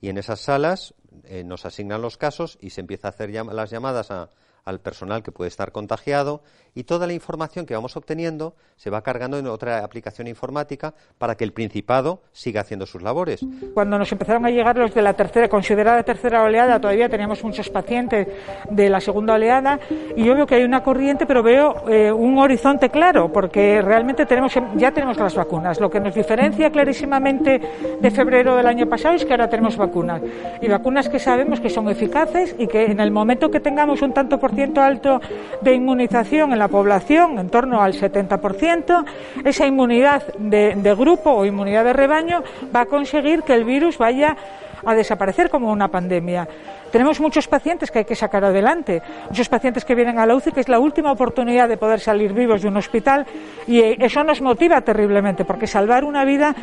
y 0.00 0.08
en 0.08 0.16
esas 0.16 0.40
salas 0.40 0.94
eh, 1.24 1.44
nos 1.44 1.66
asignan 1.66 2.00
los 2.00 2.16
casos 2.16 2.58
y 2.60 2.70
se 2.70 2.80
empieza 2.80 3.08
a 3.08 3.10
hacer 3.10 3.30
las 3.30 3.70
llamadas 3.70 4.10
a, 4.10 4.30
al 4.66 4.80
personal 4.80 5.22
que 5.22 5.32
puede 5.32 5.48
estar 5.48 5.72
contagiado 5.72 6.42
y 6.74 6.84
toda 6.84 7.06
la 7.06 7.14
información 7.14 7.64
que 7.64 7.74
vamos 7.74 7.96
obteniendo 7.96 8.54
se 8.76 8.90
va 8.90 9.00
cargando 9.00 9.38
en 9.38 9.46
otra 9.46 9.82
aplicación 9.82 10.26
informática 10.26 10.92
para 11.16 11.36
que 11.36 11.44
el 11.44 11.52
Principado 11.52 12.20
siga 12.32 12.60
haciendo 12.60 12.84
sus 12.84 13.00
labores. 13.00 13.40
Cuando 13.72 13.98
nos 13.98 14.12
empezaron 14.12 14.44
a 14.44 14.50
llegar 14.50 14.76
los 14.76 14.92
de 14.92 15.00
la 15.00 15.14
tercera, 15.14 15.48
considerada 15.48 16.02
tercera 16.02 16.42
oleada, 16.42 16.78
todavía 16.78 17.08
teníamos 17.08 17.42
muchos 17.42 17.70
pacientes 17.70 18.28
de 18.68 18.90
la 18.90 19.00
segunda 19.00 19.34
oleada 19.34 19.80
y 20.14 20.24
yo 20.24 20.34
veo 20.34 20.46
que 20.46 20.56
hay 20.56 20.64
una 20.64 20.82
corriente, 20.82 21.24
pero 21.24 21.42
veo 21.42 21.88
eh, 21.88 22.12
un 22.12 22.36
horizonte 22.36 22.90
claro, 22.90 23.32
porque 23.32 23.80
realmente 23.80 24.26
tenemos, 24.26 24.52
ya 24.76 24.90
tenemos 24.90 25.16
las 25.16 25.34
vacunas. 25.34 25.80
Lo 25.80 25.88
que 25.88 26.00
nos 26.00 26.14
diferencia 26.14 26.70
clarísimamente 26.70 27.60
de 28.00 28.10
febrero 28.10 28.56
del 28.56 28.66
año 28.66 28.88
pasado 28.88 29.14
es 29.14 29.24
que 29.24 29.32
ahora 29.32 29.48
tenemos 29.48 29.76
vacunas 29.76 30.20
y 30.60 30.66
vacunas 30.66 31.08
que 31.08 31.20
sabemos 31.20 31.60
que 31.60 31.70
son 31.70 31.88
eficaces 31.88 32.56
y 32.58 32.66
que 32.66 32.86
en 32.86 32.98
el 32.98 33.12
momento 33.12 33.50
que 33.50 33.60
tengamos 33.60 34.02
un 34.02 34.12
tanto 34.12 34.40
por 34.40 34.55
alto 34.76 35.20
de 35.60 35.74
inmunización 35.74 36.52
en 36.52 36.58
la 36.58 36.68
población, 36.68 37.38
en 37.38 37.48
torno 37.48 37.82
al 37.82 37.94
70%, 37.94 39.04
esa 39.44 39.66
inmunidad 39.66 40.34
de, 40.38 40.74
de 40.74 40.94
grupo 40.94 41.30
o 41.30 41.44
inmunidad 41.44 41.84
de 41.84 41.92
rebaño 41.92 42.42
va 42.74 42.82
a 42.82 42.86
conseguir 42.86 43.42
que 43.42 43.54
el 43.54 43.64
virus 43.64 43.98
vaya 43.98 44.36
a 44.84 44.94
desaparecer 44.94 45.50
como 45.50 45.70
una 45.72 45.88
pandemia. 45.88 46.48
Tenemos 46.92 47.20
muchos 47.20 47.48
pacientes 47.48 47.90
que 47.90 48.00
hay 48.00 48.04
que 48.04 48.14
sacar 48.14 48.44
adelante, 48.44 49.02
muchos 49.28 49.48
pacientes 49.48 49.84
que 49.84 49.94
vienen 49.94 50.18
a 50.18 50.26
la 50.26 50.34
UCI, 50.34 50.52
que 50.52 50.60
es 50.60 50.68
la 50.68 50.78
última 50.78 51.12
oportunidad 51.12 51.68
de 51.68 51.76
poder 51.76 52.00
salir 52.00 52.32
vivos 52.32 52.62
de 52.62 52.68
un 52.68 52.76
hospital 52.76 53.26
y 53.66 53.80
eso 54.02 54.22
nos 54.22 54.40
motiva 54.40 54.80
terriblemente, 54.80 55.44
porque 55.44 55.66
salvar 55.66 56.04
una 56.04 56.24
vida 56.24 56.54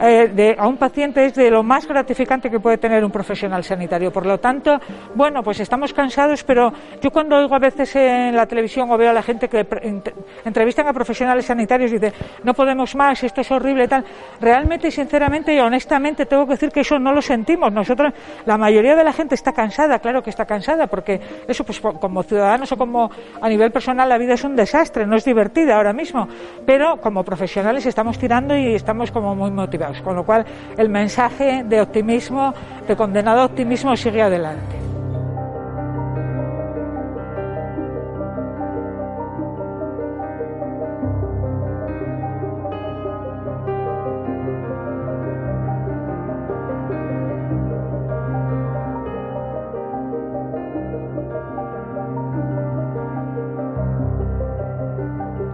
eh, 0.00 0.28
de, 0.34 0.56
a 0.58 0.66
un 0.66 0.76
paciente 0.76 1.24
es 1.26 1.34
de 1.34 1.50
lo 1.50 1.62
más 1.62 1.86
gratificante 1.86 2.50
que 2.50 2.58
puede 2.58 2.78
tener 2.78 3.04
un 3.04 3.10
profesional 3.10 3.62
sanitario. 3.64 4.12
Por 4.12 4.26
lo 4.26 4.38
tanto, 4.38 4.80
bueno, 5.14 5.42
pues 5.42 5.60
estamos 5.60 5.92
cansados, 5.92 6.42
pero 6.44 6.72
yo 7.00 7.10
cuando 7.10 7.36
oigo 7.36 7.54
a 7.54 7.58
veces 7.58 7.94
en 7.96 8.34
la 8.34 8.46
televisión 8.46 8.90
o 8.90 8.96
veo 8.96 9.10
a 9.10 9.12
la 9.12 9.22
gente 9.22 9.48
que 9.48 9.66
entrevistan 10.44 10.86
a 10.86 10.92
profesionales 10.92 11.46
sanitarios 11.46 11.90
y 11.90 11.94
dicen, 11.94 12.12
no 12.44 12.54
podemos 12.54 12.94
más, 12.94 13.22
esto 13.22 13.40
es 13.40 13.50
horrible 13.50 13.84
y 13.84 13.88
tal, 13.88 14.04
realmente 14.40 14.90
sinceramente 14.90 15.54
y 15.54 15.60
honestamente 15.60 16.26
tengo 16.26 16.46
que 16.46 16.52
decir 16.52 16.70
que 16.70 16.80
eso 16.80 16.98
no 16.98 17.12
lo 17.12 17.22
sentimos. 17.22 17.72
Nosotros, 17.72 18.12
la 18.46 18.56
mayoría 18.56 18.96
de 18.96 19.04
la 19.04 19.12
gente 19.12 19.34
está 19.34 19.52
cansada, 19.52 19.98
claro 19.98 20.22
que 20.22 20.30
está 20.30 20.46
cansada, 20.46 20.86
porque 20.86 21.20
eso 21.46 21.64
pues 21.64 21.80
como 21.80 22.22
ciudadanos 22.22 22.72
o 22.72 22.76
como 22.76 23.10
a 23.40 23.48
nivel 23.48 23.70
personal 23.70 24.08
la 24.08 24.18
vida 24.18 24.34
es 24.34 24.44
un 24.44 24.56
desastre, 24.56 25.06
no 25.06 25.16
es 25.16 25.24
divertida 25.24 25.76
ahora 25.76 25.92
mismo, 25.92 26.28
pero 26.66 27.00
como 27.00 27.24
profesionales 27.24 27.86
estamos 27.86 28.18
tirando 28.18 28.56
y 28.56 28.74
estamos 28.74 29.10
como 29.10 29.34
muy 29.34 29.50
motivados, 29.50 29.89
con 30.02 30.14
lo 30.16 30.24
cual 30.24 30.44
el 30.76 30.88
mensaje 30.88 31.64
de 31.64 31.80
optimismo, 31.80 32.54
de 32.86 32.96
condenado 32.96 33.44
optimismo 33.44 33.96
sigue 33.96 34.22
adelante. 34.22 34.80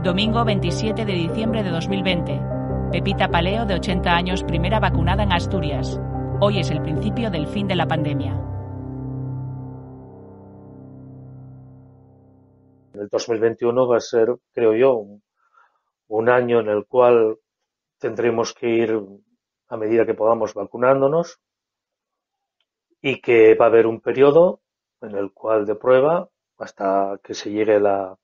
Domingo 0.06 0.44
27 0.44 1.04
de 1.04 1.12
diciembre 1.12 1.64
de 1.64 1.70
2020. 1.70 2.55
Pepita 2.92 3.28
Paleo, 3.28 3.66
de 3.66 3.74
80 3.74 4.10
años, 4.10 4.44
primera 4.44 4.78
vacunada 4.78 5.24
en 5.24 5.32
Asturias. 5.32 6.00
Hoy 6.40 6.60
es 6.60 6.70
el 6.70 6.80
principio 6.80 7.30
del 7.30 7.48
fin 7.48 7.66
de 7.66 7.74
la 7.74 7.88
pandemia. 7.88 8.32
El 12.94 13.08
2021 13.08 13.88
va 13.88 13.96
a 13.96 14.00
ser, 14.00 14.36
creo 14.52 14.74
yo, 14.74 15.04
un, 16.06 16.28
año 16.28 16.60
en 16.60 16.68
el 16.68 16.86
cual 16.86 17.38
tendremos 17.98 18.54
que 18.54 18.68
ir 18.68 19.02
a 19.68 19.76
medida 19.76 20.06
que 20.06 20.14
podamos 20.14 20.54
vacunándonos 20.54 21.40
y 23.02 23.20
que 23.20 23.56
va 23.56 23.64
a 23.66 23.68
haber 23.68 23.88
un 23.88 24.00
periodo 24.00 24.60
en 25.02 25.16
el 25.16 25.32
cual 25.32 25.66
de 25.66 25.74
prueba 25.74 26.28
hasta 26.56 27.18
que 27.22 27.34
se 27.34 27.50
llegue 27.50 27.80
la, 27.80 28.16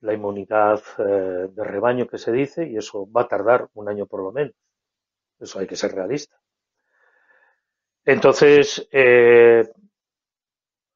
la 0.00 0.14
inmunidad 0.14 0.82
eh, 0.98 1.48
de 1.52 1.64
rebaño 1.64 2.06
que 2.08 2.18
se 2.18 2.32
dice 2.32 2.66
y 2.68 2.76
eso 2.76 3.10
va 3.10 3.22
a 3.22 3.28
tardar 3.28 3.68
un 3.74 3.88
año 3.88 4.06
por 4.06 4.22
lo 4.22 4.32
menos. 4.32 4.54
Eso 5.40 5.60
hay 5.60 5.66
que 5.66 5.76
ser 5.76 5.92
realista. 5.94 6.36
Entonces, 8.04 8.88
eh, 8.90 9.62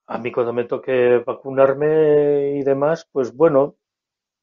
a 0.06 0.18
mí 0.18 0.30
cuando 0.30 0.52
me 0.52 0.64
toque 0.64 1.18
vacunarme 1.26 2.52
y 2.58 2.62
demás, 2.62 3.08
pues 3.10 3.34
bueno, 3.34 3.76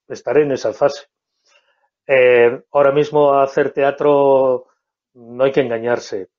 estaré 0.08 0.44
en 0.44 0.54
esa 0.54 0.74
fase. 0.74 1.08
Eh, 2.08 2.64
ahora 2.72 2.92
mismo 2.92 3.34
hacer 3.40 3.72
teatro 3.72 4.68
no 5.14 5.44
hay 5.44 5.52
que 5.52 5.62
engañarse. 5.62 6.30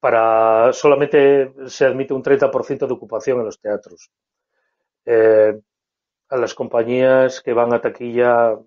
Para 0.00 0.72
solamente 0.72 1.54
se 1.68 1.86
admite 1.86 2.14
un 2.14 2.22
30% 2.22 2.86
de 2.86 2.94
ocupación 2.94 3.40
en 3.40 3.46
los 3.46 3.60
teatros. 3.60 4.10
A 6.34 6.36
las 6.36 6.52
compañías 6.52 7.40
que 7.40 7.52
van 7.52 7.72
a 7.72 7.80
taquilla 7.80 8.58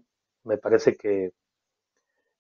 me 0.46 0.58
parece 0.58 0.96
que, 0.96 1.34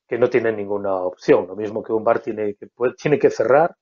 que 0.07 0.17
no 0.17 0.29
tienen 0.29 0.55
ninguna 0.55 0.95
opción. 0.95 1.47
Lo 1.47 1.55
mismo 1.55 1.83
que 1.83 1.91
un 1.91 2.03
bar 2.03 2.19
tiene 2.19 2.55
que, 2.55 2.69
tiene 3.01 3.19
que 3.19 3.29
cerrar 3.29 3.75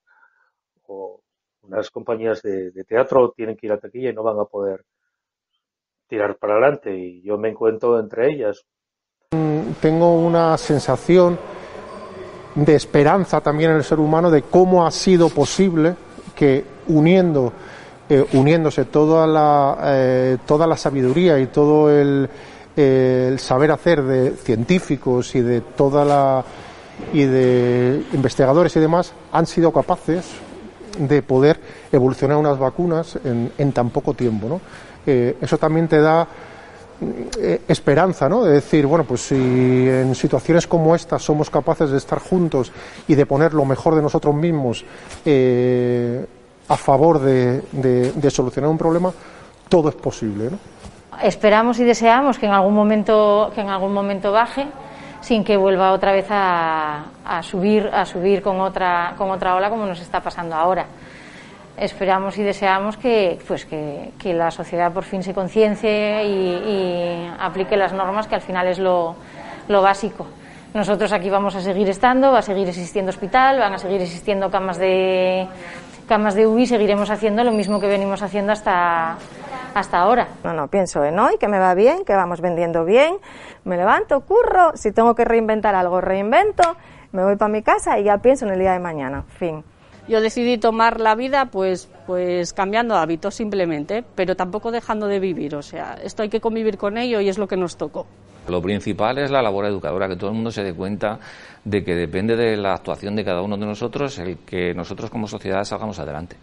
o 0.88 1.20
unas 1.62 1.88
compañías 1.90 2.42
de, 2.42 2.72
teatro 2.84 3.30
tienen 3.30 3.56
que 3.56 3.66
ir 3.66 3.72
a 3.72 3.78
taquilla 3.78 4.10
y 4.10 4.12
no 4.12 4.24
van 4.24 4.40
a 4.40 4.44
poder 4.44 4.84
tirar 6.08 6.36
para 6.36 6.54
adelante 6.54 6.96
y 6.96 7.22
yo 7.22 7.38
me 7.38 7.50
encuentro 7.50 8.00
entre 8.00 8.28
ellas. 8.28 8.66
Tengo 9.80 10.16
una 10.16 10.58
sensación 10.58 11.38
de 12.56 12.74
esperanza 12.74 13.40
también 13.40 13.70
en 13.70 13.76
el 13.76 13.84
ser 13.84 14.00
humano 14.00 14.32
de 14.32 14.42
cómo 14.42 14.84
ha 14.84 14.90
sido 14.90 15.28
posible 15.28 15.94
que 16.34 16.64
uniendo 16.88 17.52
eh, 18.08 18.24
uniéndose 18.34 18.84
toda 18.84 19.26
la, 19.26 19.78
eh, 19.82 20.38
toda 20.46 20.66
la 20.66 20.76
sabiduría 20.76 21.40
y 21.40 21.46
todo 21.46 21.90
el, 21.90 22.28
el, 22.76 23.38
saber 23.40 23.72
hacer 23.72 24.02
de 24.02 24.30
científicos 24.30 25.34
y 25.34 25.40
de 25.40 25.60
toda 25.60 26.04
la 26.04 26.44
y 27.12 27.24
de 27.24 28.04
investigadores 28.12 28.76
y 28.76 28.80
demás 28.80 29.12
han 29.32 29.46
sido 29.46 29.72
capaces 29.72 30.24
de 30.98 31.20
poder 31.20 31.58
evolucionar 31.90 32.36
unas 32.38 32.58
vacunas 32.58 33.18
en, 33.24 33.50
en 33.58 33.72
tan 33.72 33.90
poco 33.90 34.14
tiempo, 34.14 34.48
¿no? 34.48 34.60
Eh, 35.04 35.36
eso 35.40 35.58
también 35.58 35.88
te 35.88 36.00
da 36.00 36.28
esperanza, 37.68 38.28
¿no? 38.28 38.44
De 38.44 38.52
decir, 38.52 38.86
bueno, 38.86 39.04
pues 39.04 39.20
si 39.20 39.34
en 39.34 40.14
situaciones 40.14 40.66
como 40.66 40.94
esta 40.94 41.18
somos 41.18 41.50
capaces 41.50 41.90
de 41.90 41.98
estar 41.98 42.18
juntos 42.18 42.72
y 43.06 43.14
de 43.14 43.26
poner 43.26 43.52
lo 43.52 43.64
mejor 43.64 43.94
de 43.96 44.02
nosotros 44.02 44.34
mismos 44.34 44.84
eh, 45.24 46.24
a 46.68 46.76
favor 46.76 47.20
de, 47.20 48.30
solucionar 48.30 48.70
un 48.70 48.78
problema, 48.78 49.12
todo 49.68 49.88
es 49.88 49.94
posible. 49.94 50.50
¿no? 50.50 50.58
Esperamos 51.22 51.78
y 51.78 51.84
deseamos 51.84 52.38
que 52.38 52.46
en 52.46 52.52
algún 52.52 52.74
momento, 52.74 53.50
que 53.54 53.60
en 53.60 53.68
algún 53.68 53.92
momento 53.92 54.32
baje 54.32 54.66
sin 55.20 55.42
que 55.42 55.56
vuelva 55.56 55.92
otra 55.92 56.12
vez 56.12 56.26
a, 56.30 57.06
subir, 57.42 57.90
a 57.92 58.04
subir 58.04 58.42
con 58.42 58.60
otra, 58.60 59.14
con 59.16 59.30
otra 59.30 59.56
ola 59.56 59.70
como 59.70 59.86
nos 59.86 60.00
está 60.00 60.20
pasando 60.20 60.54
ahora. 60.54 60.86
Esperamos 61.76 62.38
y 62.38 62.42
deseamos 62.42 62.96
que, 62.96 63.38
pues 63.46 63.66
que, 63.66 64.12
la 64.32 64.50
sociedad 64.50 64.92
por 64.92 65.04
fin 65.04 65.22
se 65.22 65.34
conciencie 65.34 66.24
y, 66.24 67.30
aplique 67.38 67.76
las 67.76 67.92
normas, 67.92 68.26
que 68.26 68.34
al 68.34 68.40
final 68.40 68.68
es 68.68 68.78
lo, 68.78 69.16
lo 69.68 69.82
básico. 69.82 70.26
Nosotros 70.74 71.12
aquí 71.12 71.28
vamos 71.28 71.54
a 71.54 71.60
seguir 71.60 71.88
estando, 71.88 72.32
va 72.32 72.38
a 72.38 72.42
seguir 72.42 72.68
existiendo 72.68 73.10
hospital, 73.10 73.58
van 73.58 73.74
a 73.74 73.78
seguir 73.78 74.00
existiendo 74.00 74.50
camas 74.50 74.78
de, 74.78 75.48
camas 76.06 76.34
de 76.34 76.46
UBI 76.46 76.66
seguiremos 76.66 77.10
haciendo 77.10 77.44
lo 77.44 77.52
mismo 77.52 77.80
que 77.80 77.88
venimos 77.88 78.22
haciendo 78.22 78.52
hasta, 78.52 79.16
hasta 79.74 79.98
ahora. 79.98 80.28
No, 80.44 80.52
no, 80.52 80.68
pienso 80.68 81.04
en 81.04 81.18
hoy, 81.18 81.36
que 81.38 81.48
me 81.48 81.58
va 81.58 81.74
bien, 81.74 82.04
que 82.04 82.14
vamos 82.14 82.40
vendiendo 82.40 82.84
bien, 82.84 83.16
me 83.64 83.76
levanto, 83.76 84.20
curro, 84.20 84.72
si 84.74 84.92
tengo 84.92 85.14
que 85.14 85.24
reinventar 85.24 85.74
algo, 85.74 86.00
reinvento, 86.00 86.76
me 87.12 87.24
voy 87.24 87.36
para 87.36 87.52
mi 87.52 87.62
casa 87.62 87.98
y 87.98 88.04
ya 88.04 88.18
pienso 88.18 88.46
en 88.46 88.52
el 88.52 88.60
día 88.60 88.72
de 88.72 88.78
mañana, 88.78 89.24
fin. 89.28 89.64
Yo 90.08 90.20
decidí 90.20 90.56
tomar 90.56 91.00
la 91.00 91.16
vida 91.16 91.46
pues, 91.46 91.88
pues 92.06 92.52
cambiando 92.52 92.94
hábitos 92.94 93.34
simplemente, 93.34 94.04
pero 94.14 94.36
tampoco 94.36 94.70
dejando 94.70 95.08
de 95.08 95.18
vivir, 95.18 95.56
o 95.56 95.62
sea, 95.62 95.98
esto 96.02 96.22
hay 96.22 96.28
que 96.28 96.40
convivir 96.40 96.78
con 96.78 96.96
ello 96.96 97.20
y 97.20 97.28
es 97.28 97.38
lo 97.38 97.48
que 97.48 97.56
nos 97.56 97.76
tocó. 97.76 98.06
Lo 98.48 98.62
principal 98.62 99.18
es 99.18 99.30
la 99.30 99.42
labor 99.42 99.66
educadora, 99.66 100.08
que 100.08 100.16
todo 100.16 100.30
el 100.30 100.36
mundo 100.36 100.50
se 100.50 100.62
dé 100.62 100.74
cuenta 100.74 101.18
de 101.64 101.82
que 101.84 101.94
depende 101.94 102.36
de 102.36 102.56
la 102.56 102.74
actuación 102.74 103.16
de 103.16 103.24
cada 103.24 103.42
uno 103.42 103.56
de 103.56 103.66
nosotros 103.66 104.18
el 104.18 104.38
que 104.38 104.72
nosotros 104.72 105.10
como 105.10 105.26
sociedad 105.26 105.64
salgamos 105.64 105.98
adelante. 105.98 106.36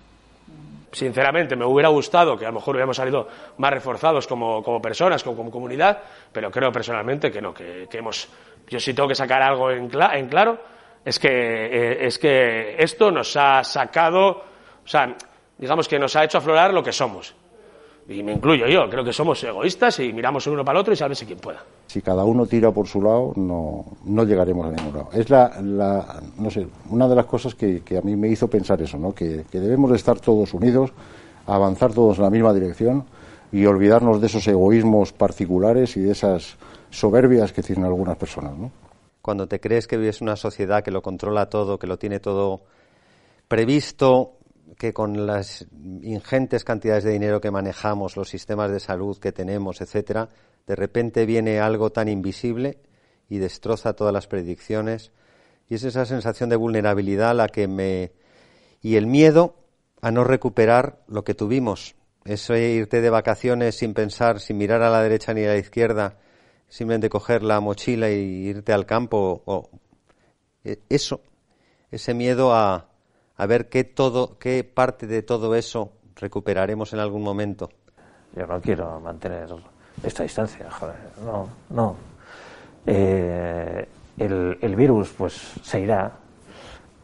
Sinceramente, 0.91 1.55
me 1.55 1.65
hubiera 1.65 1.89
gustado 1.89 2.37
que 2.37 2.45
a 2.45 2.49
lo 2.49 2.55
mejor 2.55 2.75
hubiéramos 2.75 2.97
salido 2.97 3.27
más 3.57 3.71
reforzados 3.71 4.27
como, 4.27 4.81
personas, 4.81 5.23
como, 5.23 5.49
comunidad, 5.49 5.97
pero 6.31 6.51
creo 6.51 6.71
personalmente 6.71 7.31
que 7.31 7.41
no, 7.41 7.53
que, 7.53 7.87
hemos. 7.91 8.29
Yo 8.69 8.79
sí 8.79 8.93
tengo 8.93 9.09
que 9.09 9.15
sacar 9.15 9.41
algo 9.41 9.71
en, 9.71 9.89
en 10.13 10.27
claro, 10.27 10.59
es 11.03 11.17
que, 11.17 11.29
eh, 11.29 12.05
es 12.05 12.19
que 12.19 12.75
esto 12.77 13.09
nos 13.11 13.35
ha 13.37 13.63
sacado, 13.63 14.29
o 14.29 14.87
sea, 14.87 15.15
digamos 15.57 15.87
que 15.87 15.97
nos 15.97 16.15
ha 16.15 16.23
hecho 16.25 16.37
aflorar 16.37 16.73
lo 16.73 16.83
que 16.83 16.91
somos 16.91 17.33
y 18.07 18.21
me 18.21 18.33
incluyo 18.33 18.67
yo, 18.67 18.89
creo 18.89 19.03
que 19.03 19.13
somos 19.13 19.41
egoístas 19.43 19.99
y 19.99 20.11
miramos 20.11 20.45
uno 20.47 20.63
para 20.65 20.77
el 20.77 20.81
otro 20.81 20.93
y 20.93 20.97
sálvese 20.97 21.25
quien 21.25 21.39
pueda. 21.39 21.63
Si 21.87 22.01
cada 22.01 22.25
uno 22.25 22.45
tira 22.45 22.71
por 22.71 22.87
su 22.87 23.01
lado, 23.01 23.33
no, 23.35 23.85
no 24.05 24.23
llegaremos 24.25 24.67
a 24.67 24.71
ningún 24.71 24.93
lado. 24.93 25.09
Es 25.13 25.29
la, 25.29 25.61
la, 25.61 26.21
no 26.37 26.49
sé, 26.49 26.67
una 26.89 27.07
de 27.07 27.15
las 27.15 27.25
cosas 27.25 27.55
que, 27.55 27.81
que, 27.81 27.97
a 27.97 28.01
mí 28.01 28.15
me 28.15 28.27
hizo 28.27 28.49
pensar 28.49 28.81
eso, 28.81 28.97
¿no? 28.97 29.13
Que, 29.13 29.45
que, 29.49 29.59
debemos 29.59 29.91
de 29.91 29.97
estar 29.97 30.19
todos 30.19 30.53
unidos, 30.53 30.91
avanzar 31.45 31.93
todos 31.93 32.17
en 32.17 32.23
la 32.23 32.29
misma 32.29 32.53
dirección 32.53 33.05
y 33.51 33.65
olvidarnos 33.65 34.19
de 34.19 34.27
esos 34.27 34.45
egoísmos 34.47 35.13
particulares 35.13 35.95
y 35.95 36.01
de 36.01 36.11
esas 36.11 36.57
soberbias 36.89 37.53
que 37.53 37.63
tienen 37.63 37.85
algunas 37.85 38.17
personas, 38.17 38.57
¿no? 38.57 38.71
Cuando 39.21 39.47
te 39.47 39.61
crees 39.61 39.87
que 39.87 39.95
vives 39.95 40.19
una 40.19 40.35
sociedad 40.35 40.83
que 40.83 40.91
lo 40.91 41.01
controla 41.01 41.49
todo, 41.49 41.79
que 41.79 41.87
lo 41.87 41.97
tiene 41.97 42.19
todo 42.19 42.61
previsto, 43.47 44.33
que 44.77 44.93
con 44.93 45.25
las 45.25 45.67
ingentes 46.01 46.63
cantidades 46.63 47.03
de 47.03 47.11
dinero 47.11 47.41
que 47.41 47.51
manejamos, 47.51 48.17
los 48.17 48.29
sistemas 48.29 48.71
de 48.71 48.79
salud 48.79 49.17
que 49.17 49.31
tenemos, 49.31 49.81
etcétera, 49.81 50.29
de 50.67 50.75
repente 50.75 51.25
viene 51.25 51.59
algo 51.59 51.91
tan 51.91 52.07
invisible 52.07 52.79
y 53.29 53.37
destroza 53.37 53.93
todas 53.93 54.13
las 54.13 54.27
predicciones. 54.27 55.11
Y 55.69 55.75
es 55.75 55.83
esa 55.83 56.05
sensación 56.05 56.49
de 56.49 56.55
vulnerabilidad 56.55 57.35
la 57.35 57.47
que 57.47 57.67
me. 57.67 58.11
y 58.81 58.95
el 58.95 59.07
miedo 59.07 59.55
a 60.01 60.11
no 60.11 60.23
recuperar 60.23 61.03
lo 61.07 61.23
que 61.23 61.33
tuvimos. 61.33 61.95
Eso 62.25 62.55
irte 62.55 63.01
de 63.01 63.09
vacaciones 63.09 63.75
sin 63.75 63.93
pensar, 63.93 64.39
sin 64.39 64.57
mirar 64.57 64.81
a 64.81 64.89
la 64.89 65.01
derecha 65.01 65.33
ni 65.33 65.43
a 65.43 65.49
la 65.49 65.57
izquierda, 65.57 66.17
simplemente 66.67 67.09
coger 67.09 67.43
la 67.43 67.59
mochila 67.59 68.09
y 68.09 68.47
irte 68.47 68.73
al 68.73 68.85
campo 68.85 69.43
o 69.45 69.69
E- 70.63 70.79
Eso, 70.89 71.21
ese 71.91 72.13
miedo 72.13 72.53
a, 72.53 72.89
a 73.37 73.45
ver 73.45 73.69
qué 73.69 73.83
todo, 73.83 74.37
qué 74.37 74.63
parte 74.63 75.07
de 75.07 75.21
todo 75.21 75.55
eso 75.55 75.91
recuperaremos 76.15 76.93
en 76.93 76.99
algún 76.99 77.23
momento. 77.23 77.69
Yo 78.35 78.47
no 78.47 78.61
quiero 78.61 78.99
mantener 78.99 79.47
esta 80.03 80.23
distancia, 80.23 80.69
joder, 80.71 80.95
no, 81.23 81.49
no. 81.69 81.95
Eh, 82.85 83.87
el, 84.17 84.57
el 84.61 84.75
virus, 84.75 85.13
pues, 85.17 85.33
se 85.61 85.79
irá, 85.79 86.11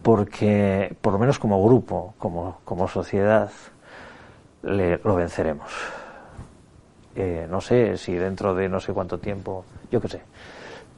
porque, 0.02 0.96
por 1.02 1.14
lo 1.14 1.20
menos 1.20 1.40
como 1.40 1.64
grupo, 1.64 2.14
como, 2.18 2.88
sociedad, 2.88 3.52
le, 4.64 4.98
lo 4.98 5.16
venceremos. 5.16 5.72
Eh, 7.16 7.48
no 7.50 7.60
sé 7.60 7.98
si 7.98 8.14
dentro 8.14 8.54
de 8.54 8.70
no 8.70 8.80
sé 8.80 8.94
cuánto 8.94 9.18
tiempo, 9.18 9.66
yo 9.92 10.00
qué 10.00 10.08
sé. 10.08 10.22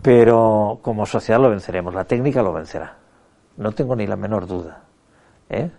Pero 0.02 0.80
como 0.82 1.06
sociedad 1.06 1.40
lo 1.42 1.50
venceremos, 1.50 1.94
la 1.94 2.06
técnica 2.06 2.42
lo 2.42 2.54
vencerá. 2.54 2.96
No 3.58 3.72
tengo 3.72 3.96
ni 3.96 4.08
la 4.08 4.16
menor 4.16 4.48
duda. 4.48 4.84
¿Eh? 5.52 5.70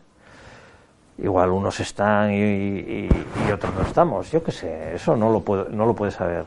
Igual 1.18 1.50
unos 1.50 1.78
están 1.80 2.32
y, 2.32 3.08
otros 3.52 3.74
no 3.74 3.82
estamos, 3.82 4.30
yo 4.30 4.42
qué 4.42 4.52
sé, 4.52 4.94
eso 4.94 5.16
no 5.16 5.30
lo, 5.30 5.40
puedo, 5.40 5.68
no 5.68 5.86
lo 5.86 5.94
puedes 5.94 6.14
saber. 6.14 6.44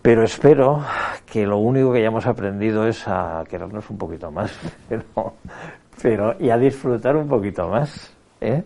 Pero 0.00 0.24
espero 0.24 0.84
que 1.26 1.46
lo 1.46 1.58
único 1.58 1.92
que 1.92 1.98
hayamos 1.98 2.26
aprendido 2.26 2.86
es 2.86 3.06
a 3.06 3.44
querernos 3.48 3.88
un 3.88 3.98
poquito 3.98 4.30
más, 4.30 4.50
pero, 6.02 6.34
y 6.40 6.50
a 6.50 6.58
disfrutar 6.58 7.16
un 7.16 7.28
poquito 7.28 7.68
más. 7.68 8.12
¿eh? 8.40 8.62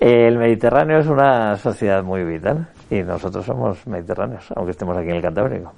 El 0.00 0.38
Mediterráneo 0.38 0.98
es 0.98 1.06
una 1.06 1.56
sociedad 1.56 2.02
muy 2.02 2.24
vital 2.24 2.68
y 2.90 3.02
nosotros 3.02 3.44
somos 3.44 3.86
mediterráneos, 3.86 4.46
aunque 4.56 4.72
estemos 4.72 4.96
aquí 4.96 5.08
en 5.08 5.16
el 5.16 5.22
Cantábrico. 5.22 5.72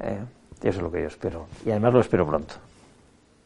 ¿eh? 0.00 0.18
Eso 0.62 0.78
es 0.78 0.82
lo 0.82 0.90
que 0.90 1.02
yo 1.02 1.06
espero. 1.06 1.46
Y 1.64 1.70
además 1.70 1.92
lo 1.92 2.00
espero 2.00 2.26
pronto. 2.26 2.54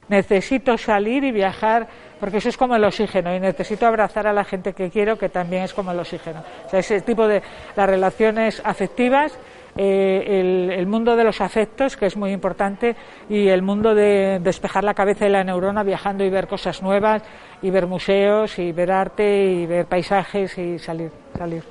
Necesito 0.09 0.79
salir 0.79 1.25
y 1.25 1.33
viajar 1.33 1.89
porque 2.21 2.39
eso 2.39 2.49
es 2.49 2.57
como 2.57 2.77
el 2.77 2.85
oxígeno 2.85 3.35
y 3.35 3.41
necesito 3.41 3.87
abrazar 3.87 4.27
a 4.27 4.33
la 4.33 4.45
gente 4.45 4.73
que 4.73 4.91
quiero 4.91 5.19
que 5.19 5.29
también 5.29 5.65
es 5.65 5.75
como 5.75 5.93
el 5.93 5.99
oxígeno. 5.99 6.43
O 6.67 6.71
sea, 6.71 6.81
ese 6.81 7.01
tipo 7.01 7.29
de 7.29 7.43
las 7.77 7.89
relaciones 7.89 8.63
afectivas, 8.65 9.39
eh, 9.77 10.73
el, 10.79 10.87
mundo 10.87 11.17
de 11.17 11.25
los 11.25 11.41
afectos, 11.41 11.97
que 11.97 12.07
es 12.07 12.17
muy 12.17 12.33
importante, 12.33 12.97
y 13.29 13.49
el 13.49 13.63
mundo 13.63 13.95
de 13.95 14.41
despejar 14.43 14.85
la 14.85 14.95
cabeza 14.95 15.27
y 15.27 15.31
la 15.31 15.45
neurona 15.45 15.83
viajando 15.83 16.25
y 16.25 16.31
ver 16.31 16.47
cosas 16.47 16.83
nuevas 16.83 17.23
y 17.61 17.71
ver 17.71 17.87
museos 17.87 18.59
y 18.59 18.73
ver 18.73 18.91
arte 18.91 19.45
y 19.45 19.67
ver 19.67 19.87
paisajes 19.87 20.57
y 20.57 20.79
salir, 20.79 21.11
salir. 21.37 21.63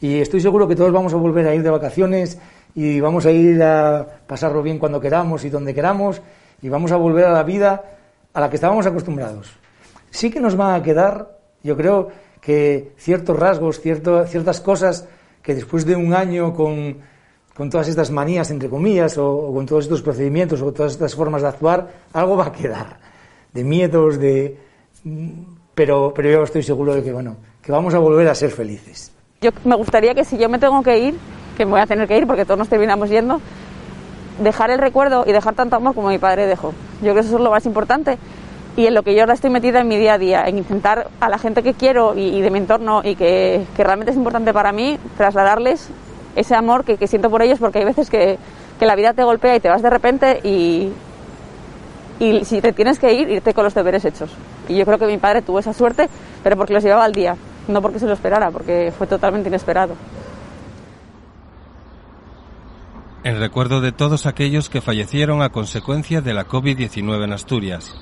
Y 0.00 0.20
estoy 0.20 0.40
seguro 0.40 0.68
que 0.68 0.76
todos 0.76 0.92
vamos 0.92 1.14
a 1.14 1.16
volver 1.16 1.46
a 1.46 1.54
ir 1.54 1.62
de 1.62 1.70
vacaciones 1.70 2.38
y 2.74 3.00
vamos 3.00 3.24
a 3.24 3.30
ir 3.30 3.62
a 3.62 4.06
pasarlo 4.26 4.62
bien 4.62 4.78
cuando 4.78 5.00
queramos 5.00 5.44
y 5.44 5.50
donde 5.50 5.72
queramos 5.72 6.20
y 6.64 6.70
vamos 6.70 6.92
a 6.92 6.96
volver 6.96 7.26
a 7.26 7.30
la 7.30 7.42
vida 7.42 7.84
a 8.32 8.40
la 8.40 8.48
que 8.48 8.56
estábamos 8.56 8.86
acostumbrados. 8.86 9.52
Sí 10.10 10.30
que 10.30 10.40
nos 10.40 10.56
van 10.56 10.80
a 10.80 10.82
quedar, 10.82 11.36
yo 11.62 11.76
creo, 11.76 12.08
que 12.40 12.94
ciertos 12.96 13.38
rasgos, 13.38 13.82
ciertas 13.82 14.62
cosas 14.62 15.06
que 15.42 15.54
después 15.54 15.84
de 15.84 15.94
un 15.94 16.14
año 16.14 16.54
con, 16.54 16.96
con 17.54 17.68
todas 17.68 17.86
estas 17.88 18.10
manías, 18.10 18.50
entre 18.50 18.70
comillas, 18.70 19.18
o, 19.18 19.30
o 19.30 19.52
con 19.52 19.66
todos 19.66 19.84
estos 19.84 20.00
procedimientos 20.00 20.62
o 20.62 20.72
todas 20.72 20.92
estas 20.92 21.14
formas 21.14 21.42
de 21.42 21.48
actuar, 21.48 21.86
algo 22.14 22.34
va 22.34 22.46
a 22.46 22.52
quedar. 22.52 22.98
De 23.52 23.62
miedos, 23.62 24.18
de... 24.18 24.58
Pero, 25.74 26.14
pero 26.16 26.30
yo 26.30 26.42
estoy 26.44 26.62
seguro 26.62 26.94
de 26.94 27.02
que, 27.02 27.12
bueno, 27.12 27.36
que 27.60 27.72
vamos 27.72 27.92
a 27.92 27.98
volver 27.98 28.26
a 28.28 28.34
ser 28.34 28.50
felices. 28.50 29.12
Yo 29.42 29.50
me 29.66 29.76
gustaría 29.76 30.14
que 30.14 30.24
si 30.24 30.38
yo 30.38 30.48
me 30.48 30.58
tengo 30.58 30.82
que 30.82 30.98
ir, 30.98 31.14
que 31.58 31.66
me 31.66 31.72
voy 31.72 31.80
a 31.80 31.86
tener 31.86 32.08
que 32.08 32.16
ir 32.16 32.26
porque 32.26 32.46
todos 32.46 32.56
nos 32.56 32.70
terminamos 32.70 33.10
yendo, 33.10 33.42
dejar 34.38 34.70
el 34.70 34.78
recuerdo 34.78 35.24
y 35.26 35.32
dejar 35.32 35.54
tanto 35.54 35.76
amor 35.76 35.94
como 35.94 36.08
mi 36.08 36.18
padre 36.18 36.46
dejó. 36.46 36.72
Yo 37.00 37.12
creo 37.12 37.14
que 37.14 37.20
eso 37.20 37.36
es 37.36 37.40
lo 37.42 37.50
más 37.50 37.66
importante 37.66 38.18
y 38.76 38.86
en 38.86 38.94
lo 38.94 39.02
que 39.02 39.14
yo 39.14 39.20
ahora 39.20 39.34
estoy 39.34 39.50
metida 39.50 39.80
en 39.80 39.88
mi 39.88 39.96
día 39.96 40.14
a 40.14 40.18
día, 40.18 40.44
en 40.46 40.58
intentar 40.58 41.08
a 41.20 41.28
la 41.28 41.38
gente 41.38 41.62
que 41.62 41.74
quiero 41.74 42.14
y, 42.16 42.40
de 42.40 42.50
mi 42.50 42.58
entorno 42.58 43.02
y 43.04 43.14
que, 43.14 43.64
que 43.76 43.84
realmente 43.84 44.10
es 44.10 44.16
importante 44.16 44.52
para 44.52 44.72
mí, 44.72 44.98
trasladarles 45.16 45.90
ese 46.34 46.54
amor 46.56 46.84
que, 46.84 46.96
que 46.96 47.06
siento 47.06 47.30
por 47.30 47.42
ellos 47.42 47.60
porque 47.60 47.78
hay 47.78 47.84
veces 47.84 48.10
que, 48.10 48.38
que 48.78 48.86
la 48.86 48.96
vida 48.96 49.12
te 49.12 49.22
golpea 49.22 49.54
y 49.54 49.60
te 49.60 49.68
vas 49.68 49.82
de 49.82 49.90
repente 49.90 50.40
y, 50.42 50.90
y 52.18 52.44
si 52.44 52.60
te 52.60 52.72
tienes 52.72 52.98
que 52.98 53.12
ir, 53.12 53.28
irte 53.28 53.54
con 53.54 53.64
los 53.64 53.74
deberes 53.74 54.04
hechos. 54.04 54.30
Y 54.68 54.76
yo 54.76 54.84
creo 54.84 54.98
que 54.98 55.06
mi 55.06 55.18
padre 55.18 55.42
tuvo 55.42 55.60
esa 55.60 55.72
suerte, 55.72 56.08
pero 56.42 56.56
porque 56.56 56.74
los 56.74 56.82
llevaba 56.82 57.04
al 57.04 57.12
día, 57.12 57.36
no 57.68 57.80
porque 57.80 57.98
se 58.00 58.06
lo 58.06 58.12
esperara, 58.12 58.50
porque 58.50 58.92
fue 58.96 59.06
totalmente 59.06 59.48
inesperado. 59.48 59.94
En 63.24 63.38
recuerdo 63.38 63.80
de 63.80 63.90
todos 63.90 64.26
aquellos 64.26 64.68
que 64.68 64.82
fallecieron 64.82 65.40
a 65.40 65.48
consecuencia 65.48 66.20
de 66.20 66.34
la 66.34 66.46
COVID-19 66.46 67.24
en 67.24 67.32
Asturias. 67.32 67.96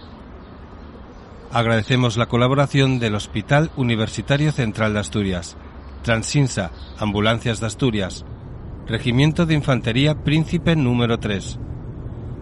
Agradecemos 1.52 2.16
la 2.16 2.26
colaboración 2.26 2.98
del 2.98 3.14
Hospital 3.14 3.70
Universitario 3.76 4.50
Central 4.50 4.94
de 4.94 4.98
Asturias, 4.98 5.56
Transinsa, 6.02 6.72
Ambulancias 6.98 7.60
de 7.60 7.66
Asturias, 7.68 8.24
Regimiento 8.88 9.46
de 9.46 9.54
Infantería 9.54 10.24
Príncipe 10.24 10.74
número 10.74 11.20
3, 11.20 11.56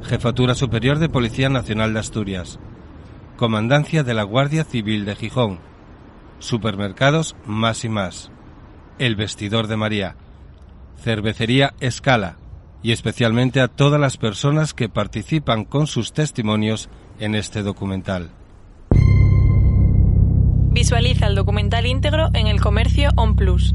Jefatura 0.01 0.55
Superior 0.55 0.99
de 1.01 1.11
Policía 1.11 1.51
Nacional 1.51 1.93
de 1.93 2.01
Asturias, 2.01 2.59
Comandancia 3.37 4.05
de 4.05 4.15
la 4.15 4.23
Guardia 4.23 4.65
Civil 4.65 5.05
de 5.05 5.17
Gijón, 5.17 5.59
Supermercados 6.39 7.37
Más 7.45 7.85
y 7.85 7.91
Más, 7.91 8.31
El 8.99 9.17
Vestidor 9.17 9.67
de 9.67 9.77
María, 9.77 10.17
Cervecería 10.97 11.75
Escala 11.81 12.39
y 12.83 12.93
especialmente 12.93 13.61
a 13.61 13.69
todas 13.69 14.01
las 14.01 14.17
personas 14.17 14.75
que 14.75 14.89
participan 14.89 15.65
con 15.65 15.87
sus 15.87 16.13
testimonios 16.13 16.89
en 17.19 17.35
este 17.35 17.63
documental. 17.63 18.31
Visualiza 20.73 21.27
el 21.27 21.35
documental 21.35 21.85
íntegro 21.87 22.29
en 22.33 22.47
el 22.47 22.61
comercio 22.61 23.11
On 23.17 23.37
Plus. 23.37 23.75